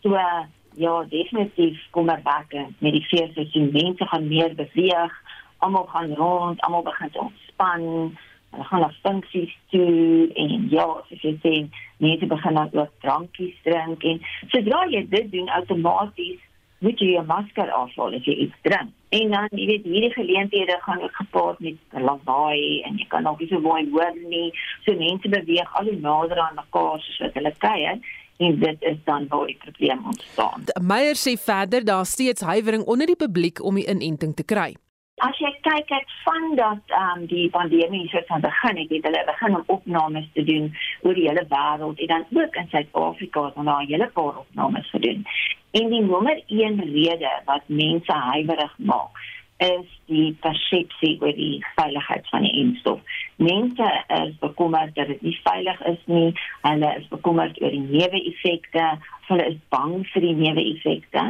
So 0.00 0.08
uh, 0.08 0.42
ja, 0.74 1.04
definitief 1.08 1.86
kommerwekkend 1.90 2.80
met 2.80 2.92
die 2.92 3.04
feesseisoen, 3.04 3.70
mense 3.72 4.06
gaan 4.06 4.28
meer 4.28 4.54
beweeg, 4.54 5.22
almal 5.56 5.84
gaan 5.84 6.14
rond, 6.14 6.60
almal 6.60 6.82
begin 6.82 7.10
ontspan 7.12 8.16
hulle 8.56 8.68
gaan 8.70 8.84
na 8.86 8.90
funksies 9.04 9.52
toe 9.70 10.26
en 10.34 10.68
ja, 10.72 10.88
soos 11.08 11.22
jy 11.22 11.36
sê, 11.44 11.54
mense 12.02 12.28
begin 12.32 12.60
dan 12.60 12.72
ook 12.72 12.92
drankies 13.04 13.56
drink 13.68 14.04
en 14.04 14.20
sodra 14.52 14.84
jy 14.92 15.04
dit 15.12 15.32
doen 15.32 15.52
outomaties 15.60 16.42
moet 16.84 17.00
jy 17.00 17.14
jou 17.14 17.24
masker 17.28 17.70
afhaal 17.72 18.16
as 18.18 18.28
jy 18.28 18.36
iets 18.46 18.60
drink. 18.66 18.92
En 19.16 19.32
dan 19.32 19.48
jy 19.56 19.66
weet 19.70 19.86
hierdie 19.88 20.12
geleenthede 20.12 20.76
gaan 20.84 21.02
ook 21.02 21.16
gepaard 21.20 21.60
met 21.64 22.00
lawaai 22.08 22.82
en 22.88 22.98
jy 23.00 23.06
kan 23.12 23.26
ook 23.26 23.40
nie 23.40 23.48
so 23.52 23.60
mooi 23.64 23.84
hoor 23.94 24.12
nie. 24.28 24.50
So 24.84 24.96
mense 24.98 25.32
beweeg 25.32 25.76
al 25.80 25.90
hoe 25.90 25.98
nader 26.00 26.40
aan 26.44 26.58
mekaar 26.60 27.00
soos 27.00 27.20
wat 27.24 27.38
hulle 27.40 27.52
kuier 27.64 28.00
en 28.36 28.58
dit 28.60 28.82
is 28.92 28.98
dan 29.04 29.28
waar 29.32 29.46
die 29.48 29.56
probleem 29.62 30.02
ontstaan. 30.04 30.66
Meyer 30.80 31.16
sê 31.16 31.36
verder 31.40 31.84
daar 31.84 32.04
steeds 32.06 32.44
huiwering 32.44 32.84
onder 32.84 33.08
die 33.08 33.16
publiek 33.16 33.64
om 33.64 33.80
die 33.80 33.88
inenting 33.88 34.36
te 34.36 34.44
kry. 34.44 34.74
As 35.24 35.38
jy 35.40 35.48
kyk 35.64 35.92
ek 35.96 36.10
van 36.26 36.42
dat 36.58 36.92
um, 36.92 37.22
die 37.30 37.46
pandemie 37.48 38.02
so 38.12 38.20
van 38.28 38.42
begin 38.44 38.76
het, 38.76 38.90
het 38.92 39.06
hulle 39.08 39.22
begin 39.24 39.54
om 39.56 39.70
opnames 39.72 40.26
te 40.34 40.44
doen 40.44 40.66
oor 41.08 41.16
die 41.16 41.24
hele 41.24 41.44
wêreld 41.48 42.02
en 42.04 42.10
dan 42.10 42.26
ook 42.36 42.58
in 42.60 42.68
Suid-Afrika 42.68 43.44
het 43.46 43.56
hulle 43.56 43.76
'n 43.78 43.88
hele 43.88 44.08
paar 44.18 44.36
opnames 44.42 44.90
gedoen. 44.90 45.24
En 45.72 45.88
die 45.88 46.02
nommer 46.02 46.42
1 46.46 46.84
rede 46.92 47.32
wat 47.48 47.64
mense 47.66 48.12
huiwerig 48.12 48.74
maak 48.76 49.24
is 49.56 49.88
die 50.04 50.36
persepsie 50.44 51.16
oor 51.22 51.32
die 51.32 51.64
veiligheid 51.76 52.28
van 52.28 52.42
die 52.42 52.52
enstof. 52.60 53.00
Mense 53.36 53.88
is 54.20 54.38
bekommerd 54.38 54.94
dat 54.94 55.06
dit 55.06 55.22
nie 55.22 55.38
veilig 55.42 55.80
is 55.80 56.02
nie. 56.04 56.32
Hulle 56.60 56.94
is 56.98 57.08
bekommerd 57.08 57.62
oor 57.62 57.70
die 57.70 57.88
neeweffekte. 57.88 58.98
Hulle 59.28 59.46
is 59.46 59.56
bang 59.68 60.06
vir 60.12 60.20
die 60.20 60.34
neeweffekte. 60.34 61.24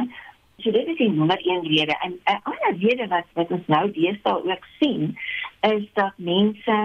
So 0.63 0.71
dit 0.71 0.87
is 0.87 0.97
die 0.97 1.11
nommer 1.13 1.37
1 1.37 1.67
rede 1.67 1.95
en 2.01 2.19
'n 2.25 2.39
ander 2.43 2.73
rede 2.79 3.07
wat 3.07 3.25
wat 3.33 3.51
ons 3.51 3.67
nou 3.67 3.91
deesdae 3.91 4.43
ook 4.43 4.65
sien 4.79 5.17
is 5.61 5.83
dat 5.93 6.13
mense 6.15 6.77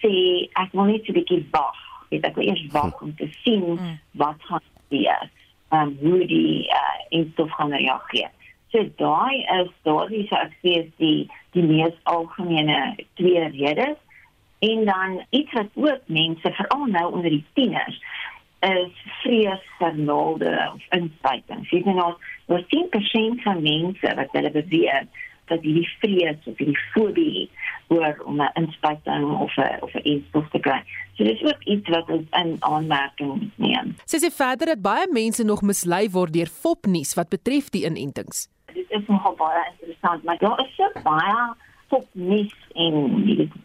sê 0.00 0.14
ek 0.52 0.72
wil 0.72 0.84
net 0.84 1.08
'n 1.08 1.12
bietjie 1.12 1.46
wag. 1.50 1.80
Ek 2.10 2.34
wil 2.34 2.48
eers 2.48 2.66
wag 2.72 3.00
om 3.02 3.14
te 3.16 3.28
sien 3.42 3.64
hmm. 3.76 3.98
wat 4.12 4.40
gaan 4.48 4.64
gebeur. 4.76 5.30
Ehm 5.68 5.80
um, 5.88 5.96
hoe 6.00 6.26
die 6.26 6.64
uh, 6.68 6.96
instof 7.08 7.50
gaan 7.50 7.72
reageer. 7.72 8.30
So 8.72 8.88
daai 8.96 9.44
is 9.60 9.70
daardie 9.82 10.26
so 10.28 10.36
ek 10.36 10.56
sê 10.62 10.70
is 10.84 10.90
die 10.96 11.30
die 11.50 11.62
mees 11.62 11.96
algemene 12.02 12.96
twee 13.14 13.48
redes 13.48 14.00
en 14.58 14.84
dan 14.84 15.24
iets 15.30 15.52
wat 15.52 15.70
ook 15.74 16.00
mense 16.06 16.52
veral 16.52 16.86
nou 16.86 17.12
onder 17.12 17.30
die 17.30 17.44
tieners 17.52 18.00
is 18.64 19.04
vrees 19.22 19.68
vir 19.78 19.94
naalde 19.98 20.52
of 20.72 20.82
inspuitings. 20.96 21.70
Jy 21.70 21.82
sien 21.84 22.00
ons 22.02 22.32
oor 22.52 22.64
10% 22.72 23.44
van 23.44 23.62
mense 23.62 24.16
wat 24.18 24.36
hulle 24.36 24.52
beweer 24.54 25.06
dat 25.52 25.60
die 25.62 25.84
vrees 26.00 26.46
of 26.48 26.56
die 26.56 26.76
fobie 26.92 27.48
oor 27.92 28.16
om 28.24 28.40
'n 28.40 28.50
inspuiting 28.60 29.24
of 29.38 29.56
'n 29.56 29.82
of 29.82 29.94
'n 29.94 30.06
instof 30.14 30.48
te 30.50 30.58
kry. 30.58 30.80
So 31.16 31.24
dis 31.24 31.42
ook 31.42 31.62
iets 31.64 31.88
wat 31.88 32.08
ons 32.08 32.28
in 32.30 32.56
aanmerking 32.60 33.50
neem. 33.56 33.94
Sy 34.04 34.18
sê 34.18 34.30
verder 34.32 34.66
dat 34.66 34.82
baie 34.82 35.06
mense 35.12 35.44
nog 35.44 35.62
mislei 35.62 36.10
word 36.10 36.32
deur 36.32 36.46
fopnuus 36.46 37.14
wat 37.14 37.28
betref 37.28 37.68
die 37.70 37.84
inentings. 37.84 38.48
Dit 38.72 38.90
is 38.90 39.06
nogal 39.06 39.34
baie 39.34 39.64
interessant, 39.72 40.24
maar 40.24 40.38
daar 40.38 40.60
is 40.60 40.74
so 40.76 40.90
baie 41.02 41.54
fopnuus 41.94 42.54
en 42.74 42.94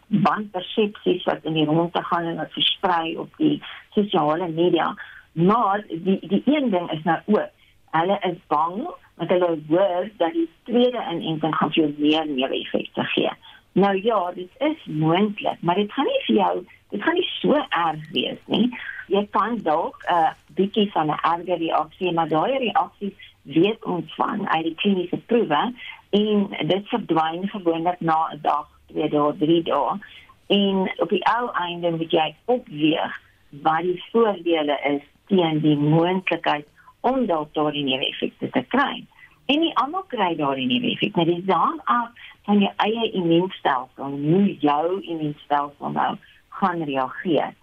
wanpersepsies 0.06 1.24
wat 1.26 1.44
in 1.48 1.58
die 1.58 1.66
rondte 1.66 2.02
gaan 2.02 2.24
en 2.30 2.36
wat 2.36 2.52
versprei 2.52 3.16
op 3.18 3.36
die 3.36 3.62
sosiale 3.96 4.48
media. 4.48 4.94
Maar 5.32 5.84
die 5.88 6.18
die 6.20 6.42
een 6.44 6.70
ding 6.70 6.90
is 6.90 7.02
nou 7.02 7.18
ook, 7.26 7.50
hulle 7.90 8.18
is 8.30 8.38
bang 8.46 8.82
want 9.20 9.30
hulle 9.30 9.58
hoor 9.68 10.08
dat 10.16 10.32
die 10.32 10.48
tweede 10.64 11.00
inenting 11.12 11.54
gaan 11.56 11.72
veel 11.72 11.92
meer 11.98 12.26
neeweffekte 12.26 13.04
gee. 13.04 13.32
Nou 13.72 14.02
ja, 14.02 14.32
dit 14.34 14.48
is 14.58 14.84
moontlik, 14.84 15.60
maar 15.60 15.74
dit 15.74 15.92
gaan 15.92 16.04
nie 16.04 16.22
vir 16.26 16.36
jou, 16.36 16.54
dit 16.88 17.02
gaan 17.02 17.14
nie 17.14 17.28
so 17.40 17.58
erg 17.68 18.06
wees 18.14 18.40
nie. 18.46 18.70
Jy 19.12 19.26
kan 19.30 19.58
dalk 19.62 20.00
'n 20.06 20.14
uh, 20.14 20.30
bietjie 20.54 20.90
van 20.92 21.06
'n 21.06 21.20
erge 21.32 21.56
reaksie, 21.56 22.12
maar 22.12 22.28
daai 22.28 22.58
reaksie 22.58 23.16
weet 23.42 23.84
ons 23.84 24.14
van 24.14 24.48
uit 24.48 24.64
die 24.64 24.74
kliniese 24.74 25.16
proewe 25.16 25.72
en 26.10 26.48
dit 26.66 26.88
verdwyn 26.88 27.48
gewoonlik 27.48 28.00
na 28.00 28.28
'n 28.32 28.38
dag, 28.42 28.68
twee 28.86 29.08
dae, 29.08 29.36
drie 29.38 29.62
dae. 29.62 29.98
En 30.46 30.92
op 30.96 31.08
die 31.08 31.24
ou 31.24 31.50
einde 31.52 31.90
moet 31.90 32.10
jy 32.10 32.34
opweeg 32.44 33.20
wat 33.50 33.82
die 33.82 34.02
voordele 34.10 34.78
is 34.82 35.02
teen 35.26 35.60
die 35.60 35.76
moontlikheid 35.76 36.66
om 37.00 37.26
dalk 37.26 37.54
daardie 37.54 37.84
neeweffekte 37.84 38.50
te 38.50 38.62
kry. 38.68 39.04
En 39.46 39.60
nie 39.60 39.74
almal 39.74 40.04
kry 40.08 40.34
daardie 40.36 40.66
neeweffekte 40.66 41.24
nie. 41.24 41.42
Dit 41.44 41.54
hang 41.54 41.80
af 41.84 42.08
van 42.44 42.58
jou 42.58 42.72
eie 42.76 43.10
immuunstelsel, 43.10 44.10
hoe 44.10 44.56
jou 44.58 45.00
immuunstelsel 45.00 45.90
nou 45.90 46.16
gaan 46.48 46.82
reageer. 46.82 47.54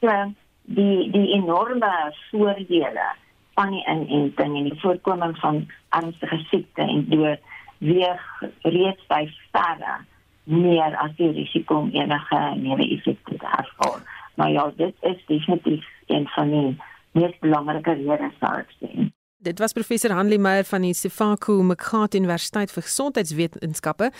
So 0.00 0.34
die 0.62 1.10
die 1.10 1.28
enorme 1.38 1.92
voordele 2.30 3.08
van 3.54 3.70
die 3.70 3.84
inenting 3.86 4.56
en 4.56 4.68
die 4.70 4.80
voorkoming 4.80 5.38
van 5.38 5.66
ernstige 5.88 6.38
siekte 6.50 6.82
en 6.82 7.04
dood 7.08 7.38
weeg 7.82 8.24
reeds 8.62 9.06
by 9.10 9.24
verre 9.50 9.98
meer 10.44 10.96
as 11.02 11.14
die 11.18 11.30
risiko 11.34 11.82
om 11.84 11.90
enige 11.94 12.40
neeweffekte 12.58 13.38
te 13.38 13.50
ervaar. 13.58 14.02
Maar 14.36 14.50
ja, 14.50 14.70
dit 14.76 14.94
is 15.00 15.24
definitief 15.26 15.86
een 16.06 16.28
van 16.28 16.50
die 16.50 16.76
meest 17.12 17.40
belangrike 17.40 17.92
redes 17.92 18.38
sou 18.40 18.54
ek 18.58 18.72
sê. 18.80 19.10
Dit 19.42 19.58
was 19.58 19.72
professor 19.72 20.12
Hanlie 20.14 20.38
Meyer 20.38 20.62
van 20.64 20.84
die 20.86 20.92
Sifaku 20.94 21.56
Mkhata 21.66 22.14
Universiteit 22.14 22.70
vir 22.70 22.84
Gesondheidswetenskappe 22.86 24.12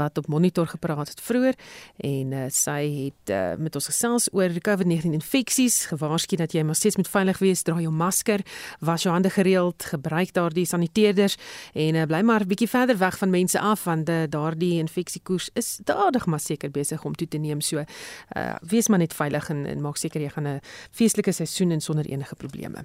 wat 0.00 0.18
op 0.18 0.28
monitor 0.32 0.70
gepraat 0.70 1.10
het 1.12 1.18
vroeër. 1.20 1.58
En 2.00 2.32
uh, 2.32 2.46
sy 2.48 2.78
het 2.88 3.32
uh, 3.34 3.58
met 3.60 3.76
ons 3.76 3.90
gesels 3.90 4.30
oor 4.32 4.56
COVID-19 4.56 5.18
infeksies, 5.18 5.82
gewaarsku 5.90 6.38
dat 6.40 6.56
jy 6.56 6.62
maar 6.64 6.78
steeds 6.80 6.96
moet 6.96 7.10
veilig 7.12 7.42
wees, 7.44 7.60
dra 7.68 7.76
jou 7.76 7.92
masker, 7.92 8.40
was 8.80 9.04
jou 9.04 9.12
hande 9.12 9.28
gereeld, 9.34 9.84
gebruik 9.90 10.32
daardie 10.32 10.64
saniteerders. 10.64 11.36
En 11.76 12.00
uh, 12.00 12.06
bly 12.08 12.22
maar 12.24 12.46
'n 12.46 12.48
bietjie 12.48 12.70
verder 12.72 12.96
weg 12.96 13.20
van 13.20 13.30
mense 13.30 13.60
af 13.60 13.84
want 13.84 14.08
uh, 14.08 14.22
daardie 14.28 14.78
infeksiekoers 14.80 15.50
is 15.60 15.76
dadig 15.84 16.24
maar 16.26 16.40
seker 16.40 16.70
besig 16.70 17.04
om 17.04 17.12
toe 17.12 17.28
te 17.28 17.36
neem. 17.38 17.60
So. 17.60 17.84
Uh, 17.84 18.56
wees 18.64 18.88
maar 18.88 18.98
net 19.04 19.12
veilig 19.12 19.50
en, 19.50 19.66
en 19.66 19.80
maak 19.80 20.00
seker 20.00 20.20
jy 20.20 20.28
gaan 20.32 20.48
'n 20.48 20.60
feestelike 20.90 21.32
seisoen 21.32 21.70
in 21.70 21.80
sonder 21.80 22.06
enige 22.06 22.34
probleme. 22.34 22.84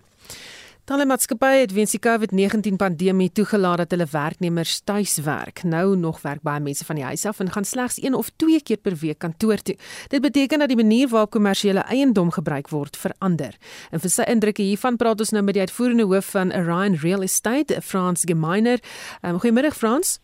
Talle 0.86 1.08
maatskappye 1.10 1.63
het 1.63 1.71
weens 1.74 1.95
die 1.95 2.00
COVID-19 2.00 2.76
pandemie 2.78 3.32
toegelaat 3.34 3.80
dat 3.82 3.93
hulle 3.95 4.06
werknemers 4.12 4.84
tuis 4.86 5.15
werk. 5.26 5.63
Nou 5.65 5.95
nog 5.98 6.19
werk 6.21 6.43
baie 6.45 6.62
mense 6.62 6.86
van 6.86 7.00
die 7.00 7.08
huis 7.08 7.26
af 7.26 7.41
en 7.41 7.50
gaan 7.50 7.65
slegs 7.65 7.98
1 7.98 8.13
of 8.13 8.30
2 8.38 8.62
keer 8.62 8.78
per 8.78 8.93
week 9.02 9.17
kantoor 9.26 9.58
toe. 9.65 9.74
Dit 10.13 10.21
beteken 10.21 10.62
dat 10.62 10.69
die 10.69 10.78
manier 10.78 11.10
waarop 11.10 11.34
kommersiële 11.34 11.82
eiendom 11.89 12.30
gebruik 12.38 12.69
word 12.69 13.02
verander. 13.02 13.58
En 13.89 14.06
vir 14.06 14.13
sy 14.13 14.30
indrukke 14.30 14.62
hiervan 14.62 15.02
praat 15.02 15.26
ons 15.26 15.34
nou 15.34 15.41
met 15.41 15.58
die 15.58 15.65
uitvoerende 15.65 16.06
hoof 16.06 16.32
van 16.38 16.54
Orion 16.54 17.02
Real 17.02 17.26
Estate, 17.26 17.82
Frans 17.82 18.30
Gemeiner. 18.30 18.78
Um, 19.26 19.41
Goeiemôre 19.41 19.74
Frans. 19.74 20.19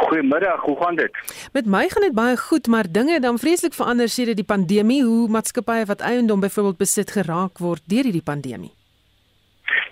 Goeiemiddag, 0.00 0.64
hoe 0.64 0.76
gaan 0.80 0.96
dit? 0.96 1.24
Met 1.52 1.66
my 1.66 1.88
gaan 1.92 2.08
dit 2.08 2.14
baie 2.16 2.36
goed, 2.40 2.66
maar 2.72 2.88
dinge 2.88 3.20
het 3.20 3.28
dan 3.28 3.38
vreeslik 3.38 3.76
verander 3.76 4.08
sedert 4.08 4.40
die 4.40 4.48
pandemie. 4.48 5.02
Hoe 5.04 5.28
maatskappye 5.28 5.84
wat 5.92 6.00
eiendom 6.00 6.40
byvoorbeeld 6.40 6.86
besit 6.86 7.10
geraak 7.10 7.60
word 7.60 7.84
deur 7.84 8.08
hierdie 8.08 8.24
pandemie? 8.24 8.72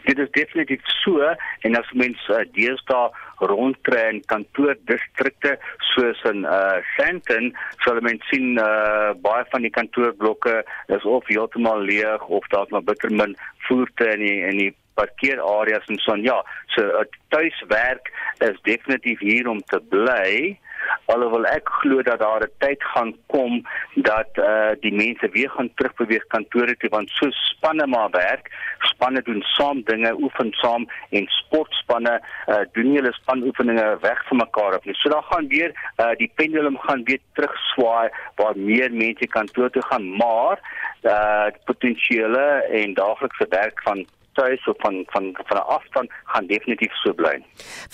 Dit 0.07 0.19
is 0.19 0.31
definitief 0.37 0.81
so 1.01 1.21
en 1.67 1.77
as 1.79 1.93
mense 1.93 2.33
uh, 2.33 2.45
deesdae 2.57 3.11
rondkry 3.51 4.03
in 4.11 4.21
kantoordistrikte 4.33 5.57
soos 5.93 6.21
in 6.31 6.45
uh 6.45 6.81
Sandton 6.97 7.51
sal 7.85 8.01
mense 8.05 8.27
sien 8.33 8.59
uh 8.61 9.13
baie 9.25 9.47
van 9.53 9.65
die 9.67 9.73
kantoorblokke 9.75 10.61
is 10.97 11.07
of 11.17 11.29
heeltemal 11.33 11.85
leeg 11.91 12.27
of 12.29 12.47
daar's 12.55 12.73
maar 12.75 12.85
bitter 12.85 13.13
min 13.23 13.37
voertuie 13.69 14.13
in 14.17 14.25
die 14.27 14.39
in 14.51 14.63
die 14.65 14.73
parkeerareas 15.01 15.87
en 15.89 16.01
so 16.05 16.17
ja 16.17 16.41
so 16.75 16.85
uh, 16.85 17.07
tuiswerk 17.35 18.13
is 18.49 18.61
definitief 18.69 19.23
hier 19.25 19.49
om 19.49 19.63
te 19.73 19.81
bly 19.93 20.59
alhoewel 21.05 21.47
ek 21.47 21.69
glo 21.81 22.03
dat 22.03 22.19
daar 22.19 22.43
'n 22.43 22.53
tyd 22.59 22.83
gaan 22.83 23.15
kom 23.27 23.67
dat 23.95 24.31
uh, 24.35 24.71
die 24.81 24.93
mense 24.93 25.29
weer 25.29 25.51
gaan 25.51 25.71
terugbeweeg 25.75 26.27
kantore 26.27 26.77
toe 26.77 26.91
want 26.91 27.11
so 27.11 27.31
spanne 27.31 27.87
maar 27.87 28.11
werk. 28.11 28.51
Spanne 28.79 29.23
doen 29.23 29.43
saam 29.43 29.83
dinge 29.83 30.13
oefen 30.23 30.53
saam 30.53 30.89
en 31.11 31.27
sportspanne 31.27 32.21
uh, 32.47 32.65
doen 32.73 32.95
hulle 32.95 33.13
spanoefeninge 33.13 33.99
weg 34.01 34.27
van 34.29 34.37
mekaar 34.37 34.75
af 34.75 34.85
so 34.93 35.09
dan 35.09 35.23
gaan 35.23 35.49
weer 35.49 35.73
uh, 35.97 36.15
die 36.17 36.31
pendulum 36.35 36.79
gaan 36.79 37.05
weer 37.05 37.21
terugswaai 37.33 38.09
waar 38.37 38.57
meer 38.57 38.93
mense 38.93 39.27
kantoor 39.27 39.71
toe 39.71 39.83
gaan 39.83 40.07
maar 40.17 40.59
uh, 41.03 41.47
potensiële 41.65 42.47
en 42.83 42.95
daaglikse 42.95 43.47
werk 43.49 43.83
van 43.83 44.07
tuis 44.41 44.67
of 44.73 44.77
van 44.85 45.03
van 45.15 45.25
van 45.49 45.57
'n 45.59 45.71
afstand 45.77 46.09
gaan 46.33 46.47
definitief 46.47 46.95
so 47.03 47.13
bly. 47.13 47.37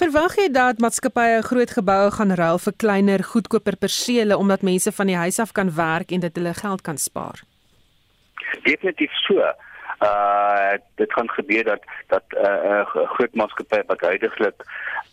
Verwag 0.03 0.37
jy 0.41 0.49
dat 0.51 0.79
maatskappye 0.79 1.43
groot 1.51 1.71
geboue 1.79 2.11
gaan 2.19 2.33
ruil 2.43 2.59
vir 2.67 2.75
kleiner, 2.77 3.21
goedkoper 3.33 3.77
persele 3.77 4.37
omdat 4.37 4.63
mense 4.63 4.93
van 4.93 5.07
die 5.07 5.21
huis 5.25 5.39
af 5.39 5.53
kan 5.53 5.71
werk 5.75 6.11
en 6.11 6.21
dit 6.21 6.37
hulle 6.37 6.55
geld 6.55 6.81
kan 6.83 6.99
spaar? 6.99 7.43
Definitief 8.63 9.13
so. 9.27 9.37
Uh 10.09 10.75
dit 11.01 11.13
kan 11.13 11.29
gebeur 11.31 11.65
dat 11.65 11.83
dat 12.07 12.25
'n 12.31 12.37
uh, 12.47 12.71
uh, 12.71 13.11
groot 13.15 13.35
maatskappy 13.35 13.81
wat 13.87 14.01
huidigelik 14.01 14.59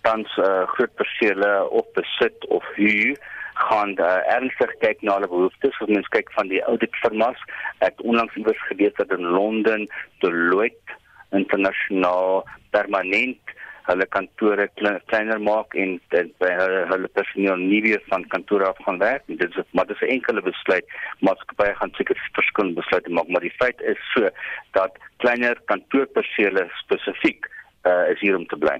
tans 0.01 0.37
uh, 0.37 0.67
groot 0.75 0.93
persele 0.95 1.69
op 1.69 1.87
besit 1.93 2.47
of 2.47 2.65
huur 2.75 3.17
gaan 3.53 3.91
uh, 3.99 4.33
ernstig 4.35 4.71
kyk 4.77 5.01
na 5.01 5.13
hulle 5.13 5.27
behoeftes. 5.27 5.79
Mens 5.87 6.07
kyk 6.07 6.31
van 6.31 6.47
die 6.47 6.63
audit 6.63 6.95
firmas, 6.95 7.39
ek 7.77 8.01
onlangs 8.03 8.35
iewers 8.35 8.61
geweet 8.67 8.95
dat 8.97 9.11
in 9.11 9.25
Londen 9.35 9.87
Deloitte 10.19 11.01
internasionaal 11.33 12.43
permanent 12.71 13.53
hulle 13.87 14.05
kantore 14.15 14.67
kleiner 14.77 15.39
maak 15.43 15.75
en 15.75 15.97
by 16.13 16.51
hulle, 16.59 16.83
hulle 16.91 17.09
personeel 17.17 17.59
nie 17.59 17.81
weer 17.83 18.03
van 18.11 18.23
kantore 18.31 18.69
af 18.69 18.79
gaan 18.85 19.01
werk 19.01 19.25
nie. 19.27 19.37
Dit 19.41 19.57
is 19.57 19.67
maar 19.71 19.87
dis 19.87 20.01
'n 20.01 20.13
enkele 20.15 20.41
besluit. 20.41 20.85
Maatskappye 21.19 21.75
gaan 21.75 21.91
seker 21.97 22.29
verskillende 22.33 22.79
besluite 22.81 23.09
maak, 23.09 23.27
maar 23.27 23.41
die 23.41 23.57
feit 23.59 23.81
is 23.81 23.99
so 24.13 24.29
dat 24.71 24.97
kleiner 25.17 25.59
kantoorpersele 25.65 26.69
spesifiek 26.83 27.49
uh, 27.83 28.09
is 28.09 28.19
hier 28.19 28.37
om 28.37 28.47
te 28.47 28.57
bly. 28.57 28.79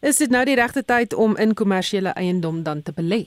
Is 0.00 0.16
dit 0.16 0.30
nou 0.30 0.44
die 0.44 0.56
regte 0.56 0.84
tyd 0.84 1.14
om 1.14 1.36
in 1.36 1.54
kommersiële 1.54 2.08
eiendom 2.08 2.62
dan 2.62 2.82
te 2.82 2.92
belê? 2.92 3.22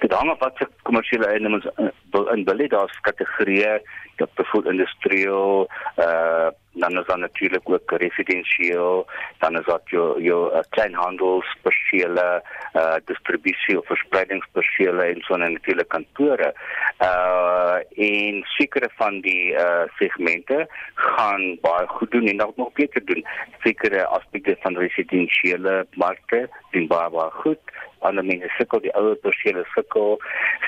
Dit 0.00 0.12
hang 0.12 0.30
af 0.30 0.38
wat 0.38 0.56
se 0.56 0.66
kommersiële 0.82 1.26
eiendom 1.26 1.54
uh, 1.54 2.32
in 2.32 2.44
belê 2.44 2.66
daar's 2.66 3.00
kategorieë 3.00 3.80
dat 4.16 4.34
byvoorbeeld 4.34 4.72
industrieel 4.74 5.68
uh 5.96 6.48
dan 6.72 6.98
is 6.98 7.06
daar 7.06 7.18
natuurlik 7.18 7.70
ook 7.70 7.90
residensieel 7.90 9.06
dan 9.38 9.58
is 9.58 9.64
daar 9.64 9.80
jou 9.84 10.22
jou 10.22 10.52
uh, 10.52 10.60
kleinhandelspersiele 10.68 12.42
uh 12.74 12.94
distribusie 13.04 13.78
of 13.78 13.86
verspreidingspersiele 13.86 15.02
en 15.02 15.20
so 15.20 15.34
'n 15.34 15.52
natuurlike 15.52 15.86
kantore. 15.86 16.54
Uh 17.02 17.76
en 17.96 18.42
sekere 18.42 18.90
van 18.96 19.20
die 19.20 19.52
uh 19.52 19.82
segmente 19.98 20.68
gaan 20.94 21.58
baie 21.60 21.86
goed 21.86 22.10
doen 22.10 22.26
en 22.26 22.36
dalk 22.36 22.56
nog 22.56 22.72
beter 22.72 23.04
doen. 23.04 23.26
Sekere 23.62 24.06
aspekte 24.06 24.56
van 24.60 24.76
residensiele 24.76 25.86
markte 25.94 26.48
doen 26.70 26.86
baie 26.86 27.10
baie 27.10 27.30
goed 27.30 27.60
ander 28.06 28.24
mense 28.24 28.48
sukkel 28.56 28.82
die 28.84 28.92
ouer 28.98 29.16
persele 29.24 29.64
sukkel 29.74 30.18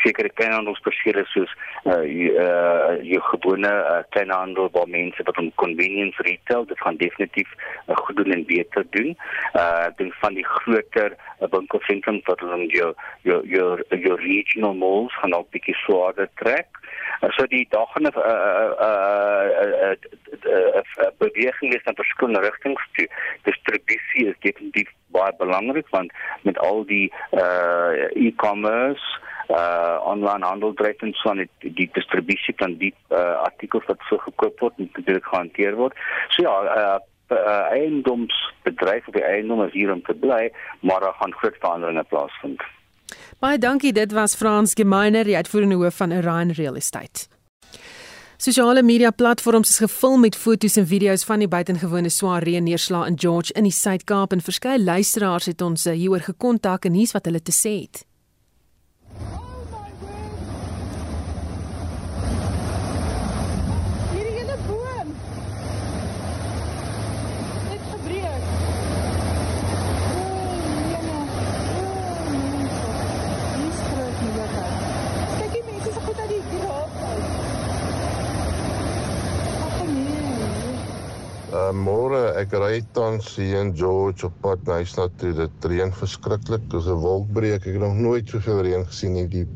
sekere 0.02 0.30
kleinhandelspersele 0.38 1.24
soos 1.32 1.52
uh 1.84 2.02
uh 2.02 2.98
jou 3.02 3.20
gewone 3.30 3.72
uh, 3.72 4.02
kleinhandel 4.14 4.70
waar 4.72 4.88
mense 4.88 5.26
wat 5.28 5.38
om 5.38 5.52
convenience 5.64 6.22
retail 6.28 6.66
dit 6.70 6.80
gaan 6.80 6.96
definitief 6.96 7.50
uh, 7.88 7.96
goed 7.96 8.16
doen 8.16 8.32
en 8.32 8.44
beter 8.46 8.86
doen. 8.90 9.16
Uh 9.54 9.88
ding 9.96 10.12
van 10.20 10.34
die 10.34 10.46
groter 10.46 11.16
uh, 11.40 11.48
winkelsentrums 11.50 12.26
wat 12.30 12.40
hulle 12.40 12.66
jou 12.76 12.92
jou 13.22 13.40
jou 13.54 13.68
jou 13.88 14.16
regional 14.20 14.74
malls 14.74 15.18
gaan 15.20 15.34
ook 15.34 15.50
bietjie 15.50 15.76
swaarder 15.84 16.28
trek. 16.42 16.80
Uh, 17.22 17.30
so 17.36 17.46
die 17.46 17.66
dagene 17.70 18.10
uh 18.16 18.22
uh 18.86 19.48
uh, 19.66 19.94
uh, 20.54 20.82
uh 21.04 21.10
beweging 21.18 21.74
is 21.74 21.84
na 21.84 21.94
verskillende 22.00 22.40
rigtings 22.40 22.88
toe. 22.92 23.08
Distribusie 23.42 24.28
is 24.30 24.36
definitief 24.40 24.90
baie 25.12 25.32
belangrik 25.38 25.88
want 25.90 26.12
met 26.42 26.58
al 26.58 26.84
die 26.88 27.12
uh 27.30 28.08
e-commerce 28.26 29.20
uh 29.48 30.00
online 30.04 30.44
handel 30.46 30.74
dryf 30.74 31.02
en 31.02 31.12
so 31.20 31.30
aan 31.30 31.44
die, 31.44 31.72
die 31.78 31.90
distribusie 31.92 32.54
van 32.56 32.76
die 32.80 32.94
uh 33.10 33.38
artikels 33.46 33.86
wat 33.90 34.04
so 34.08 34.18
gekoop 34.26 34.60
word 34.60 34.78
en 34.78 34.90
dit 35.04 35.24
gehanteer 35.24 35.76
word. 35.76 35.96
So 36.34 36.46
ja, 36.48 36.58
uh 36.76 37.00
uh, 37.32 37.72
eiendomsbedryf 37.72 39.08
of 39.08 39.14
die 39.14 39.24
eiendom 39.24 39.62
is 39.64 39.72
hier 39.72 39.92
om 39.92 40.02
te 40.02 40.14
bly, 40.14 40.52
maar 40.80 41.00
daar 41.00 41.16
gaan 41.20 41.32
groot 41.40 41.56
veranderinge 41.60 42.04
plaasvind. 42.08 42.62
Baie 43.40 43.58
dankie, 43.58 43.92
dit 43.92 44.12
was 44.12 44.36
Frans 44.36 44.74
Gemeiner, 44.78 45.24
die 45.24 45.36
uitvoerende 45.36 45.80
hoof 45.80 45.96
van 45.96 46.12
Orion 46.12 46.52
Real 46.52 46.76
Estate. 46.76 47.28
Sosiale 48.42 48.82
media 48.82 49.12
platforms 49.12 49.68
is 49.68 49.78
gevul 49.78 50.16
met 50.18 50.36
foto's 50.36 50.76
en 50.76 50.86
video's 50.86 51.22
van 51.24 51.38
die 51.38 51.46
buitengewone 51.48 52.10
swaar 52.10 52.42
reën 52.42 52.64
neerslae 52.66 53.06
in 53.06 53.14
George 53.14 53.54
in 53.54 53.68
die 53.68 53.74
Suid-Kaap 53.76 54.32
en 54.34 54.42
verskeie 54.42 54.82
luisteraars 54.82 55.46
het 55.46 55.62
ons 55.62 55.86
uh, 55.86 55.94
hieroor 55.94 56.26
gekontak 56.26 56.88
en 56.90 56.98
hier's 56.98 57.14
wat 57.14 57.30
hulle 57.30 57.38
te 57.38 57.54
sê 57.54 57.76
het. 57.84 58.02
Môre, 81.72 82.34
ek 82.36 82.52
ry 82.52 82.82
tans 82.92 83.30
hier 83.40 83.62
in 83.62 83.70
George 83.72 84.26
op 84.28 84.34
pad 84.44 84.60
na 84.68 84.80
huis 84.82 84.92
toe. 84.92 85.30
Dit 85.32 85.64
reën 85.64 85.92
verskriklik. 85.96 86.64
Dis 86.68 86.86
'n 86.86 87.00
wolkbreek. 87.00 87.64
Ek 87.64 87.72
het 87.72 87.80
nog 87.80 87.96
nooit 87.96 88.28
soveel 88.28 88.60
reën 88.66 88.84
gesien 88.84 89.14
nie. 89.16 89.26
Die 89.26 89.46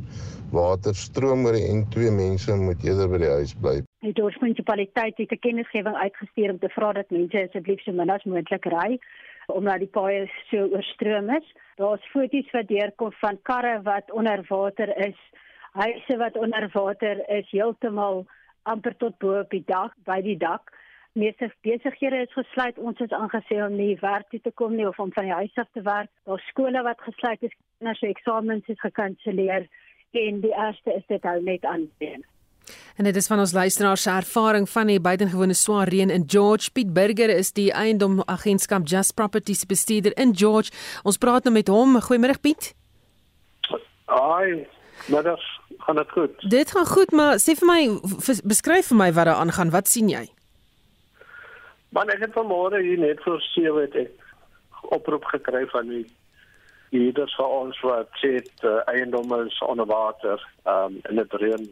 water 0.50 0.94
stroom 0.94 1.44
oor 1.44 1.52
die 1.52 1.68
N2 1.68 2.08
mense 2.10 2.56
moet 2.56 2.84
eerder 2.84 3.08
by 3.12 3.18
die 3.18 3.28
huis 3.28 3.52
bly. 3.60 3.82
Die 4.00 4.14
George 4.16 4.38
munisipaliteit 4.40 5.18
het 5.18 5.32
'n 5.32 5.38
kennisgewing 5.38 5.96
uitgestuur 5.96 6.50
om 6.50 6.58
te 6.58 6.68
vra 6.68 6.92
dat 6.92 7.10
mense 7.10 7.42
asseblief 7.42 7.82
so 7.82 7.92
min 7.92 8.10
as 8.10 8.24
moontlik 8.24 8.64
ry 8.64 8.98
omdat 9.46 9.78
die 9.78 9.92
paaie 9.92 10.26
so 10.50 10.56
oorstroom 10.72 11.30
is. 11.30 11.46
Daar's 11.76 12.06
foto's 12.12 12.50
wat 12.52 12.68
deurkom 12.68 13.12
van 13.12 13.38
karre 13.42 13.82
wat 13.82 14.10
onder 14.10 14.44
water 14.48 14.96
is, 15.06 15.18
huise 15.72 16.16
wat 16.16 16.36
onder 16.36 16.70
water 16.72 17.28
is, 17.28 17.50
heeltemal 17.50 18.26
amper 18.62 18.96
tot 18.96 19.18
bo 19.18 19.38
op 19.40 19.50
die 19.50 19.64
dak, 19.66 19.92
by 20.04 20.20
die 20.20 20.36
dak 20.36 20.72
meeste 21.16 21.50
besighede 21.64 22.22
is 22.26 22.32
gesluit. 22.36 22.78
Ons 22.78 23.00
is 23.00 23.14
aangesê 23.16 23.58
om 23.64 23.74
nie 23.76 23.96
werk 24.00 24.28
toe 24.30 24.40
te 24.44 24.52
kom 24.54 24.76
nie 24.76 24.86
of 24.88 24.98
om 25.02 25.12
van 25.16 25.28
die 25.28 25.34
huis 25.40 25.58
af 25.62 25.68
te 25.72 25.82
werk. 25.82 26.12
Daar 26.28 26.42
skole 26.50 26.82
wat 26.86 27.02
gesluit 27.08 27.42
is, 27.42 27.56
kinders 27.78 28.00
se 28.02 28.12
eksamens 28.12 28.72
is 28.72 28.80
gekanselleer 28.80 29.68
en 30.16 30.40
die 30.40 30.54
eerste 30.54 30.94
is 30.96 31.04
dit 31.08 31.28
hou 31.28 31.40
net 31.42 31.64
aan. 31.64 31.88
En 32.96 33.04
dit 33.04 33.16
is 33.16 33.26
van 33.26 33.38
ons 33.38 33.52
luisteraars 33.52 34.02
se 34.02 34.10
ervaring 34.10 34.68
van 34.68 34.86
die 34.90 35.00
buitengewone 35.00 35.54
swaar 35.54 35.88
reën 35.92 36.10
in 36.10 36.24
George 36.26 36.70
Piet 36.72 36.92
Burger 36.92 37.30
is 37.30 37.52
die 37.52 37.68
eiendom 37.72 38.22
agentskap 38.24 38.86
Just 38.88 39.14
Properties 39.14 39.66
bestuurder 39.66 40.16
in 40.16 40.36
George. 40.36 40.72
Ons 41.02 41.18
praat 41.18 41.44
nou 41.44 41.54
met 41.54 41.68
hom. 41.68 42.00
Goeiemôre 42.00 42.40
Piet. 42.40 42.72
Ai, 44.06 44.66
maar 45.12 45.22
dit 45.22 45.44
gaan 45.78 45.96
dit 45.96 46.10
goed. 46.10 46.50
Dit 46.50 46.70
gaan 46.70 46.86
goed, 46.86 47.12
maar 47.12 47.38
sê 47.42 47.54
vir 47.58 47.68
my 47.68 47.80
beskryf 48.44 48.90
vir 48.92 48.98
my 49.02 49.12
wat 49.12 49.30
daar 49.30 49.42
aangaan. 49.42 49.70
Wat 49.70 49.88
sien 49.88 50.08
jy? 50.08 50.26
Man, 51.88 52.10
ek 52.10 52.20
het 52.26 52.34
vanmôre 52.34 52.80
hier 52.82 52.98
net 52.98 53.22
voor 53.22 53.40
7 53.40 53.80
het 53.80 53.94
ek 53.94 54.12
oproep 54.96 55.24
gekry 55.24 55.66
van 55.66 55.88
die 55.88 56.04
hierders 56.90 57.34
van 57.34 57.52
ons 57.60 57.80
wat 57.80 58.10
sê 58.22 58.38
uh, 58.38 58.78
eiendomme 58.92 59.46
is 59.46 59.58
onder 59.66 59.86
water 59.86 60.42
um, 60.64 60.98
en 61.02 61.20
dit 61.20 61.36
reën 61.42 61.68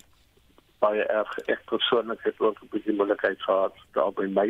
baie 0.82 1.04
erg. 1.06 1.32
Ek 1.46 1.64
persoonlik 1.70 2.22
het 2.26 2.40
ook 2.40 2.60
'n 2.62 2.70
bietjie 2.70 2.96
moeilikheid 2.98 3.42
gehad 3.42 3.74
daar 3.92 4.12
by 4.12 4.26
my. 4.38 4.48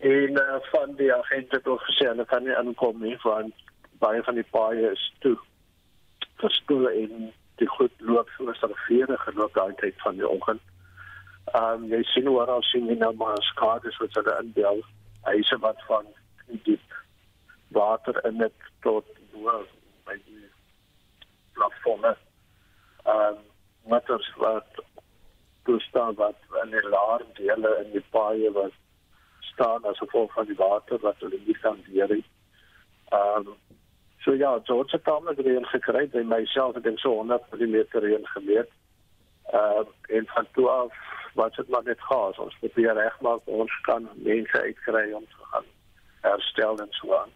En 0.00 0.30
uh, 0.42 0.58
van 0.72 0.94
die 0.94 1.14
agent 1.14 1.50
het 1.50 1.66
ook 1.66 1.82
gesê 1.90 2.08
hulle 2.10 2.24
kan 2.24 2.44
nie 2.44 2.56
aankom 2.56 3.02
nie 3.02 3.16
want 3.22 3.54
baie 3.98 4.22
van 4.22 4.34
die 4.34 4.48
paaie 4.50 4.90
is 4.90 5.12
toe. 5.18 5.36
Verskool 6.38 6.88
en 6.88 7.32
die 7.58 7.68
goed 7.68 7.92
loop 7.98 8.28
soos 8.36 8.62
'n 8.62 8.74
vierde 8.86 9.18
geloop 9.18 9.54
daai 9.54 9.74
tyd 9.74 9.94
van 10.02 10.14
die 10.14 10.28
oggend. 10.28 10.62
Ehm 11.52 11.82
um, 11.82 11.84
jy 11.88 12.02
sien 12.12 12.26
hoe 12.26 12.40
oral 12.40 12.62
sien 12.62 12.88
jy 12.90 12.94
nou 13.00 13.12
maar 13.16 13.42
skade 13.52 13.92
wat 13.98 14.16
hulle 14.18 14.38
inbel. 14.42 14.82
Huise 15.28 15.58
wat 15.64 15.82
van 15.88 16.06
diep 16.64 16.96
water 17.76 18.24
in 18.28 18.38
dit 18.42 18.66
tot 18.84 19.06
bo 19.32 19.54
by 20.08 20.16
die 20.24 20.48
platforme. 21.56 22.16
Ehm 23.04 23.38
um, 23.38 23.44
waters 23.88 24.28
wat 24.36 24.82
toestaan 25.64 26.14
wat 26.14 26.36
in 26.62 26.70
die 26.70 26.88
laer 26.88 27.24
dele 27.40 27.70
in 27.84 27.90
die 27.92 28.04
paaie 28.10 28.52
wat 28.52 28.76
staan 29.52 29.84
as 29.84 29.98
gevolg 29.98 30.32
van 30.32 30.46
die 30.46 30.58
water 30.58 31.00
wat 31.00 31.24
hulle 31.24 31.40
nie 31.46 31.56
kan 31.62 31.80
deur 31.86 32.12
nie. 32.14 32.24
Ehm 33.08 33.48
um, 33.48 33.54
so 34.24 34.34
ja, 34.34 34.58
George 34.64 34.96
het 34.96 35.24
net 35.24 35.46
reën 35.46 35.66
gekry 35.72 36.08
by 36.12 36.26
myself 36.34 36.76
ek 36.76 36.84
dink 36.84 37.00
so 37.00 37.14
100 37.22 37.52
mm 37.52 38.02
reën 38.04 38.26
gemeet. 38.34 38.74
Ehm 39.52 39.86
uh, 39.86 40.16
en 40.18 40.26
van 40.34 40.46
toe 40.52 40.68
af 40.68 41.06
wat 41.34 41.54
dit 41.54 41.68
maar 41.68 41.84
net 41.84 42.00
gaan. 42.00 42.38
Ons 42.38 42.56
weer 42.74 42.94
regmaak 42.94 43.40
ons 43.44 43.80
kan 43.80 44.08
mense 44.14 44.60
uitkry 44.60 45.12
om 45.12 45.26
te 45.26 45.44
gaan 45.50 45.64
herstel 46.20 46.78
en 46.78 46.88
so 46.90 47.14
aan. 47.14 47.32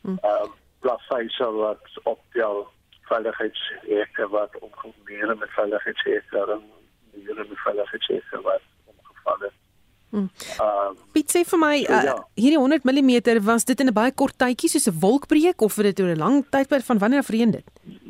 Hm. 0.00 0.16
Ehm 0.20 0.42
um, 0.42 0.54
plus 0.80 1.08
hy 1.08 1.28
sou 1.28 1.52
wat 1.56 2.00
op 2.04 2.22
jou 2.32 2.66
veiligheidshekke 3.08 4.28
wat 4.28 4.58
omgemeer 4.58 5.36
met 5.36 5.50
veiligheidshekke 5.58 6.42
en 6.56 6.64
die 7.14 7.24
hele 7.26 7.46
veiligheidshekke 7.64 8.40
wat 8.40 8.62
omgeval 8.84 9.38
het. 9.46 9.56
Hmm. 10.16 10.30
Uh, 10.56 10.94
Piet 11.12 11.28
sê 11.28 11.42
vir 11.44 11.60
my 11.60 11.74
uh, 11.84 12.02
ja. 12.08 12.12
hierdie 12.40 12.56
100 12.56 12.86
mm 12.88 13.42
was 13.44 13.66
dit 13.68 13.80
in 13.80 13.90
'n 13.90 13.92
baie 13.92 14.12
kort 14.16 14.38
tydjie 14.40 14.70
soos 14.72 14.88
'n 14.88 15.00
wolkbreek 15.00 15.60
of 15.60 15.76
het 15.76 15.92
dit 15.92 16.00
oor 16.00 16.14
'n 16.14 16.18
lang 16.24 16.44
tydperk 16.48 16.84
van 16.88 16.98
wanneer 16.98 17.24
reën 17.28 17.50
dit? 17.50 17.66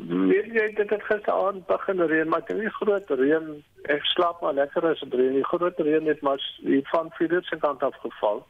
weet 0.07 0.53
jy 0.55 0.67
dit 0.75 0.91
het 0.91 1.03
gister 1.03 1.59
begin 1.67 2.03
reën 2.07 2.29
maar 2.29 2.45
dit 2.47 2.63
is 2.63 2.77
groot 2.79 3.11
reën 3.11 3.65
ek 3.95 4.05
slaap 4.15 4.41
maar 4.41 4.55
lekker 4.55 4.87
as 4.87 5.01
dit 5.01 5.15
reën 5.15 5.35
die 5.35 5.49
groot 5.51 5.79
reën 5.79 6.07
het 6.07 6.21
maar 6.21 6.39
hier 6.63 6.87
van 6.93 7.11
Philips 7.19 7.49
se 7.49 7.59
kant 7.59 7.83
af 7.83 7.97
geval 8.07 8.47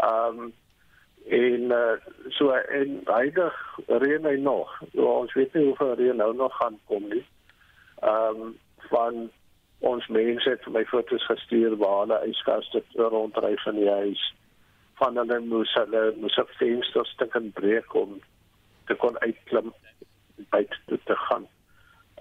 ehm 0.00 0.40
um, 0.40 0.52
en 1.26 1.62
uh, 1.74 1.96
so 2.28 2.50
en 2.50 3.00
hydig 3.04 3.56
reën 3.86 4.24
hy 4.24 4.36
nog 4.40 4.72
so, 4.94 5.04
ons 5.04 5.34
weet 5.34 5.54
nie 5.54 5.64
hoeveel 5.64 5.94
reën 6.00 6.16
nou 6.16 6.34
nog 6.36 6.56
gaan 6.56 6.78
kom 6.86 7.08
nie 7.12 7.24
ehm 8.00 8.40
um, 8.40 8.56
van 8.88 9.28
ons 9.78 10.06
mense 10.06 10.48
het 10.50 10.66
my 10.72 10.84
foto's 10.84 11.26
gestuur 11.26 11.76
waar 11.76 11.98
hulle 12.04 12.20
yskaste 12.30 12.82
rondryf 12.96 13.66
in 13.66 13.80
die 13.80 13.90
huis 13.90 14.22
van 14.96 15.16
hulle 15.20 15.40
moes 15.40 15.74
hulle 15.76 16.02
moes 16.16 16.38
op 16.40 16.50
vensters 16.60 17.10
stukken 17.12 17.52
breek 17.52 17.94
om 17.94 18.20
te 18.86 18.94
kon 18.94 19.18
uitklim 19.20 19.72
byt 20.50 20.76
toe 20.86 20.98
te 21.04 21.16
gaan. 21.28 21.48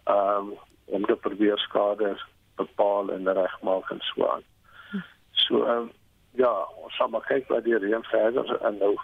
Ehm 0.03 0.51
um, 0.51 0.55
om 0.85 1.05
te 1.05 1.15
probeer 1.15 1.57
skade 1.57 2.11
bepaal 2.55 3.09
en 3.11 3.33
regmaak 3.33 3.89
en 3.89 4.01
so 4.01 4.27
aan. 4.27 4.43
So 5.31 5.63
ehm 5.65 5.77
um, 5.77 5.91
ja, 6.31 6.51
ons 6.83 6.95
sal 6.95 7.09
maar 7.09 7.25
kyk 7.27 7.47
wat 7.47 7.63
die 7.63 7.77
reën 7.77 8.03
verder 8.03 8.57
en 8.61 8.77
nou 8.77 8.95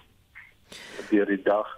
deur 1.09 1.25
die 1.25 1.43
dag 1.43 1.77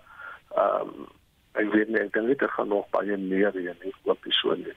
ehm 0.56 0.90
um, 0.90 1.12
ek 1.54 1.70
weet 1.74 1.94
nie 1.94 2.02
ek 2.02 2.14
dink 2.14 2.40
dit 2.40 2.52
gaan 2.58 2.68
nog 2.74 2.90
baie 2.90 3.18
meer 3.18 3.54
reën 3.54 3.78
nie 3.84 3.94
op 4.04 4.24
die 4.24 4.34
so 4.42 4.56
nie. 4.58 4.76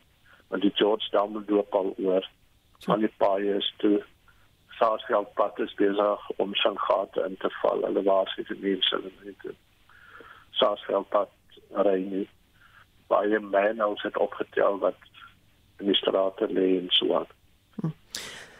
Want 0.49 0.63
die 0.63 0.73
George 0.75 1.09
Dam 1.11 1.45
loop 1.47 1.75
al 1.75 1.95
oor 1.99 2.29
van 2.85 3.01
die 3.01 3.13
paaie 3.23 3.57
is 3.57 3.73
toe 3.83 3.99
Sarsveld 4.79 5.33
pad 5.35 5.59
is 5.65 5.75
besig 5.75 6.31
om 6.37 6.55
sy 6.61 6.73
gate 6.89 7.23
in 7.25 7.37
te 7.41 7.51
val. 7.63 7.85
Hulle 7.89 8.03
waarsku 8.05 8.45
die 8.51 8.59
mense 8.61 8.93
hulle 8.97 9.13
moet 9.23 9.55
Sarsveld 10.61 11.09
pad 11.15 11.33
ry 11.87 11.99
nie 12.05 12.27
baie 13.11 13.41
mense 13.41 14.09
het 14.09 14.19
opgetel 14.19 14.79
wat 14.83 15.11
in 15.81 15.91
die 15.91 15.99
strate 15.99 16.49
lê 16.53 16.69
en 16.79 16.91
so 16.99 17.15
aan. 17.21 17.36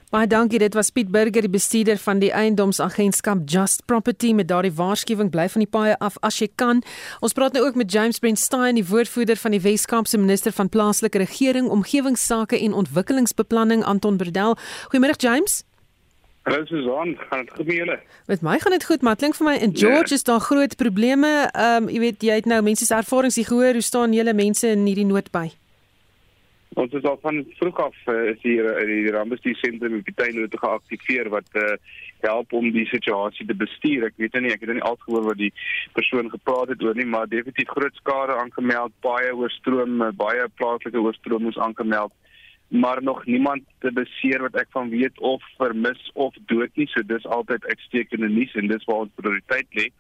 Baie 0.07 0.27
dankie. 0.31 0.59
Dit 0.63 0.75
was 0.75 0.93
Piet 0.95 1.09
Burger, 1.11 1.43
die 1.43 1.51
bestuurder 1.51 1.99
van 1.99 2.21
die 2.23 2.29
eiendomsagentskap 2.31 3.41
Just 3.51 3.83
Property 3.91 4.31
met 4.39 4.47
daardie 4.47 4.71
waarskuwing 4.71 5.33
bly 5.35 5.49
van 5.51 5.65
die 5.65 5.71
paaie 5.71 5.97
af 5.99 6.15
as 6.23 6.39
jy 6.39 6.47
kan. 6.55 6.85
Ons 7.27 7.35
praat 7.35 7.59
nou 7.59 7.65
ook 7.67 7.75
met 7.75 7.91
James 7.91 8.23
Brentstein, 8.23 8.79
die 8.79 8.87
woordvoerder 8.87 9.41
van 9.43 9.57
die 9.57 9.61
Wes-Kaapse 9.65 10.21
minister 10.23 10.55
van 10.55 10.71
plaaslike 10.71 11.19
regering, 11.19 11.67
omgewingsake 11.75 12.61
en 12.61 12.79
ontwikkelingsbeplanning 12.85 13.83
Anton 13.83 14.23
Berdel. 14.23 14.55
Goeiemôre 14.95 15.19
James. 15.19 15.65
Hallo 16.47 16.63
Susan, 16.71 17.17
gaan 17.27 17.43
dit 17.43 17.51
goed 17.57 17.67
met 17.67 17.77
julle? 17.77 18.01
Met 18.31 18.47
my 18.47 18.59
gaan 18.63 18.79
dit 18.79 18.85
goed, 18.85 19.03
maar 19.03 19.19
klink 19.19 19.35
vir 19.35 19.51
my 19.51 19.59
in 19.59 19.75
George 19.75 20.15
ja. 20.15 20.15
is 20.15 20.23
daar 20.23 20.41
groot 20.41 20.79
probleme. 20.79 21.51
Ehm 21.51 21.83
um, 21.83 21.91
jy 21.91 21.99
weet 22.07 22.23
jy 22.23 22.39
het 22.39 22.47
nou 22.47 22.63
mense 22.63 22.87
se 22.87 22.95
ervarings 22.95 23.43
hier 23.43 23.51
gehoor, 23.51 23.73
hoe 23.75 23.83
staan 23.83 24.15
julle 24.15 24.39
mense 24.39 24.71
in 24.71 24.87
hierdie 24.87 25.11
nood 25.11 25.35
by? 25.35 25.49
Ons 26.75 26.93
is 26.93 27.05
al 27.09 27.19
van 27.23 27.45
vroeg 27.57 27.79
af 27.81 27.97
uh, 28.07 28.31
is 28.33 28.43
hier 28.43 28.67
in 28.81 28.91
die 28.91 29.13
Rambestuur 29.15 29.57
sentrum 29.57 29.95
in 29.95 30.03
Pietynhout 30.03 30.59
geaktiveer 30.59 31.31
wat 31.33 31.49
uh, 31.55 31.77
help 32.21 32.53
om 32.53 32.71
die 32.73 32.87
situasie 32.91 33.47
te 33.47 33.55
bestuur. 33.55 34.09
Ek 34.11 34.17
weet 34.17 34.37
nie, 34.41 34.53
ek 34.53 34.67
het 34.67 34.75
nie 34.75 34.83
al 34.83 34.99
gehoor 35.07 35.31
wat 35.31 35.41
die 35.41 35.53
persoon 35.93 36.31
gepraat 36.31 36.75
het 36.75 36.83
oor 36.83 36.95
nie, 36.95 37.07
maar 37.07 37.29
definitief 37.29 37.71
groot 37.73 37.95
skade 37.95 38.37
aangemeld, 38.37 38.93
baie 39.01 39.33
oorstroom, 39.35 40.03
baie 40.17 40.49
plaaslike 40.59 41.01
oorstroom 41.01 41.49
moes 41.49 41.59
aangemeld 41.59 42.13
maar 42.69 43.03
nog 43.03 43.27
niemand 43.27 43.63
te 43.79 43.93
beseer 43.93 44.43
wat 44.43 44.55
ek 44.55 44.67
van 44.71 44.89
weet 44.89 45.19
of 45.21 45.43
vermis 45.57 46.11
of 46.15 46.35
dood 46.47 46.71
nie. 46.75 46.89
So 46.91 47.03
dis 47.07 47.27
altyd 47.27 47.67
uitstekende 47.67 48.29
nuus 48.29 48.55
en 48.55 48.67
dis 48.67 48.85
waar 48.85 49.07
ons 49.07 49.15
prioriteit 49.15 49.69
lê. 49.79 49.91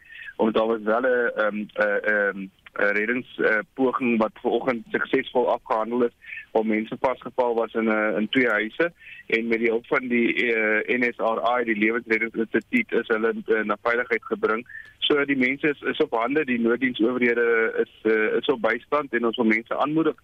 Ons 0.42 0.52
daar 0.52 0.66
was 0.66 0.82
wel 0.82 1.06
'n 1.06 1.30
ehm 1.36 1.56
'n 1.56 1.68
ehm 2.12 2.46
'n 2.78 2.94
reddingspoging 2.96 4.12
uh, 4.12 4.18
wat 4.18 4.32
vanoggend 4.42 4.84
suksesvol 4.90 5.50
afgehandel 5.50 6.04
is 6.04 6.14
waar 6.52 6.66
mense 6.66 6.96
vasgevall 7.00 7.54
was 7.54 7.72
in 7.74 7.88
'n 7.88 7.88
uh, 7.88 8.16
in 8.18 8.28
twee 8.28 8.48
huise 8.48 8.92
en 9.26 9.48
met 9.48 9.58
die 9.58 9.68
hulp 9.68 9.86
van 9.86 10.08
die 10.08 10.28
uh, 10.44 10.80
NSRI 11.00 11.64
die 11.64 11.78
lewensreddingsinstituut 11.84 12.92
is 12.92 13.08
hulle 13.08 13.34
uh, 13.46 13.62
na 13.62 13.76
veiligheid 13.82 14.24
gebring. 14.24 14.66
So 14.98 15.24
die 15.24 15.36
mense 15.36 15.68
is 15.68 15.80
is 15.80 16.00
op 16.00 16.12
hande, 16.14 16.44
die 16.44 16.60
nooddiensowerhede 16.60 17.72
is 17.84 18.12
uh, 18.12 18.36
is 18.40 18.46
op 18.46 18.60
bystand 18.60 19.12
en 19.12 19.26
ons 19.26 19.36
wil 19.36 19.46
mense 19.46 19.76
aanmoedig 19.76 20.16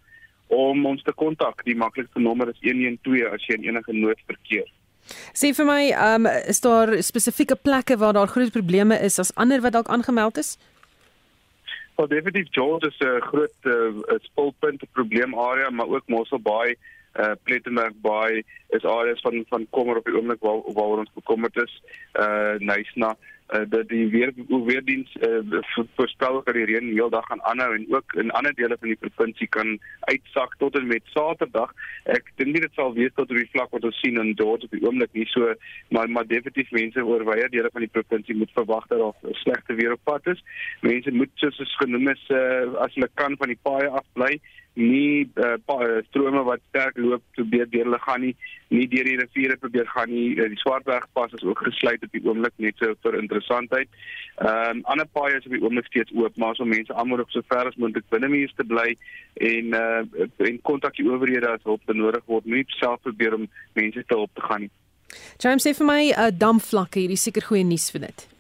om 0.46 0.86
ons 0.86 1.02
te 1.02 1.12
kontak. 1.12 1.64
Die 1.64 1.76
maklikste 1.76 2.20
nommer 2.20 2.48
is 2.48 2.60
112 2.60 3.32
as 3.32 3.46
jy 3.46 3.54
in 3.54 3.68
enige 3.70 3.92
nood 3.92 4.20
verkeer. 4.26 4.68
Sê 5.34 5.50
vir 5.56 5.66
my, 5.66 5.82
um, 5.98 6.26
is 6.26 6.60
daar 6.62 6.92
spesifieke 7.02 7.56
plekke 7.56 7.96
waar 7.98 8.12
daar 8.12 8.30
groot 8.30 8.52
probleme 8.52 8.98
is 9.00 9.18
as 9.18 9.34
ander 9.34 9.60
wat 9.60 9.72
dalk 9.72 9.88
aangemeld 9.88 10.38
is? 10.38 10.58
Wel 11.96 12.08
definitief 12.08 12.46
George 12.50 12.86
is 12.86 12.98
'n 12.98 13.20
groot 13.20 13.54
uh, 13.62 14.18
spulpunt, 14.20 14.82
'n 14.82 14.88
probleemarea, 14.92 15.70
maar 15.70 15.86
ook 15.86 16.06
Mossel 16.06 16.40
Bay, 16.40 16.76
uh 17.20 17.32
Plettenberg 17.42 17.92
Bay 18.00 18.44
is 18.68 18.84
areas 18.84 19.20
van 19.20 19.44
van 19.48 19.66
kommer 19.70 19.96
op 19.96 20.04
die 20.04 20.16
oomblik 20.16 20.40
waar 20.40 20.60
waar 20.72 20.98
ons 20.98 21.10
bekommerd 21.14 21.56
is. 21.56 21.82
Uh 22.12 22.54
Nysna 22.58 23.16
uh, 23.50 23.60
dat 23.68 23.88
die 23.88 24.08
weer 24.10 24.32
weerdiens 24.46 25.16
uh, 25.20 25.60
voorspel 25.96 26.42
dat 26.44 26.54
die 26.54 26.64
reën 26.64 26.92
heeldag 26.92 27.26
gaan 27.26 27.42
aanhou 27.42 27.74
en 27.74 27.86
ook 27.94 28.12
in 28.12 28.30
ander 28.30 28.54
dele 28.54 28.76
van 28.80 28.88
die 28.88 29.00
provinsie 29.00 29.46
kan 29.46 29.78
uitsak 30.00 30.54
tot 30.58 30.78
en 30.78 30.86
met 30.86 31.02
Saterdag. 31.14 31.74
Ek 32.04 32.32
dink 32.36 32.52
nie 32.54 32.64
dit 32.64 32.74
sal 32.78 32.94
wees 32.94 33.12
tot 33.14 33.30
op 33.30 33.36
die 33.36 33.50
vlak 33.52 33.70
wat 33.70 33.84
ons 33.84 34.00
sien 34.00 34.20
in 34.20 34.32
George 34.36 34.68
op 34.68 34.74
die 34.76 34.82
oomblik 34.86 35.12
nie 35.12 35.26
so 35.34 35.54
maar 35.88 36.10
maar 36.10 36.26
definitief 36.26 36.70
mense 36.70 37.04
oor 37.04 37.24
baie 37.24 37.48
dele 37.48 37.70
van 37.72 37.86
die 37.86 37.92
provinsie 37.92 38.36
moet 38.36 38.56
verwag 38.56 38.86
dat 38.86 38.98
daar 38.98 39.36
slegte 39.44 39.74
weer 39.74 39.92
op 39.92 40.04
pad 40.04 40.26
is. 40.26 40.42
Mense 40.80 41.10
moet 41.10 41.30
soos 41.34 41.76
genoem 41.76 42.08
is 42.08 42.26
uh, 42.30 42.74
as 42.84 42.94
hulle 42.94 43.10
kan 43.14 43.36
van 43.38 43.52
die 43.52 43.62
paaie 43.62 43.88
af 43.88 44.06
bly 44.12 44.36
nie 44.74 45.28
uh, 45.36 46.00
strome 46.08 46.42
wat 46.48 46.60
sterk 46.68 46.96
loop 46.96 47.22
probeer 47.36 47.68
deur 47.70 47.84
hulle 47.84 48.00
gaan 48.00 48.20
nie 48.24 48.34
nie 48.72 48.88
deur 48.88 49.04
die 49.04 49.18
riviere 49.20 49.56
probeer 49.60 49.86
gaan 49.92 50.10
nie. 50.10 50.34
Die 50.34 50.60
Swartbergpas 50.62 51.34
is 51.36 51.44
ook 51.44 51.60
gesluit 51.66 52.02
op 52.04 52.12
die 52.14 52.22
oomblik 52.24 52.54
net 52.56 52.78
so 52.80 52.94
vir 53.04 53.18
interessantheid. 53.20 53.88
Ehm 54.40 54.78
um, 54.78 54.84
ander 54.94 55.08
paaie 55.12 55.36
is 55.36 55.46
op 55.46 55.52
die 55.52 55.62
oomblik 55.62 55.90
steeds 55.90 56.14
oop, 56.16 56.36
maar 56.40 56.56
so 56.56 56.64
mense 56.64 56.94
aanmoedig 56.94 57.30
so 57.30 57.44
ver 57.52 57.68
as 57.68 57.76
moontlik 57.76 58.08
binne 58.14 58.32
muur 58.32 58.52
te 58.56 58.64
bly 58.64 58.88
en 59.52 59.76
uh 59.76 60.28
en 60.48 60.60
kontak 60.68 60.96
die 60.96 61.08
owerhede 61.08 61.52
as 61.52 61.68
hulp 61.68 61.84
benodig 61.86 62.24
word. 62.26 62.48
Nie 62.48 62.64
self 62.78 63.02
probeer 63.04 63.36
om 63.36 63.48
mense 63.78 64.04
te 64.06 64.16
help 64.16 64.32
te 64.34 64.48
gaan 64.48 64.66
nie. 64.66 64.72
James 65.38 65.66
sê 65.66 65.76
vir 65.76 65.86
my 65.86 66.02
'n 66.08 66.14
uh, 66.16 66.30
damvlakke, 66.32 67.00
hierdie 67.04 67.20
seker 67.20 67.44
goeie 67.44 67.64
nuus 67.64 67.90
vir 67.92 68.08
dit. 68.08 68.31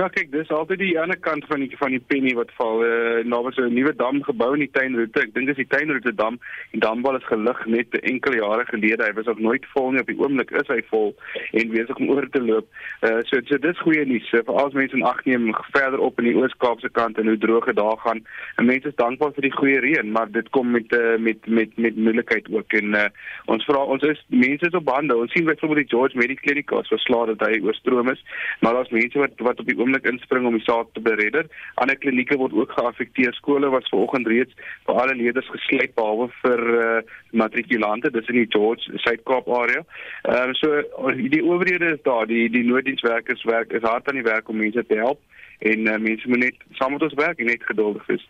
Ja, 0.00 0.06
kyk, 0.08 0.30
dis 0.32 0.48
altyd 0.48 0.80
die 0.80 0.94
ander 0.96 1.18
kant 1.20 1.44
van 1.50 1.60
die 1.60 1.76
van 1.76 1.92
die 1.92 2.00
penny 2.00 2.30
wat 2.32 2.48
val. 2.56 2.78
Uh, 2.86 3.18
nou 3.28 3.42
was 3.44 3.58
'n 3.60 3.74
nuwe 3.74 3.92
dam 3.92 4.22
gebou 4.24 4.54
in 4.54 4.62
die 4.64 4.72
tuinroete. 4.72 5.20
Ek 5.20 5.34
dink 5.34 5.46
dis 5.46 5.58
die 5.60 5.66
tuinroete 5.68 6.14
dam. 6.16 6.38
Die 6.72 6.80
damwal 6.80 7.18
is 7.18 7.26
gelig 7.28 7.60
net 7.66 7.92
enkele 8.00 8.38
jare 8.40 8.64
gelede. 8.64 9.04
Hy 9.04 9.12
was 9.12 9.26
ook 9.28 9.42
nooit 9.44 9.66
vol 9.74 9.90
nie. 9.90 10.00
Op 10.00 10.06
die 10.06 10.16
oomblik 10.16 10.50
is 10.56 10.68
hy 10.72 10.80
vol 10.88 11.12
en 11.52 11.68
besig 11.68 12.00
om 12.00 12.08
oor 12.14 12.28
te 12.30 12.40
loop. 12.40 12.66
Uh 13.02 13.20
so 13.28 13.40
so 13.44 13.58
dis 13.58 13.82
goeie 13.84 14.06
nuus 14.06 14.30
vir 14.30 14.44
al 14.46 14.70
die 14.70 14.78
mense 14.78 14.96
in 14.96 15.04
ag 15.04 15.20
neem 15.24 15.52
verder 15.76 16.00
op 16.00 16.18
in 16.18 16.30
die 16.30 16.36
Oos-Kaapse 16.36 16.88
kant 16.88 17.18
en 17.18 17.28
hoe 17.28 17.36
droog 17.36 17.66
dit 17.66 17.76
daar 17.76 18.00
gaan. 18.00 18.24
En 18.56 18.64
mense 18.72 18.88
is 18.88 18.96
dankbaar 18.96 19.36
vir 19.36 19.50
die 19.50 19.58
goeie 19.58 19.80
reën, 19.80 20.10
maar 20.10 20.32
dit 20.32 20.48
kom 20.50 20.70
met 20.70 20.96
uh, 20.96 21.18
met 21.18 21.46
met 21.46 21.76
met 21.76 21.96
moeilikheid 21.96 22.48
ook 22.48 22.72
en 22.72 22.94
uh, 22.94 23.04
ons 23.52 23.64
vra 23.64 23.84
ons 23.84 24.02
is 24.02 24.24
mense 24.28 24.64
is 24.66 24.80
op 24.80 24.84
bande. 24.84 25.16
Ons 25.16 25.32
sien 25.32 25.44
byvoorbeeld 25.44 25.84
die 25.84 25.92
George 25.96 26.16
Medical 26.16 26.42
Clinic 26.42 26.70
was 26.70 26.88
verslae 26.88 27.34
dat 27.34 27.46
hy 27.48 27.60
oorstroom 27.60 28.08
is, 28.08 28.24
maar 28.60 28.72
daar's 28.72 28.96
mense 28.96 29.18
wat 29.18 29.36
wat 29.36 29.60
op 29.60 29.66
die 29.66 29.76
oomblik 29.90 30.06
inspring 30.12 30.46
om 30.46 30.54
die 30.54 30.64
saak 30.64 30.92
te 30.94 31.00
beredder. 31.00 31.46
Ander 31.74 31.96
klinieke 31.96 32.36
word 32.38 32.52
ook 32.54 32.72
geaffekteer. 32.72 33.34
Skole 33.34 33.70
was 33.70 33.88
vanoggend 33.90 34.26
reeds 34.26 34.54
vir 34.86 35.00
alle 35.00 35.14
leerders 35.14 35.48
gesluit 35.50 35.94
behalwe 35.94 36.28
vir 36.42 36.60
uh, 36.78 37.02
matrikulante. 37.32 38.10
Dis 38.10 38.28
in 38.28 38.40
die 38.40 38.48
George 38.48 39.00
Suid-Kaap 39.04 39.48
area. 39.48 39.84
Ehm 40.24 40.50
um, 40.50 40.54
so 40.54 40.82
die 41.16 41.42
owerhede 41.42 41.94
is 41.96 42.02
daar, 42.02 42.26
die 42.26 42.48
die 42.50 42.64
nooddienswerkers 42.64 43.44
werk 43.44 43.72
is 43.72 43.82
hard 43.86 44.08
aan 44.08 44.20
die 44.20 44.26
werk 44.26 44.48
om 44.48 44.60
mense 44.60 44.86
te 44.86 45.00
help 45.00 45.20
en 45.60 45.86
uh, 45.86 45.98
mense 46.00 46.28
moet 46.28 46.44
net 46.46 46.62
saam 46.78 46.94
met 46.94 47.02
ons 47.04 47.18
werk 47.18 47.40
en 47.40 47.50
net 47.50 47.64
geduldig 47.68 48.06
wees. 48.06 48.22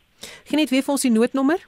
Geniet 0.51 0.71
weer 0.71 0.83
vir 0.83 0.97
ons 0.97 1.07
die 1.07 1.15
noodnommer. 1.15 1.63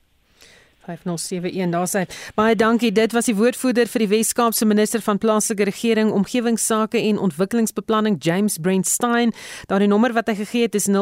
5071 0.89 1.71
daar 1.71 1.87
sê 1.87 2.05
baie 2.35 2.55
dankie. 2.55 2.91
Dit 2.91 3.11
was 3.13 3.25
die 3.29 3.35
woordvoerder 3.37 3.87
vir 3.91 3.99
die 4.05 4.11
Wes-Kaapse 4.13 4.65
minister 4.65 5.01
van 5.05 5.17
plaaslike 5.21 5.63
regering 5.69 6.11
omgewingsake 6.15 6.99
en 7.09 7.17
ontwikkelingsbeplanning 7.29 8.15
James 8.23 8.57
Brandstein 8.57 9.33
daardie 9.69 9.89
nommer 9.91 10.13
wat 10.17 10.27
hy 10.31 10.35
gegee 10.41 10.63
het 10.67 10.75
is 10.79 10.87
0448055011 10.89 10.97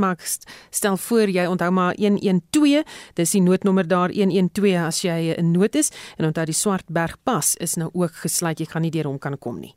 maak 0.00 0.20
stel 0.70 0.96
voor 0.96 1.28
jy 1.30 1.46
onthou 1.46 1.70
maar 1.70 1.94
112 1.98 2.82
dis 3.14 3.30
die 3.36 3.42
noodnommer 3.42 3.86
daar 3.88 4.10
112 4.14 4.86
as 4.86 5.02
jy 5.02 5.34
'n 5.36 5.50
nood 5.52 5.74
is. 5.74 5.90
En 6.18 6.26
onthou 6.26 6.44
die 6.46 6.54
Swartberg 6.54 7.16
pas 7.24 7.54
is 7.56 7.74
nou 7.76 7.90
ook 7.92 8.14
gesluit. 8.14 8.58
Jy 8.58 8.66
gaan 8.66 8.82
nie 8.82 8.90
deur 8.90 9.04
hom 9.04 9.18
kan 9.18 9.38
kom 9.38 9.60
nie 9.60 9.74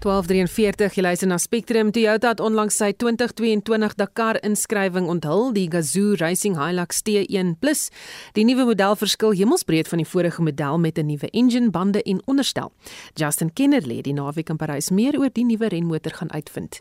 1243 0.00 0.96
jy 0.96 1.02
luister 1.04 1.28
na 1.28 1.36
Spectrum. 1.36 1.90
Toyota 1.92 2.30
het 2.32 2.40
onlangs 2.40 2.78
sy 2.80 2.88
2022 2.96 3.98
Dakar 4.00 4.38
inskrywing 4.46 5.10
onthul 5.12 5.50
die 5.52 5.66
Gazoo 5.68 6.14
Racing 6.16 6.56
Hilux 6.56 7.02
T1 7.04 7.52
Plus. 7.60 7.90
Die 8.32 8.46
nuwe 8.48 8.64
model 8.70 8.96
verskil 8.96 9.36
hemelsbreed 9.36 9.90
van 9.92 10.00
die 10.00 10.08
vorige 10.08 10.42
model 10.42 10.80
met 10.80 10.98
'n 10.98 11.06
nuwe 11.06 11.28
engine 11.30 11.70
bande 11.70 12.02
en 12.02 12.22
onderstel. 12.24 12.72
Justin 13.14 13.52
Kennerly 13.52 14.00
die 14.00 14.14
naweek 14.14 14.48
in 14.48 14.56
Parys 14.56 14.90
meer 14.90 15.18
oor 15.18 15.30
die 15.32 15.44
nuwe 15.44 15.68
renmotor 15.68 16.12
gaan 16.12 16.32
uitvind 16.32 16.80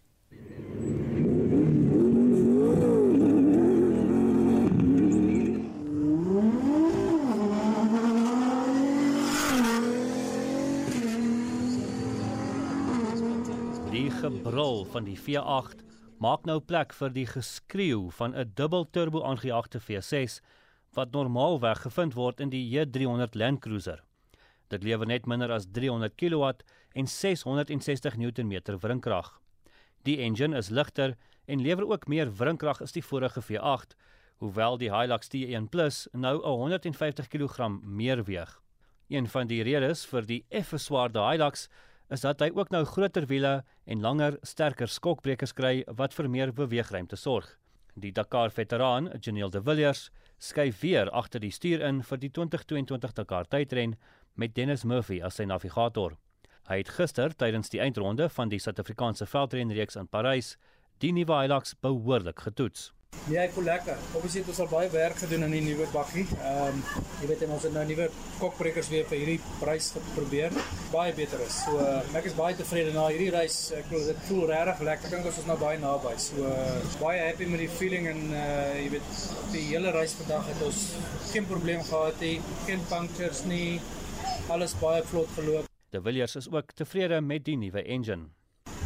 Die 13.99 14.11
gebrul 14.11 14.85
van 14.93 15.03
die 15.03 15.17
V8 15.19 15.81
maak 16.23 16.45
nou 16.47 16.61
plek 16.63 16.93
vir 16.95 17.09
die 17.11 17.25
geskreeu 17.27 18.05
van 18.15 18.31
'n 18.31 18.51
dubbel 18.55 18.85
turbo 18.95 19.23
aangejaagde 19.27 19.79
V6 19.87 20.39
wat 20.95 21.11
normaalweg 21.11 21.81
gevind 21.83 22.13
word 22.15 22.39
in 22.39 22.49
die 22.49 22.63
J300 22.71 23.35
Land 23.35 23.59
Cruiser. 23.59 23.99
Dit 24.69 24.83
lewer 24.83 25.05
net 25.05 25.25
minder 25.25 25.51
as 25.51 25.67
300 25.71 26.15
kW 26.15 26.51
en 26.93 27.07
660 27.07 28.15
Nm 28.15 28.79
wrinkrag. 28.79 29.41
Die 30.03 30.17
engine 30.19 30.57
is 30.57 30.69
ligter 30.69 31.17
en 31.45 31.61
lewer 31.61 31.87
ook 31.87 32.07
meer 32.07 32.31
wrinkrag 32.37 32.81
as 32.81 32.91
die 32.91 33.03
vorige 33.03 33.41
V8, 33.41 33.97
hoewel 34.37 34.77
die 34.77 34.93
Hilux 34.95 35.27
T1 35.27 35.69
Plus 35.69 36.07
nou 36.13 36.41
150 36.45 37.27
kg 37.27 37.67
meer 37.83 38.23
weeg. 38.23 38.61
Een 39.09 39.27
van 39.27 39.47
die 39.47 39.63
redes 39.63 40.05
vir 40.05 40.25
die 40.25 40.45
effe 40.49 40.77
swaarder 40.77 41.31
Hilux 41.31 41.67
is 42.09 42.25
dat 42.25 42.41
hy 42.41 42.49
ook 42.55 42.71
nou 42.73 42.83
groter 42.89 43.27
wiele 43.29 43.59
en 43.85 44.01
langer, 44.01 44.37
sterker 44.43 44.89
skokbrekers 44.89 45.53
kry 45.53 45.83
wat 45.97 46.13
vir 46.17 46.29
meer 46.29 46.53
beweegruimte 46.53 47.17
sorg. 47.17 47.47
Die 47.99 48.11
Dakar 48.11 48.51
veteraan, 48.51 49.09
Janiel 49.21 49.49
De 49.49 49.61
Villiers, 49.61 50.09
skuif 50.39 50.79
weer 50.81 51.09
agter 51.11 51.41
die 51.43 51.51
stuur 51.51 51.81
in 51.85 52.01
vir 52.03 52.21
die 52.21 52.31
2022 52.31 53.13
Dakar 53.13 53.49
tydren 53.49 53.97
met 54.35 54.55
Dennis 54.55 54.85
Murphy 54.85 55.21
as 55.21 55.35
sy 55.39 55.45
navigator. 55.45 56.15
Hy 56.69 56.81
het 56.83 56.93
gister 56.95 57.33
tydens 57.33 57.69
die 57.73 57.81
eindronde 57.81 58.29
van 58.29 58.49
die 58.49 58.59
Suid-Afrikaanse 58.61 59.25
veldrenreeks 59.25 59.97
in 59.99 60.07
Parys 60.07 60.55
die 61.01 61.11
nuwe 61.15 61.41
Hilux 61.41 61.75
behoorlik 61.81 62.45
getoets. 62.45 62.91
Nee, 63.29 63.37
ek 63.43 63.51
voel 63.53 63.67
lekker. 63.69 63.97
Obviously 64.17 64.41
het 64.41 64.47
ons 64.49 64.59
al 64.63 64.69
baie 64.71 64.87
werk 64.89 65.19
gedoen 65.21 65.45
aan 65.45 65.51
die 65.53 65.61
nuwe 65.61 65.85
bakkie. 65.93 66.23
Ehm 66.39 66.79
um, 66.79 66.79
jy 67.21 67.27
weet 67.29 67.43
ons 67.45 67.65
het 67.67 67.75
nou 67.75 67.83
nuwe 67.85 68.07
kokbrekers 68.39 68.89
weer 68.89 69.05
vir 69.11 69.19
hierdie 69.21 69.51
prys 69.59 69.91
geprobeer. 69.93 70.55
Baie 70.89 71.13
beter 71.13 71.43
is. 71.45 71.59
So 71.67 71.77
uh, 71.77 71.99
ek 72.17 72.31
is 72.31 72.37
baie 72.37 72.57
tevrede 72.57 72.95
na 72.95 73.03
hierdie 73.11 73.29
reis. 73.35 73.59
Ek 73.77 73.85
glo 73.91 74.01
dit 74.07 74.23
voel 74.31 74.47
regtig 74.49 74.81
lekker. 74.87 75.11
Ek 75.11 75.13
dink 75.13 75.29
ons 75.29 75.37
is 75.43 75.49
nou 75.51 75.59
baie 75.61 75.77
naby. 75.83 76.15
So 76.23 76.47
uh, 76.49 76.79
baie 77.03 77.21
happy 77.27 77.51
met 77.53 77.61
die 77.61 77.69
feeling 77.75 78.09
en 78.15 78.25
uh, 78.31 78.41
jy 78.79 78.89
weet 78.95 79.21
die 79.53 79.63
hele 79.67 79.93
reis 79.93 80.17
vandag 80.23 80.49
het 80.49 80.65
ons 80.65 80.81
geen 81.29 81.45
probleem 81.53 81.85
gehad 81.91 82.25
nie. 82.25 82.35
Geen 82.65 82.81
punctures 82.89 83.45
nie. 83.51 83.77
Alles 84.49 84.73
baie 84.81 85.05
vlot 85.13 85.37
geloop. 85.37 85.69
De 85.93 86.01
Villiers 86.01 86.35
is 86.41 86.49
ook 86.49 86.73
tevrede 86.73 87.21
met 87.21 87.45
die 87.45 87.59
nuwe 87.61 87.85
engine. 87.85 88.31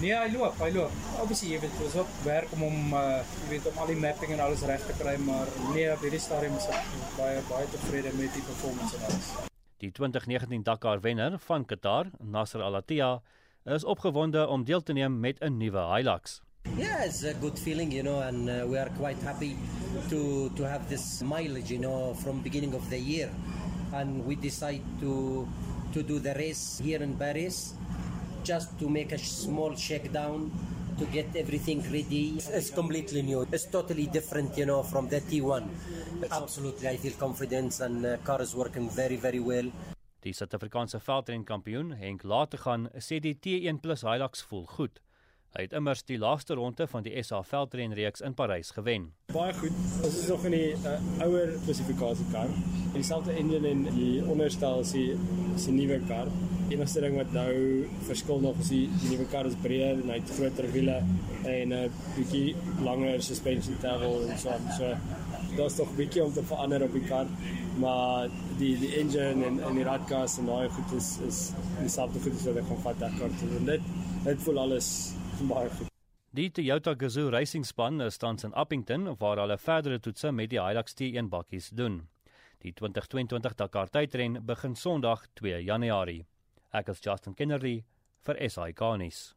Nee, 0.01 0.13
hy 0.17 0.31
loop, 0.33 0.57
hy 0.57 0.71
loop. 0.73 0.93
Obviously, 1.21 1.51
jy 1.53 1.59
weet, 1.61 1.73
ons 1.85 1.95
op 2.01 2.13
werk 2.25 2.53
om 2.55 2.63
hom 2.65 2.95
uh 2.97 3.19
jy 3.43 3.49
weet 3.51 3.67
om 3.69 3.81
al 3.83 3.91
die 3.91 3.97
mapping 4.01 4.33
en 4.33 4.41
alles 4.47 4.63
reg 4.65 4.81
te 4.87 4.95
kry, 4.97 5.13
maar 5.21 5.51
nee, 5.75 5.85
op 5.93 6.01
hierdie 6.01 6.21
stadium 6.21 6.55
is 6.57 6.65
ek 6.73 6.87
baie 7.17 7.43
baie 7.49 7.67
tevrede 7.75 8.13
met 8.17 8.33
die 8.33 8.45
performance 8.47 8.97
en 8.97 9.05
alles. 9.09 9.29
Die 9.83 9.91
2019 9.93 10.63
Dakar 10.65 11.03
wenner 11.03 11.37
van 11.45 11.67
Qatar, 11.69 12.09
Nasser 12.23 12.63
Al-Attiyah, 12.65 13.19
is 13.75 13.85
opgewonde 13.85 14.47
om 14.47 14.65
deel 14.65 14.81
te 14.81 14.97
neem 14.97 15.19
met 15.19 15.37
'n 15.43 15.57
nuwe 15.61 15.85
Hilux. 15.93 16.41
Yeah, 16.77 17.05
it's 17.05 17.23
a 17.23 17.33
good 17.39 17.59
feeling, 17.59 17.91
you 17.93 18.01
know, 18.01 18.19
and 18.21 18.49
uh, 18.49 18.65
we 18.65 18.79
are 18.79 18.89
quite 18.97 19.21
happy 19.21 19.55
to 20.09 20.49
to 20.57 20.63
have 20.63 20.89
this 20.89 21.21
mileage, 21.21 21.69
you 21.69 21.79
know, 21.79 22.15
from 22.15 22.41
beginning 22.41 22.73
of 22.73 22.89
the 22.89 22.97
year, 22.97 23.29
and 23.93 24.25
we 24.25 24.35
decide 24.35 24.81
to 24.99 25.45
to 25.93 26.01
do 26.01 26.19
the 26.19 26.33
race 26.33 26.81
here 26.81 27.03
in 27.03 27.13
Paris 27.13 27.75
just 28.43 28.77
to 28.79 28.89
make 28.89 29.11
a 29.11 29.17
small 29.17 29.75
shakedown 29.75 30.51
to 30.99 31.05
get 31.05 31.35
everything 31.35 31.81
ready. 31.91 32.37
It's 32.37 32.69
completely 32.69 33.21
new. 33.21 33.47
It's 33.51 33.65
totally 33.65 34.07
different, 34.07 34.57
you 34.57 34.65
know, 34.65 34.83
from 34.83 35.09
the 35.09 35.21
T1. 35.21 35.63
Absolutely, 36.31 36.87
I 36.89 36.97
feel 36.97 37.13
confidence 37.19 37.79
and 37.79 38.05
uh, 38.05 38.17
car 38.23 38.41
is 38.41 38.55
working 38.55 38.89
very, 38.89 39.15
very 39.15 39.39
well. 39.39 39.71
Die 40.23 40.31
Suid-Afrikaanse 40.31 41.01
veldrenkampioen 41.03 41.89
Henk 41.99 42.23
Lategan 42.23 42.87
sê 43.03 43.17
die 43.19 43.35
T1 43.35 43.81
Plus 43.83 44.05
Hilux 44.07 44.45
voel 44.47 44.63
goed. 44.71 45.01
Hy 45.53 45.67
het 45.67 45.73
immers 45.77 45.99
die 46.09 46.15
laaste 46.17 46.55
ronde 46.57 46.87
van 46.89 47.03
die 47.05 47.11
SA 47.21 47.43
veldrenreeks 47.45 48.23
in 48.25 48.33
Parys 48.33 48.71
gewen. 48.73 49.03
Baie 49.35 49.53
goed. 49.53 49.75
Ons 50.01 50.15
is 50.23 50.31
nog 50.31 50.47
in 50.49 50.55
die 50.55 50.71
uh, 50.73 50.95
ouer 51.21 51.53
spesifikasie 51.59 52.25
kar. 52.31 52.49
Dieselfde 52.95 53.35
engine 53.37 53.69
en 53.69 53.83
die 53.93 54.23
onderstel 54.25 54.81
is 54.81 54.95
die, 54.95 55.11
is 55.53 55.67
die 55.69 55.75
nuwe 55.75 55.99
kar. 56.09 56.31
Die 56.71 56.79
enigste 56.79 57.05
ding 57.05 57.19
wat 57.21 57.37
nou 57.37 57.53
verskil 58.09 58.41
nog 58.41 58.65
is 58.65 58.73
die, 58.73 58.81
die 59.03 59.13
nuwe 59.13 59.29
kar 59.29 59.45
is 59.45 59.61
breër 59.61 60.01
en 60.01 60.09
hy 60.15 60.19
het 60.23 60.35
groter 60.39 60.71
wiele 60.73 60.99
en 61.43 61.69
'n 61.69 61.77
uh, 61.83 61.85
bietjie 62.17 62.57
langer 62.81 63.21
suspension 63.21 63.77
travel 63.85 64.25
en 64.25 64.37
so 64.41 64.57
aan. 64.57 64.69
So 64.81 64.89
daar's 65.53 65.77
tog 65.77 65.93
'n 65.93 66.01
bietjie 66.01 66.25
om 66.25 66.33
te 66.33 66.41
verander 66.41 66.89
op 66.89 66.97
die 66.97 67.05
kar, 67.05 67.29
maar 67.77 68.29
die 68.57 68.73
die 68.79 68.95
engine 68.97 69.45
en 69.53 69.61
en 69.61 69.75
die 69.77 69.85
radkas 69.85 70.39
en 70.41 70.49
daai 70.49 70.69
goed 70.69 70.97
is 70.97 71.19
is 71.29 71.51
dieselfde 71.79 72.19
goed 72.25 72.41
as 72.41 72.45
wat 72.49 72.63
ek 72.63 72.71
van 72.73 72.87
vat 72.89 72.99
Dakar 72.99 73.29
toe. 73.37 73.57
En 73.59 73.65
dit 73.65 73.91
dit 74.23 74.41
voel 74.41 74.59
alles 74.59 75.13
baie 75.41 75.69
goed. 75.69 75.89
Die 76.33 76.49
Toyota 76.49 76.95
Gazoo 76.97 77.29
Racing 77.29 77.65
span 77.65 78.01
is 78.01 78.17
tans 78.17 78.43
in 78.43 78.53
Appington 78.53 79.15
waar 79.19 79.37
hulle 79.37 79.57
verdere 79.57 79.99
toetse 79.99 80.31
met 80.31 80.49
die 80.49 80.61
Hilux 80.61 80.95
T1 80.97 81.29
bakkies 81.29 81.69
doen. 81.69 82.07
Die 82.63 82.73
2022 82.73 83.53
Dakar 83.55 83.89
tydren 83.89 84.39
begin 84.45 84.75
Sondag 84.75 85.27
2 85.33 85.61
Januarie. 85.63 86.25
Ek 86.73 86.89
is 86.89 87.03
Justin 87.03 87.35
Kennedy 87.37 87.83
vir 88.25 88.39
SAK 88.49 88.81
nuus. 88.97 89.33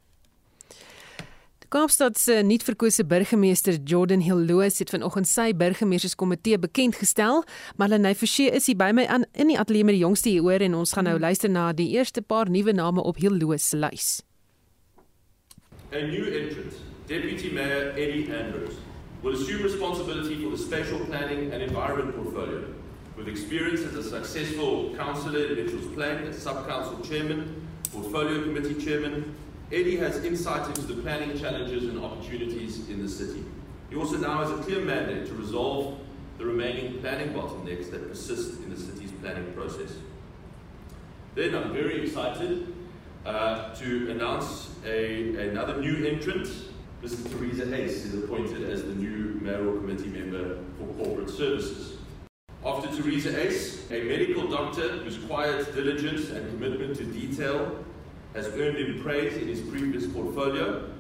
Kaapstad 1.69 2.17
se 2.17 2.39
nuutverkose 2.47 3.05
burgemeester 3.05 3.77
Jordan 3.85 4.23
Hilloos 4.23 4.79
het 4.79 4.93
vanoggend 4.95 5.27
sy 5.27 5.51
burgemeesterskomitee 5.59 6.61
bekend 6.63 6.97
gestel, 6.97 7.43
maar 7.77 7.91
Lenay 7.91 8.15
Forsie 8.15 8.47
is 8.55 8.71
hier 8.71 8.79
by 8.79 8.93
my 8.95 9.05
aan 9.11 9.27
in 9.35 9.51
die 9.51 9.59
ateljee 9.59 9.85
met 9.85 9.99
die 9.99 10.05
jongste 10.05 10.31
hier 10.31 10.47
hoor 10.47 10.63
en 10.63 10.79
ons 10.79 10.95
gaan 10.95 11.11
nou 11.11 11.19
luister 11.19 11.51
na 11.51 11.73
die 11.75 11.91
eerste 11.99 12.23
paar 12.23 12.49
nuwe 12.49 12.73
name 12.73 13.03
op 13.03 13.19
Hilloos 13.19 13.69
se 13.69 13.83
lys. 13.83 14.09
A 15.93 16.03
new 16.03 16.25
entrant, 16.25 16.75
Deputy 17.07 17.49
Mayor 17.51 17.93
Eddie 17.93 18.29
Andrews, 18.29 18.75
will 19.23 19.35
assume 19.35 19.63
responsibility 19.63 20.43
for 20.43 20.51
the 20.51 20.59
spatial 20.59 20.99
planning 21.07 21.53
and 21.53 21.63
environment 21.63 22.17
portfolio. 22.17 22.65
With 23.17 23.29
experience 23.29 23.83
as 23.83 23.95
a 23.95 24.03
successful 24.03 24.95
councillor 24.97 25.47
in 25.47 25.55
Mitchell's 25.55 25.87
Plain, 25.95 26.25
as 26.25 26.43
sub-council 26.43 27.01
chairman, 27.03 27.69
portfolio 27.93 28.43
committee 28.43 28.75
chairman, 28.75 29.37
Eddie 29.71 29.97
has 29.99 30.25
insight 30.25 30.67
into 30.67 30.83
the 30.83 31.01
planning 31.03 31.39
challenges 31.39 31.85
and 31.85 32.05
opportunities 32.05 32.89
in 32.89 33.01
the 33.01 33.09
city. 33.09 33.45
He 33.89 33.95
also 33.95 34.17
now 34.17 34.43
has 34.43 34.51
a 34.51 34.63
clear 34.65 34.81
mandate 34.81 35.27
to 35.29 35.35
resolve 35.35 36.01
the 36.39 36.45
remaining 36.45 37.01
planning 37.01 37.33
bottlenecks 37.33 37.93
that 37.93 38.09
persist 38.09 38.61
in 38.61 38.71
the 38.71 38.77
city's 38.77 39.13
planning 39.13 39.53
process. 39.53 39.93
Then 41.37 41.55
I'm 41.55 41.73
very 41.73 42.03
excited 42.03 42.76
uh, 43.27 43.75
to 43.75 44.11
announce 44.11 44.71
a, 44.87 45.49
another 45.49 45.81
new 45.81 46.07
entrant. 46.07 46.49
Mrs. 47.03 47.31
Theresa 47.31 47.67
Hayes 47.67 48.07
is 48.07 48.23
appointed 48.23 48.71
as 48.71 48.83
the 48.85 48.95
new 48.95 49.39
mayoral 49.43 49.77
committee 49.79 50.09
member 50.09 50.59
for 50.79 50.87
corporate 51.05 51.31
services. 51.31 51.99
After 52.65 52.89
Theresa 52.89 53.39
Ace, 53.47 53.91
a 53.91 54.03
medical 54.05 54.49
doctor 54.49 54.89
whose 54.99 55.19
quiet 55.19 55.75
diligence 55.75 56.31
and 56.31 56.49
commitment 56.51 56.97
to 56.97 57.05
detail 57.05 57.85
has 58.35 58.47
earned 58.49 58.79
him 58.79 59.03
praise 59.03 59.37
in 59.37 59.49
his 59.49 59.61
previous 59.61 60.07
portfolio, 60.07 60.91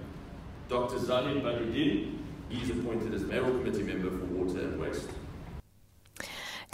Dr. 0.69 0.99
Zahid 0.99 1.43
Badruddin, 1.43 2.19
he 2.49 2.63
is 2.63 2.71
appointed 2.71 3.15
as 3.15 3.23
mayoral 3.23 3.51
committee 3.51 3.83
member 3.83 4.11
for 4.11 4.25
water 4.27 4.61
and 4.61 4.81
waste. 4.81 5.09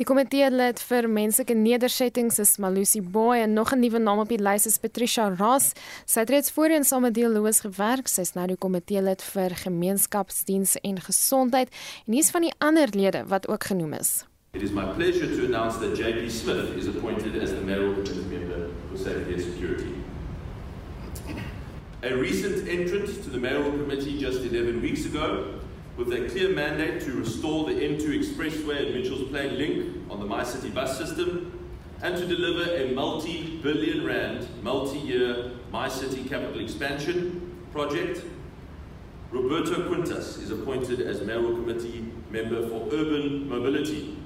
Die 0.03 0.09
komitee 0.09 0.49
lid 0.51 0.81
vir 0.83 1.07
menslike 1.07 1.55
nedersettings 1.55 2.41
is 2.43 2.57
Malusi 2.59 2.99
Boy 3.15 3.45
en 3.45 3.53
nog 3.55 3.71
'n 3.71 3.79
nuwe 3.79 4.01
naam 4.03 4.19
op 4.19 4.29
die 4.29 4.43
lys 4.43 4.67
is 4.67 4.79
Patricia 4.79 5.31
Ross. 5.39 5.75
Sy 6.07 6.21
het 6.21 6.31
reeds 6.31 6.51
voorheen 6.51 6.85
saam 6.85 7.03
met 7.03 7.15
Deeloos 7.15 7.61
gewerk. 7.61 8.09
Sy 8.09 8.21
is 8.21 8.35
nou 8.35 8.47
die 8.47 8.57
komitee 8.57 9.01
lid 9.01 9.23
vir 9.23 9.51
gemeenskapsdienste 9.51 10.81
en 10.83 11.01
gesondheid 11.01 11.69
en 12.07 12.13
hier's 12.13 12.31
van 12.31 12.43
die 12.43 12.53
ander 12.59 12.89
lede 12.91 13.25
wat 13.29 13.49
ook 13.49 13.65
genoem 13.65 13.93
is. 13.93 14.25
It 14.55 14.63
is 14.63 14.73
my 14.73 14.87
pleasure 14.97 15.37
to 15.37 15.45
announce 15.45 15.79
that 15.79 15.97
JP 15.97 16.31
Smith 16.31 16.77
is 16.77 16.89
appointed 16.89 17.41
as 17.41 17.51
the 17.51 17.61
mayoral 17.61 17.95
committee 17.95 18.27
member 18.29 18.71
for 18.91 18.99
safety 18.99 19.35
and 19.35 19.43
security. 19.43 19.95
A 22.03 22.17
recent 22.17 22.67
entrant 22.67 23.23
to 23.23 23.31
the 23.31 23.39
mayoral 23.39 23.71
committee 23.71 24.19
just 24.19 24.41
11 24.41 24.83
weeks 24.83 25.05
ago 25.07 25.61
with 25.97 26.13
a 26.13 26.29
clear 26.31 26.49
mandate 26.49 27.03
to 27.03 27.13
restore 27.13 27.67
the 27.67 27.73
N2 27.73 28.19
Expressway 28.19 28.87
and 28.87 28.95
Mitchell's 28.95 29.29
Plain 29.29 29.59
link 29.59 29.92
on 30.13 30.21
the 30.21 30.27
My 30.27 30.45
City 30.45 30.69
bus 30.69 30.99
system 30.99 31.59
and 32.03 32.17
to 32.19 32.27
deliver 32.27 32.71
a 32.75 32.93
multi-billion 32.93 34.05
rand, 34.05 34.47
multi-year 34.63 35.53
My 35.71 35.89
City 35.89 36.23
capital 36.25 36.61
expansion 36.61 37.57
project. 37.73 38.23
Roberto 39.31 39.89
Quintas 39.89 40.39
is 40.39 40.51
appointed 40.51 41.01
as 41.01 41.23
mayoral 41.23 41.55
committee 41.55 42.05
member 42.31 42.69
for 42.69 42.87
urban 42.93 43.49
mobility, 43.49 44.19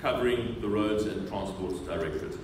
covering 0.00 0.60
the 0.60 0.68
roads 0.68 1.06
and 1.06 1.28
transport 1.28 1.84
directorate. 1.84 2.38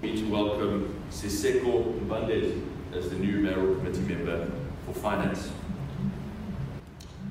Me 0.00 0.16
to 0.16 0.30
welcome 0.30 0.94
Siseko 1.10 1.98
Mbandezi 2.06 2.62
as 2.94 3.10
the 3.10 3.16
new 3.16 3.38
mayoral 3.38 3.74
committee 3.74 4.02
member 4.02 4.48
for 4.86 4.92
finance. 4.94 5.50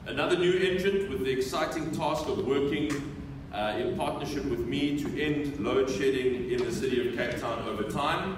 Another 0.05 0.37
new 0.37 0.53
entrant 0.53 1.09
with 1.09 1.23
the 1.23 1.31
exciting 1.31 1.91
task 1.91 2.27
of 2.27 2.45
working 2.45 3.16
uh, 3.57 3.75
in 3.77 3.97
partnership 3.97 4.45
with 4.45 4.59
me 4.59 4.97
to 4.99 5.21
end 5.21 5.59
load 5.59 5.89
shedding 5.89 6.51
in 6.51 6.63
the 6.63 6.71
city 6.71 7.07
of 7.07 7.17
Cape 7.17 7.39
Town 7.41 7.67
over 7.67 7.83
time, 7.83 8.37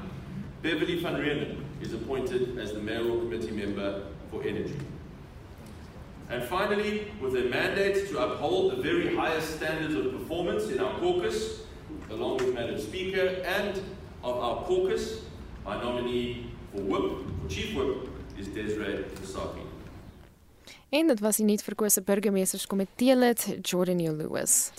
Beverly 0.62 1.02
van 1.02 1.16
Reenen 1.16 1.58
is 1.82 1.94
appointed 1.94 2.58
as 2.58 2.72
the 2.72 2.80
mayoral 2.80 3.20
committee 3.20 3.52
member 3.52 4.04
for 4.32 4.42
energy. 4.44 4.80
And 6.30 6.44
finally, 6.44 7.12
with 7.20 7.36
a 7.36 7.46
mandate 7.46 8.08
to 8.10 8.20
uphold 8.20 8.72
the 8.72 8.82
very 8.82 9.16
highest 9.16 9.58
standards 9.58 9.96
of 9.96 10.12
performance 10.12 10.70
in 10.70 10.80
our 10.80 10.98
caucus, 11.00 11.62
along 12.12 12.38
with 12.38 12.54
Madam 12.54 12.80
Speaker 12.80 13.42
and 13.44 13.82
of 14.24 14.38
our 14.38 14.64
caucus, 14.64 15.22
my 15.66 15.82
nominee 15.82 16.52
for 16.72 16.82
whip, 16.82 17.26
for 17.42 17.50
chief 17.50 17.76
whip, 17.76 18.08
is 18.38 18.48
Desiree 18.48 19.04
Versace. 19.16 19.70
En 20.90 21.08
dit 21.08 21.20
was 21.20 21.38
die 21.38 21.46
nuutverkose 21.46 22.02
burgemeesterskomitee 22.02 23.16
lid 23.16 23.58
Jordan 23.62 24.16
Lewis. 24.18 24.72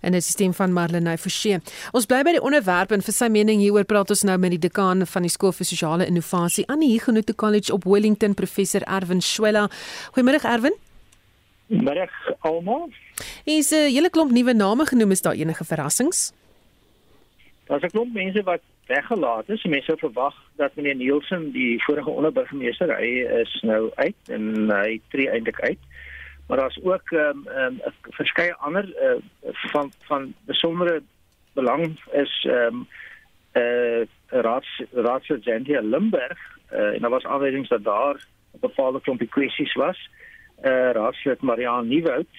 En 0.00 0.12
dit 0.12 0.22
is 0.22 0.30
stem 0.30 0.52
van 0.54 0.72
Marlene 0.72 1.18
Forsie. 1.18 1.58
Ons 1.92 2.06
bly 2.06 2.22
by 2.22 2.32
die 2.36 2.42
onderwerp 2.42 2.92
en 2.92 3.02
vir 3.02 3.14
sy 3.14 3.28
mening 3.28 3.60
hieroor 3.60 3.84
praat 3.84 4.10
ons 4.10 4.22
nou 4.22 4.38
met 4.38 4.50
die 4.50 4.62
dekaan 4.68 5.06
van 5.06 5.22
die 5.22 5.32
skool 5.32 5.52
vir 5.52 5.66
sosiale 5.66 6.06
innovasie 6.06 6.66
aan 6.68 6.80
die 6.80 6.92
Huguenot 6.92 7.34
College 7.36 7.72
op 7.72 7.84
Wellington, 7.84 8.34
professor 8.34 8.82
Erwin 8.86 9.20
Swela. 9.20 9.68
Goeiemôre 10.14 10.42
Erwin. 10.44 10.76
Middag 11.68 12.10
almal. 12.40 12.88
Is 13.44 13.72
'n 13.72 13.90
hele 13.92 14.10
klomp 14.10 14.30
nuwe 14.30 14.52
name 14.52 14.86
genoem 14.86 15.10
is 15.10 15.22
daar 15.22 15.34
enige 15.34 15.64
verrassings? 15.64 16.32
Daar's 17.66 17.82
'n 17.82 17.90
klomp 17.90 18.14
mense 18.14 18.42
wat 18.42 18.60
weggelaat 18.86 19.48
is. 19.48 19.64
Mense 19.64 19.96
verwag 19.96 20.34
dat 20.56 20.74
meneer 20.74 20.94
Nielsen, 20.94 21.52
die 21.52 21.82
vorige 21.84 22.10
onderburgemeester, 22.10 22.96
hy 22.96 23.10
is 23.42 23.60
nou 23.62 23.90
uit 23.94 24.16
en 24.26 24.70
hy 24.70 25.00
tree 25.08 25.28
eintlik 25.28 25.60
uit. 25.60 25.78
Maar 26.48 26.58
daar's 26.58 26.80
ook 26.82 27.10
ehm 27.10 27.46
um, 27.46 27.56
um, 27.56 27.80
verskeie 28.02 28.54
ander 28.54 28.84
uh, 28.88 29.52
van 29.52 29.92
van 29.98 30.34
besondere 30.44 31.02
belang 31.52 32.00
is 32.12 32.46
ehm 32.48 32.74
um, 32.74 32.86
eh 33.52 34.00
uh, 34.00 34.06
raads 34.26 34.82
raadsergeant 34.92 35.66
Limburg 35.66 36.58
uh, 36.72 36.94
en 36.94 37.00
daar 37.00 37.10
was 37.10 37.24
aanwysings 37.24 37.68
dat 37.68 37.84
daar 37.84 38.26
'n 38.52 38.58
bepaalde 38.60 39.00
klompie 39.00 39.28
kwessies 39.28 39.74
was. 39.74 40.10
Eh 40.60 40.72
uh, 40.72 40.90
raadslid 40.90 41.40
Mariaan 41.40 41.88
Nieuwoud 41.88 42.34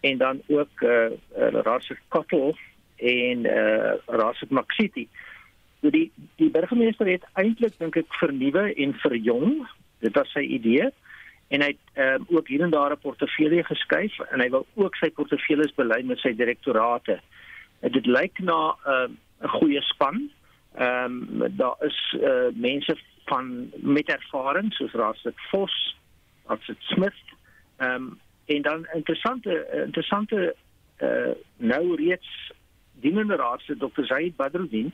en 0.00 0.18
dan 0.18 0.42
ook 0.46 0.80
eh 0.80 1.10
uh, 1.38 1.60
raadslid 1.62 1.98
Kottel 2.08 2.56
en 2.96 3.44
eh 3.44 3.56
uh, 3.56 3.92
raadslid 4.06 4.50
Maxiti. 4.50 5.08
So 5.80 5.90
die 5.90 6.12
die 6.36 6.50
burgemeester 6.50 7.06
het 7.06 7.24
eintlik 7.32 7.78
dink 7.78 7.96
ek 7.96 8.14
vernuwe 8.14 8.74
en 8.74 8.94
verjong. 8.94 9.68
Dit 9.98 10.14
was 10.14 10.30
sy 10.30 10.40
idee 10.40 10.92
en 11.54 11.62
hy 11.62 11.70
het 11.74 12.02
um, 12.04 12.24
ook 12.36 12.48
hier 12.48 12.62
en 12.66 12.70
daar 12.70 12.92
'n 12.92 13.04
portefeulje 13.06 13.64
geskuif 13.64 14.18
en 14.18 14.40
hy 14.40 14.48
wil 14.50 14.66
ook 14.74 14.96
sy 14.96 15.10
portefeuilles 15.10 15.74
belyn 15.74 16.06
met 16.06 16.18
sy 16.18 16.32
direktorate. 16.34 17.20
Dit 17.80 18.06
lyk 18.06 18.38
na 18.38 18.76
ehm, 18.84 19.12
'n 19.12 19.44
uh, 19.44 19.52
goeie 19.58 19.82
span. 19.82 20.30
Ehm 20.74 21.42
um, 21.42 21.56
daar 21.56 21.76
is 21.80 22.16
uh, 22.20 22.50
mense 22.54 22.96
van 23.24 23.70
met 23.72 24.08
ervaring 24.08 24.72
soos 24.72 24.92
Raadslid 24.92 25.38
Vos, 25.50 25.96
Raadslid 26.46 26.80
Smith. 26.80 27.22
Ehm 27.76 27.94
um, 27.94 28.20
en 28.44 28.62
dan 28.62 28.86
interessante 28.92 29.68
interessante 29.86 30.56
uh, 30.98 31.32
nou 31.56 31.94
reeds 31.94 32.52
dienende 32.92 33.36
raadslid 33.36 33.80
Dr. 33.80 34.04
Zaid 34.04 34.36
Badruddin 34.36 34.92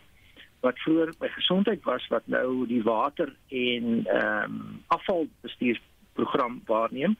wat 0.61 0.79
vroeër 0.79 1.15
by 1.19 1.29
gesondheid 1.29 1.83
was 1.83 2.07
wat 2.09 2.23
nou 2.25 2.67
die 2.67 2.83
water 2.83 3.35
en 3.49 4.07
ehm 4.07 4.45
um, 4.45 4.85
afvalbestuursprogram 6.21 6.63
waarneem. 6.67 7.17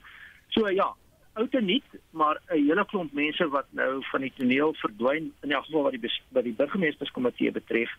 So 0.49 0.69
ja, 0.69 0.95
oud 1.33 1.55
en 1.55 1.65
nuut, 1.65 1.85
maar 2.11 2.41
'n 2.49 2.67
hele 2.67 2.85
klomp 2.87 3.13
mense 3.13 3.49
wat 3.49 3.67
nou 3.71 4.05
van 4.11 4.21
die 4.21 4.33
toneel 4.37 4.75
verdwyn 4.75 5.33
in 5.43 5.53
elk 5.53 5.65
geval 5.65 5.83
wat 5.83 5.93
die 5.93 6.23
wat 6.29 6.45
die 6.45 6.53
burgemeesterskomitee 6.53 7.53
betref 7.53 7.91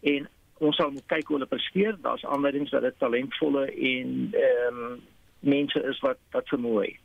en 0.00 0.28
ons 0.58 0.76
sal 0.76 0.90
moet 0.90 1.06
kyk 1.06 1.26
hoe 1.26 1.36
hulle 1.36 1.46
presteer. 1.46 1.96
Daar's 2.02 2.24
aanwysings 2.24 2.70
dat 2.70 2.82
dit 2.82 2.98
talentvolle 2.98 3.66
en 3.66 4.30
ehm 4.32 4.82
um, 4.82 5.00
mense 5.40 5.82
is 5.82 6.00
wat 6.00 6.18
wat 6.30 6.48
vermoë 6.48 6.82
het. 6.82 7.04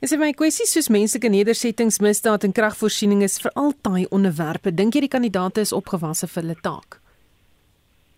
En 0.00 0.08
sê 0.08 0.18
my 0.18 0.32
kwessie 0.32 0.66
soos 0.66 0.88
menslike 0.88 1.28
nedersettings, 1.28 1.98
misdaad 1.98 2.44
en 2.44 2.52
kragvoorsiening 2.52 3.22
is 3.22 3.40
vir 3.40 3.52
altyd 3.54 4.08
onderwerpe. 4.08 4.74
Dink 4.74 4.94
jy 4.94 5.00
die 5.00 5.08
kandidaate 5.08 5.60
is 5.60 5.72
opgewasse 5.72 6.26
vir 6.26 6.42
hulle 6.42 6.60
taak? 6.60 7.01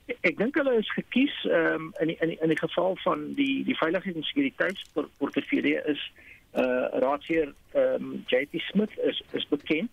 Ek 0.07 0.37
dink 0.37 0.57
hulle 0.61 0.75
is 0.77 0.91
gekies 0.93 1.35
um, 1.49 1.93
in 2.01 2.11
die, 2.13 2.17
in 2.21 2.35
die, 2.35 2.39
in 2.45 2.53
die 2.53 2.61
geval 2.61 2.97
van 3.05 3.31
die 3.39 3.65
die 3.65 3.77
veiligheid 3.79 4.17
en 4.17 4.27
sekuriteitsportefeulje 4.29 5.81
is 5.93 6.03
uh 6.61 7.01
raadsheer 7.03 7.55
um, 7.75 8.11
JP 8.31 8.61
Smith 8.69 8.99
is 9.11 9.23
is 9.33 9.47
bekend. 9.49 9.91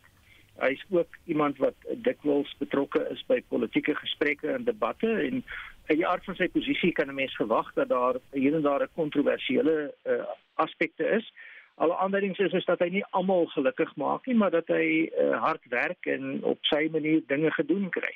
Hy's 0.59 0.83
ook 0.89 1.15
iemand 1.25 1.57
wat 1.57 1.87
dikwels 2.05 2.51
betrokke 2.59 3.05
is 3.09 3.23
by 3.25 3.39
politieke 3.49 3.95
gesprekke 3.95 4.51
en 4.51 4.67
debatte 4.67 5.09
en 5.09 5.39
uit 5.87 5.97
die 5.97 6.07
aard 6.07 6.27
van 6.27 6.35
sy 6.37 6.49
posisie 6.53 6.91
kan 6.91 7.07
'n 7.07 7.15
mens 7.15 7.35
verwag 7.39 7.71
dat 7.79 7.89
daar 7.89 8.19
hier 8.31 8.55
en 8.55 8.67
daar 8.67 8.83
'n 8.83 8.95
kontroversiële 8.99 9.93
uh, 10.05 10.23
aspekte 10.53 11.07
is. 11.07 11.31
Alle 11.75 11.95
aanduidings 11.97 12.39
is 12.39 12.53
is 12.53 12.65
dat 12.65 12.79
hy 12.79 12.89
nie 12.89 13.05
almal 13.09 13.45
gelukkig 13.45 13.95
maak 13.95 14.25
nie, 14.25 14.35
maar 14.35 14.51
dat 14.51 14.67
hy 14.67 15.09
uh, 15.09 15.39
hard 15.41 15.63
werk 15.69 16.05
en 16.05 16.43
op 16.43 16.59
sy 16.61 16.89
manier 16.91 17.23
dinge 17.27 17.51
gedoen 17.51 17.89
kry. 17.89 18.13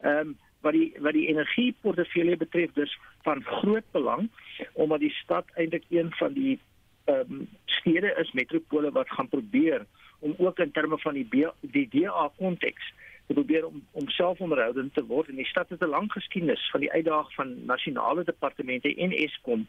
Ehm 0.00 0.18
um, 0.18 0.38
wat 0.64 0.76
die 0.76 0.92
wat 1.04 1.16
die 1.16 1.26
energieportefeulje 1.28 2.36
betref, 2.40 2.72
dis 2.78 2.98
van 3.26 3.42
groot 3.44 3.86
belang 3.96 4.28
omdat 4.72 5.04
die 5.04 5.12
stad 5.20 5.50
eintlik 5.54 5.84
een 5.90 6.12
van 6.20 6.32
die 6.32 6.58
ehm 7.04 7.32
um, 7.40 7.48
stede 7.78 8.14
is 8.20 8.32
metropole 8.32 8.90
wat 8.92 9.10
gaan 9.10 9.28
probeer 9.28 9.86
om 10.18 10.34
ook 10.38 10.58
in 10.58 10.70
terme 10.72 10.98
van 10.98 11.14
die 11.14 11.26
B, 11.28 11.50
die 11.60 11.88
DA 11.92 12.30
konteks 12.36 12.92
te 13.26 13.34
probeer 13.34 13.66
om 13.66 13.82
om 13.92 14.08
selfonderhoudend 14.08 14.94
te 14.94 15.04
word 15.04 15.28
en 15.28 15.40
die 15.40 15.50
stad 15.52 15.68
het 15.68 15.84
'n 15.84 15.94
lang 15.96 16.12
geskiedenis 16.12 16.70
van 16.70 16.80
die 16.80 16.92
uitdaging 16.92 17.34
van 17.34 17.64
nasionale 17.64 18.24
departemente 18.24 18.94
en 18.94 19.12
Eskom 19.12 19.66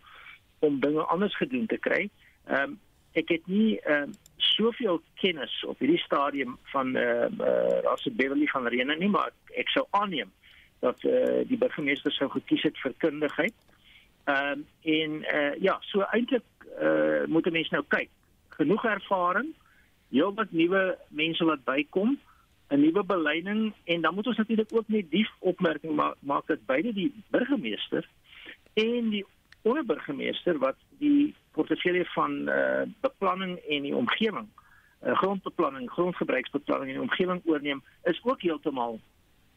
om 0.60 0.80
dinge 0.80 1.02
anders 1.02 1.38
gedoen 1.38 1.66
te 1.66 1.78
kry. 1.78 2.10
Ehm 2.46 2.62
um, 2.62 2.80
ek 3.14 3.30
het 3.30 3.48
nie 3.48 3.80
ehm 3.80 4.02
um, 4.02 4.12
soveel 4.38 5.02
kennis 5.14 5.64
op 5.68 5.80
hierdie 5.80 6.04
stadium 6.08 6.58
van 6.64 6.96
ehm 6.96 7.42
uh, 7.42 7.48
uh, 7.48 7.80
Rasse 7.84 8.12
Beverly 8.12 8.48
van 8.48 8.68
Rene 8.68 8.96
nie, 8.96 9.10
maar 9.10 9.32
ek 9.56 9.70
sou 9.70 9.86
aanneem 9.90 10.32
dat 10.80 11.04
uh, 11.04 11.42
die 11.48 11.58
burgemeester 11.58 12.12
sou 12.12 12.30
gekies 12.30 12.64
het 12.64 12.78
vir 12.78 12.94
kundigheid. 12.98 13.54
Ehm 14.26 14.52
um, 14.52 14.66
en 14.82 15.12
uh, 15.36 15.56
ja, 15.62 15.78
so 15.82 16.02
eintlik 16.02 16.44
uh, 16.82 17.26
moet 17.26 17.46
'n 17.46 17.52
mens 17.52 17.70
nou 17.70 17.84
kyk. 17.88 18.10
Genoeg 18.50 18.86
ervaring, 18.86 19.54
heelwat 20.10 20.52
nuwe 20.52 20.98
mense 21.10 21.46
wat 21.46 21.64
bykom, 21.64 22.20
'n 22.70 22.80
nuwe 22.80 23.04
beleiding 23.04 23.74
en 23.84 24.02
dan 24.02 24.14
moet 24.14 24.28
ons 24.28 24.38
natuurlik 24.38 24.74
ook 24.74 24.88
net 24.88 25.10
die 25.10 25.30
opmerking 25.40 25.96
ma 25.96 26.14
maak 26.20 26.48
dat 26.48 26.66
beide 26.66 26.94
die 26.94 27.14
burgemeester 27.30 28.08
en 28.74 29.10
die 29.10 29.26
onderburgemeester 29.62 30.58
wat 30.58 30.76
die 30.98 31.36
portefeulje 31.52 32.06
van 32.06 32.50
uh, 32.50 32.82
beplanning 33.02 33.58
en 33.58 33.82
die 33.82 33.96
omgewing, 33.96 34.48
uh, 35.04 35.18
grondbeplanning, 35.18 35.90
grondgebruiksbeplanning 35.92 36.94
en 36.94 37.02
omgewing 37.02 37.42
oorneem, 37.46 37.84
is 38.04 38.20
ook 38.24 38.42
heeltemal 38.42 39.00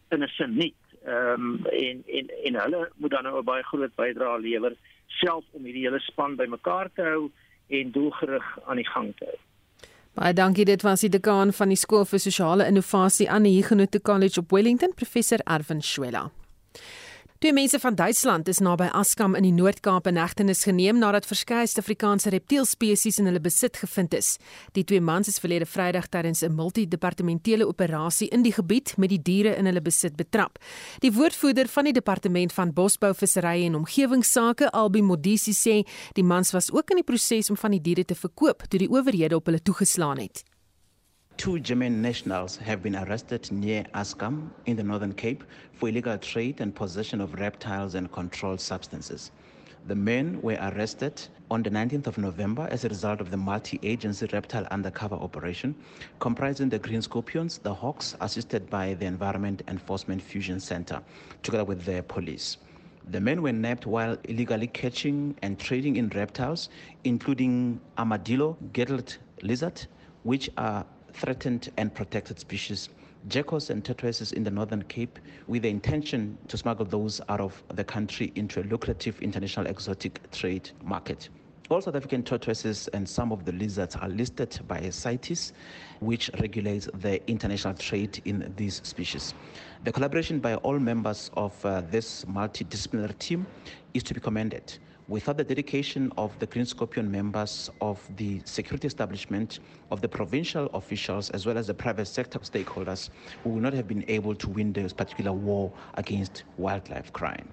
in 0.09 0.23
'n 0.23 0.29
sin 0.29 0.55
nie. 0.57 0.75
Ehm 1.09 1.43
um, 1.43 1.67
en 1.73 2.03
en 2.07 2.31
en 2.45 2.61
hulle 2.63 2.91
moet 2.97 3.11
dan 3.11 3.23
nou 3.25 3.39
'n 3.41 3.45
baie 3.45 3.63
groot 3.63 3.95
bydrae 3.97 4.41
lewer 4.41 4.75
self 5.07 5.45
om 5.53 5.65
hierdie 5.65 5.85
hele 5.87 5.99
span 5.99 6.37
bymekaar 6.37 6.91
te 6.95 7.03
hou 7.03 7.31
en 7.69 7.91
doelgerig 7.91 8.59
aan 8.67 8.77
die 8.77 8.89
gang 8.89 9.17
te 9.17 9.25
hou. 9.25 9.39
Baie 10.19 10.33
dankie 10.33 10.65
dit 10.65 10.83
was 10.83 11.01
die 11.01 11.11
dekaan 11.11 11.53
van 11.53 11.69
die 11.69 11.77
skool 11.77 12.05
vir 12.05 12.19
sosiale 12.19 12.67
innovasie 12.67 13.31
aan 13.31 13.43
die 13.43 13.57
Huguenot 13.57 14.03
College 14.03 14.41
op 14.41 14.51
Wellington 14.51 14.95
professor 14.95 15.39
Erwin 15.45 15.83
Schwella. 15.83 16.31
Twee 17.39 17.53
mense 17.53 17.79
van 17.79 17.95
Duitsland 17.95 18.49
is 18.49 18.59
naby 18.59 18.89
Askam 18.99 19.37
in 19.39 19.45
die 19.47 19.53
Noord-Kaap 19.55 20.09
in 20.11 20.17
hegtenis 20.19 20.65
geneem 20.67 20.97
nadat 20.99 21.27
verskeie 21.31 21.69
Suid-Afrikaanse 21.71 22.33
reptielspesies 22.35 23.21
in 23.23 23.31
hulle 23.31 23.39
besit 23.39 23.79
gevind 23.79 24.17
is. 24.19 24.33
Die 24.75 24.83
twee 24.83 24.99
mans 24.99 25.31
is 25.31 25.39
verlede 25.39 25.69
Vrydag 25.71 26.09
tydens 26.11 26.43
'n 26.43 26.57
multidepartementele 26.59 27.69
operasie 27.69 28.29
in 28.35 28.43
die 28.43 28.53
gebied 28.53 28.97
met 28.97 29.15
die 29.15 29.23
diere 29.23 29.55
in 29.55 29.71
hulle 29.71 29.81
besit 29.81 30.17
betrap. 30.17 30.59
Die 30.99 31.13
woordvoerder 31.13 31.69
van 31.69 31.85
die 31.85 31.93
Departement 31.93 32.53
van 32.53 32.73
Bosbou, 32.73 33.15
Visserye 33.15 33.67
en 33.67 33.77
Omgewingsake, 33.77 34.73
Albi 34.73 35.03
Modisi 35.03 35.53
sê, 35.53 35.87
die 36.15 36.25
mans 36.25 36.51
was 36.51 36.73
ook 36.73 36.91
in 36.91 36.97
die 36.97 37.05
proses 37.05 37.51
om 37.51 37.57
van 37.57 37.71
die 37.71 37.81
diere 37.81 38.05
te 38.05 38.15
verkoop 38.15 38.63
toe 38.69 38.79
die 38.79 38.91
owerhede 38.91 39.37
op 39.37 39.47
hulle 39.47 39.63
toegeslaan 39.63 40.19
het. 40.19 40.43
Two 41.39 41.61
German 41.61 42.03
nationals 42.03 42.57
have 42.57 42.83
been 42.83 42.97
arrested 42.97 43.53
near 43.53 43.85
Askam 43.95 44.51
in 44.67 44.75
the 44.75 44.83
Northern 44.83 45.13
Cape 45.13 45.45
for 45.73 45.89
illegal 45.89 46.19
trade 46.19 46.61
and 46.61 46.75
possession 46.75 47.21
of 47.21 47.35
reptiles 47.35 47.95
and 47.95 48.11
controlled 48.11 48.61
substances. 48.61 49.31
The 49.87 49.95
men 49.95 50.43
were 50.43 50.59
arrested 50.61 51.23
on 51.49 51.63
the 51.63 51.71
19th 51.71 52.09
of 52.09 52.19
November 52.19 52.67
as 52.73 52.85
a 52.85 52.89
result 52.89 53.21
of 53.21 53.31
the 53.31 53.37
multi 53.37 53.79
agency 53.85 54.27
reptile 54.33 54.67
undercover 54.73 55.15
operation, 55.15 55.77
comprising 56.19 56.71
the 56.71 56.81
Green 56.81 57.03
Scorpions, 57.03 57.59
the 57.59 57.73
Hawks, 57.73 58.17
assisted 58.21 58.69
by 58.69 58.95
the 58.95 59.07
Environment 59.07 59.63
Enforcement 59.69 60.21
Fusion 60.21 60.59
Center, 60.59 61.01
together 61.45 61.65
with 61.65 61.85
the 61.85 62.03
police. 62.03 62.57
The 63.13 63.21
men 63.21 63.43
were 63.43 63.53
nabbed 63.53 63.87
while 63.87 64.19
illegally 64.25 64.67
catching 64.67 65.37
and 65.43 65.57
trading 65.57 65.99
in 65.99 66.09
reptiles, 66.09 66.69
including 67.05 67.81
armadillo, 67.97 68.57
girdled 68.73 69.19
lizard, 69.43 69.87
which 70.25 70.51
are 70.57 70.85
threatened 71.13 71.71
and 71.77 71.95
protected 71.95 72.39
species, 72.39 72.89
geckos 73.29 73.71
and 73.71 73.85
tortoises 73.85 74.33
in 74.33 74.45
the 74.45 74.51
Northern 74.51 74.83
Cape, 74.85 75.19
with 75.47 75.63
the 75.63 75.69
intention 75.69 76.39
to 76.49 76.57
smuggle 76.57 76.87
those 76.87 77.21
out 77.29 77.41
of 77.41 77.63
the 77.75 77.85
country 77.85 78.33
into 78.37 78.61
a 78.61 78.65
lucrative 78.65 79.21
international 79.21 79.67
exotic 79.67 80.31
trade 80.31 80.71
market. 80.83 81.29
All 81.71 81.83
South 81.83 81.97
African 81.97 82.23
tortoises 82.23 82.89
and 82.89 83.07
some 83.07 83.31
of 83.31 83.45
the 83.45 83.53
lizards 83.53 83.95
are 83.97 84.09
listed 84.09 84.59
by 84.67 84.89
CITES, 84.89 85.53
which 86.01 86.31
regulates 86.41 86.89
the 86.95 87.21
international 87.31 87.75
trade 87.75 88.23
in 88.25 88.51
these 88.57 88.81
species. 88.85 89.35
The 89.85 89.93
collaboration 89.93 90.41
by 90.41 90.55
all 90.55 90.79
members 90.79 91.31
of 91.35 91.53
uh, 91.67 91.83
this 91.91 92.25
multidisciplinary 92.25 93.19
team 93.19 93.47
is 93.93 94.03
to 94.05 94.15
be 94.15 94.21
commended. 94.21 94.79
Without 95.09 95.39
the 95.39 95.45
dedication 95.45 96.13
of 96.19 96.39
the 96.39 96.45
Green 96.45 96.67
Scorpion 96.67 97.11
members 97.11 97.71
of 97.81 97.99
the 98.17 98.43
security 98.45 98.87
establishment, 98.87 99.61
of 99.91 100.03
the 100.03 100.09
provincial 100.09 100.67
officials, 100.75 101.31
as 101.31 101.47
well 101.47 101.57
as 101.57 101.67
the 101.67 101.75
private 101.75 102.05
sector 102.05 102.39
stakeholders, 102.41 103.09
we 103.43 103.53
would 103.53 103.63
not 103.63 103.73
have 103.73 103.89
been 103.89 104.05
able 104.09 104.35
to 104.35 104.51
win 104.51 104.71
this 104.75 104.93
particular 104.93 105.33
war 105.33 105.73
against 105.95 106.45
wildlife 106.59 107.11
crime. 107.13 107.49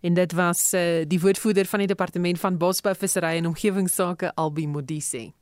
En 0.00 0.14
dit 0.14 0.32
was 0.32 0.72
uh, 0.72 1.04
die 1.06 1.20
woordvoerder 1.20 1.66
van 1.66 1.78
die 1.78 1.88
departement 1.88 2.40
van 2.40 2.56
bosbou, 2.56 2.94
visserry 2.96 3.36
en 3.36 3.46
omgewingsake 3.46 4.34
Albi 4.34 4.66
Modise. 4.66 5.32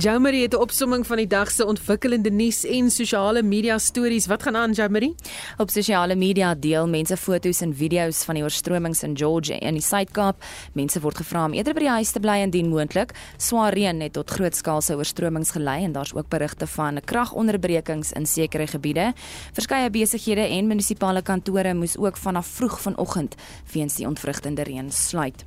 Jamari 0.00 0.42
het 0.42 0.54
'n 0.54 0.56
opsomming 0.56 1.06
van 1.06 1.16
die 1.16 1.26
dag 1.26 1.50
se 1.50 1.66
ontwikkelende 1.66 2.30
nuus 2.30 2.64
en 2.64 2.90
sosiale 2.90 3.42
media 3.42 3.78
stories. 3.78 4.26
Wat 4.26 4.42
gaan 4.42 4.56
aan, 4.56 4.72
Jamari? 4.72 5.14
Op 5.56 5.70
sosiale 5.70 6.14
media 6.14 6.54
deel 6.54 6.88
mense 6.88 7.16
foto's 7.16 7.60
en 7.60 7.74
video's 7.74 8.24
van 8.24 8.34
die 8.34 8.42
oorstromings 8.42 9.02
in 9.02 9.16
Georgia 9.16 9.58
en 9.58 9.72
die 9.72 9.82
Suid-Kaap. 9.82 10.44
Mense 10.72 11.00
word 11.00 11.16
gevra 11.16 11.44
om 11.44 11.52
eerder 11.52 11.74
by 11.74 11.80
die 11.80 11.88
huis 11.88 12.10
te 12.10 12.20
bly 12.20 12.38
indien 12.40 12.68
moontlik. 12.68 13.12
Swaar 13.36 13.72
reën 13.72 14.00
het 14.00 14.12
tot 14.12 14.30
grootskaalse 14.30 14.96
oorstromings 14.96 15.50
gelei 15.50 15.84
en 15.84 15.92
daar's 15.92 16.14
ook 16.14 16.28
berigte 16.28 16.66
van 16.66 17.00
kragonderbrekings 17.04 18.12
in 18.12 18.26
sekere 18.26 18.66
gebiede. 18.66 19.12
Verskeie 19.52 19.90
besighede 19.90 20.48
en 20.48 20.66
munisipale 20.66 21.22
kantore 21.22 21.74
moes 21.74 21.96
ook 21.96 22.16
vanaf 22.16 22.46
vroeg 22.46 22.80
vanoggend 22.80 23.34
weens 23.72 23.94
die 23.94 24.06
ontwrigtende 24.06 24.62
reën 24.62 24.92
sluit. 24.92 25.44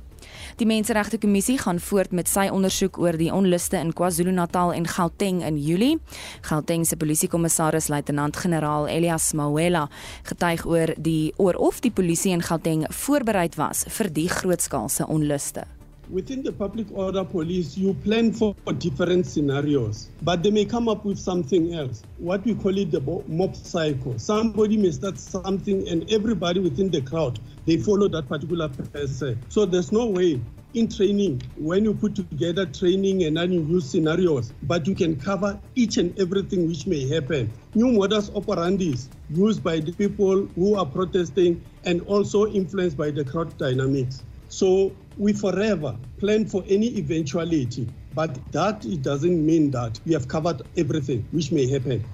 Die 0.56 0.66
Menseregte 0.66 1.18
Kommissie 1.18 1.58
gaan 1.58 1.80
voort 1.82 2.12
met 2.12 2.28
sy 2.30 2.46
ondersoek 2.52 2.98
oor 3.02 3.18
die 3.18 3.30
onluste 3.34 3.80
in 3.80 3.92
KwaZulu-Natal 3.96 4.72
en 4.76 4.86
Gauteng 4.86 5.42
in 5.42 5.58
Julie. 5.58 5.98
Gauteng 6.46 6.86
se 6.86 6.96
polisiekommissaris 6.96 7.90
luitenant-generaal 7.90 8.88
Elias 8.88 9.32
Mawela 9.34 9.88
getuig 10.28 10.66
oor 10.66 10.94
die 10.96 11.32
oor 11.36 11.58
of 11.58 11.80
die 11.84 11.92
polisie 11.94 12.32
in 12.36 12.44
Gauteng 12.44 12.86
voorbereid 13.04 13.58
was 13.58 13.84
vir 13.98 14.12
die 14.14 14.28
grootskaalse 14.28 15.08
onluste. 15.10 15.66
Within 16.10 16.42
the 16.42 16.52
public 16.52 16.86
order 16.92 17.24
police, 17.24 17.78
you 17.78 17.94
plan 18.04 18.30
for 18.30 18.54
different 18.78 19.26
scenarios, 19.26 20.10
but 20.20 20.42
they 20.42 20.50
may 20.50 20.66
come 20.66 20.86
up 20.86 21.02
with 21.04 21.18
something 21.18 21.74
else. 21.74 22.02
What 22.18 22.44
we 22.44 22.54
call 22.54 22.76
it 22.76 22.90
the 22.90 23.00
mob 23.00 23.56
cycle. 23.56 24.18
Somebody 24.18 24.76
may 24.76 24.90
start 24.90 25.18
something, 25.18 25.88
and 25.88 26.04
everybody 26.12 26.60
within 26.60 26.90
the 26.90 27.00
crowd 27.00 27.40
they 27.66 27.76
follow 27.76 28.08
that 28.08 28.28
particular 28.28 28.68
person. 28.68 29.40
So 29.48 29.64
there's 29.64 29.92
no 29.92 30.06
way 30.06 30.40
in 30.74 30.88
training 30.88 31.40
when 31.56 31.84
you 31.84 31.94
put 31.94 32.16
together 32.16 32.66
training 32.66 33.24
and 33.24 33.36
then 33.36 33.52
you 33.52 33.62
use 33.62 33.90
scenarios, 33.90 34.52
but 34.64 34.86
you 34.86 34.94
can 34.94 35.18
cover 35.18 35.58
each 35.74 35.96
and 35.96 36.18
everything 36.18 36.66
which 36.66 36.86
may 36.86 37.06
happen. 37.08 37.52
New 37.74 37.92
modus 37.92 38.30
operandi 38.34 38.96
used 39.30 39.62
by 39.62 39.78
the 39.80 39.92
people 39.92 40.46
who 40.56 40.74
are 40.74 40.86
protesting 40.86 41.62
and 41.84 42.00
also 42.02 42.46
influenced 42.46 42.96
by 42.96 43.10
the 43.10 43.24
crowd 43.24 43.56
dynamics. 43.56 44.22
So 44.48 44.92
we 45.16 45.32
forever 45.32 45.96
plan 46.18 46.46
for 46.46 46.64
any 46.68 46.98
eventuality, 46.98 47.88
but 48.14 48.36
that 48.52 48.84
it 48.84 49.02
doesn't 49.02 49.44
mean 49.46 49.70
that 49.70 50.00
we 50.04 50.12
have 50.12 50.26
covered 50.28 50.62
everything 50.76 51.26
which 51.30 51.52
may 51.52 51.68
happen. 51.68 52.04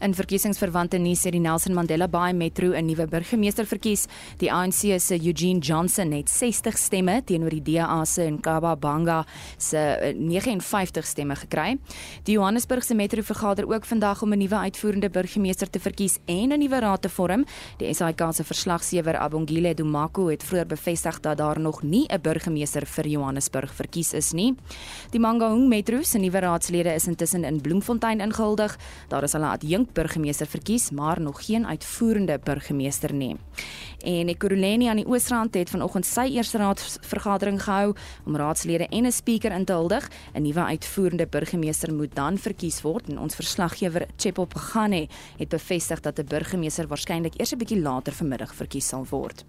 In 0.00 0.14
verkiesingsverwante 0.16 0.96
nuus 0.96 1.26
het 1.26 1.34
die 1.36 1.42
Nelson 1.44 1.74
Mandela 1.76 2.06
Bay 2.08 2.32
Metro 2.32 2.72
'n 2.72 2.86
nuwe 2.86 3.06
burgemeester 3.06 3.66
verkies. 3.66 4.06
Die 4.38 4.50
ANC 4.52 4.98
se 4.98 5.20
Eugene 5.26 5.58
Johnson 5.58 6.12
het 6.12 6.30
60 6.30 6.78
stemme 6.78 7.22
teenoor 7.24 7.50
die 7.50 7.62
DA 7.62 8.04
se 8.04 8.30
Nkaba 8.30 8.76
Banga 8.76 9.26
se 9.58 10.14
59 10.16 11.06
stemme 11.06 11.36
gekry. 11.36 11.78
Die 12.24 12.34
Johannesburg 12.34 12.82
se 12.82 12.94
Metro 12.94 13.22
vergader 13.22 13.68
ook 13.68 13.84
vandag 13.84 14.22
om 14.22 14.32
'n 14.32 14.38
nuwe 14.38 14.54
uitvoerende 14.54 15.10
burgemeester 15.10 15.70
te 15.70 15.80
verkies 15.80 16.18
en 16.24 16.52
'n 16.52 16.58
nuwe 16.58 16.78
raad 16.80 17.02
te 17.02 17.08
vorm. 17.08 17.44
Die 17.76 17.94
SAIK 17.94 18.32
se 18.32 18.44
verslaggewer 18.44 19.18
Abongile 19.18 19.74
Dumako 19.74 20.28
het 20.28 20.42
vroeër 20.42 20.66
bevestig 20.66 21.20
dat 21.20 21.36
daar 21.36 21.60
nog 21.60 21.82
nie 21.82 22.06
'n 22.08 22.20
burgemeester 22.22 22.86
vir 22.86 23.06
Johannesburg 23.06 23.74
verkies 23.74 24.12
is 24.12 24.32
nie. 24.32 24.54
Die 25.10 25.20
Mangaung 25.20 25.68
Metro 25.68 26.02
se 26.02 26.18
nuwe 26.18 26.38
raadslede 26.38 26.94
is 26.94 27.06
intussen 27.06 27.44
in 27.44 27.60
Bloemfontein 27.60 28.20
ingehuldig. 28.20 28.78
Daar 29.08 29.22
is 29.22 29.32
hulle 29.32 29.46
adjunk 29.46 29.88
burgemeester 29.92 30.46
verkies, 30.46 30.90
maar 30.90 31.20
nog 31.20 31.44
geen 31.44 31.66
uitvoerende 31.66 32.40
burgemeester 32.44 33.14
nie. 33.14 33.36
En 34.00 34.28
Ekurhuleni 34.28 34.86
aan 34.88 34.96
die 34.96 35.06
Oosrand 35.06 35.54
het 35.54 35.70
vanoggend 35.70 36.06
sy 36.08 36.24
eerste 36.32 36.56
raadsvergadering 36.58 37.58
gehou 37.60 37.92
om 38.24 38.36
raadslede 38.36 38.86
en 38.88 39.04
'n 39.06 39.12
spreker 39.12 39.52
in 39.52 39.64
te 39.64 39.72
huldig. 39.72 40.08
'n 40.34 40.42
Nuwe 40.42 40.64
uitvoerende 40.64 41.26
burgemeester 41.26 41.94
moet 41.94 42.14
dan 42.14 42.38
verkies 42.38 42.80
word 42.82 43.08
en 43.08 43.18
ons 43.18 43.34
verslaggewer 43.34 44.06
Chepo 44.16 44.44
Pagane 44.44 45.08
het 45.36 45.48
bevestig 45.48 46.00
dat 46.00 46.18
'n 46.18 46.24
burgemeester 46.24 46.86
waarskynlik 46.86 47.34
eers 47.36 47.52
'n 47.52 47.58
bietjie 47.58 47.80
later 47.80 48.12
vanmiddag 48.12 48.54
verkies 48.54 48.88
sal 48.88 49.06
word. 49.10 49.44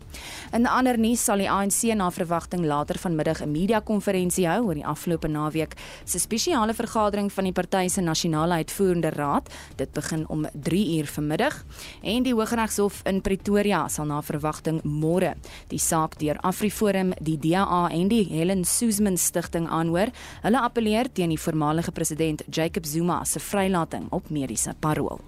In 0.51 0.67
ander 0.67 0.99
nuus 0.99 1.23
sal 1.23 1.37
die 1.37 1.49
ANC 1.49 1.95
na 1.95 2.11
verwagting 2.11 2.65
later 2.65 2.99
vanmiddag 2.99 3.41
'n 3.41 3.51
media-konferensie 3.51 4.47
hou 4.47 4.65
oor 4.65 4.73
die 4.73 4.85
afgelope 4.85 5.27
naweek 5.27 5.73
se 6.03 6.19
spesiale 6.19 6.73
vergadering 6.73 7.31
van 7.31 7.43
die 7.43 7.53
party 7.53 7.87
se 7.87 8.01
nasionale 8.01 8.53
uitvoerende 8.53 9.09
raad. 9.09 9.49
Dit 9.75 9.91
begin 9.93 10.27
om 10.27 10.45
3 10.53 10.97
uur 10.97 11.07
vanmiddag 11.07 11.63
en 12.01 12.23
die 12.23 12.33
Hooggeregshof 12.33 13.01
in 13.03 13.21
Pretoria 13.21 13.87
sal 13.87 14.05
na 14.05 14.21
verwagting 14.21 14.40
môre 14.83 15.35
die 15.71 15.79
saak 15.79 16.17
deur 16.19 16.39
AfriForum, 16.45 17.13
die 17.19 17.37
DA 17.41 17.87
en 17.91 18.09
die 18.11 18.23
Helen 18.29 18.63
Suzman 18.65 19.17
Stichting 19.17 19.67
aanhoor. 19.69 20.11
Hulle 20.43 20.61
appeleer 20.61 21.11
teen 21.13 21.33
die 21.33 21.41
voormalige 21.41 21.91
president 21.91 22.43
Jacob 22.49 22.85
Zuma 22.85 23.23
se 23.25 23.39
vrylating 23.39 24.09
op 24.11 24.29
mediese 24.29 24.75
parol. 24.79 25.21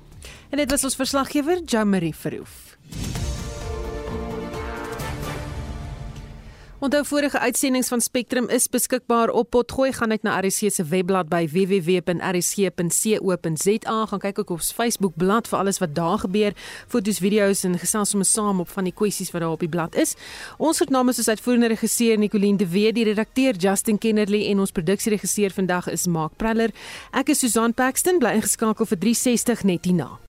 En 0.50 0.58
dit 0.58 0.72
was 0.72 0.84
ons 0.84 0.96
verslaggewer 0.96 1.64
Jamari 1.66 2.14
Verhoef. 2.14 3.33
Onthou 6.84 7.06
vorige 7.06 7.40
uitsendings 7.40 7.88
van 7.88 8.02
Spectrum 8.02 8.50
is 8.50 8.68
beskikbaar 8.68 9.30
op 9.30 9.50
Potgooi 9.50 9.94
gaan 9.96 10.08
net 10.12 10.24
na 10.24 10.40
RC 10.40 10.68
se 10.68 10.84
webblad 10.84 11.30
by 11.32 11.48
www.rc.co.za 11.48 12.06
gaan 14.06 14.20
kyk 14.20 14.40
ook 14.40 14.50
op 14.50 14.60
ons 14.60 14.72
Facebook 14.76 15.16
bladsy 15.16 15.50
vir 15.54 15.60
alles 15.60 15.80
wat 15.80 15.96
daar 15.96 16.20
gebeur, 16.20 16.52
foto's, 16.92 17.20
video's 17.24 17.64
en 17.64 17.80
gesels 17.80 18.10
sommer 18.12 18.28
saam 18.28 18.60
op 18.60 18.68
van 18.68 18.84
die 18.84 18.94
kwessies 18.94 19.32
wat 19.32 19.42
daar 19.46 19.56
op 19.56 19.64
die 19.64 19.72
blad 19.72 19.96
is. 19.96 20.16
Ons 20.60 20.84
het 20.84 20.92
namens 20.92 21.18
ons 21.24 21.32
uitvoerende 21.32 21.72
regisseur 21.72 22.20
Nicoline 22.20 22.58
de 22.60 22.68
Wet, 22.68 22.96
die 23.00 23.08
redakteur 23.08 23.56
Justin 23.56 23.98
Kennerly 23.98 24.52
en 24.52 24.60
ons 24.60 24.76
produksieregisseur 24.76 25.56
vandag 25.56 25.88
is 25.88 26.04
Mark 26.08 26.36
Preller. 26.36 26.76
Ek 27.16 27.32
is 27.32 27.40
Susan 27.40 27.72
Paxton 27.74 28.20
bly 28.20 28.36
ingeskakel 28.42 28.86
vir 28.92 29.00
360 29.08 29.64
net 29.72 29.88
hierna. 29.88 30.23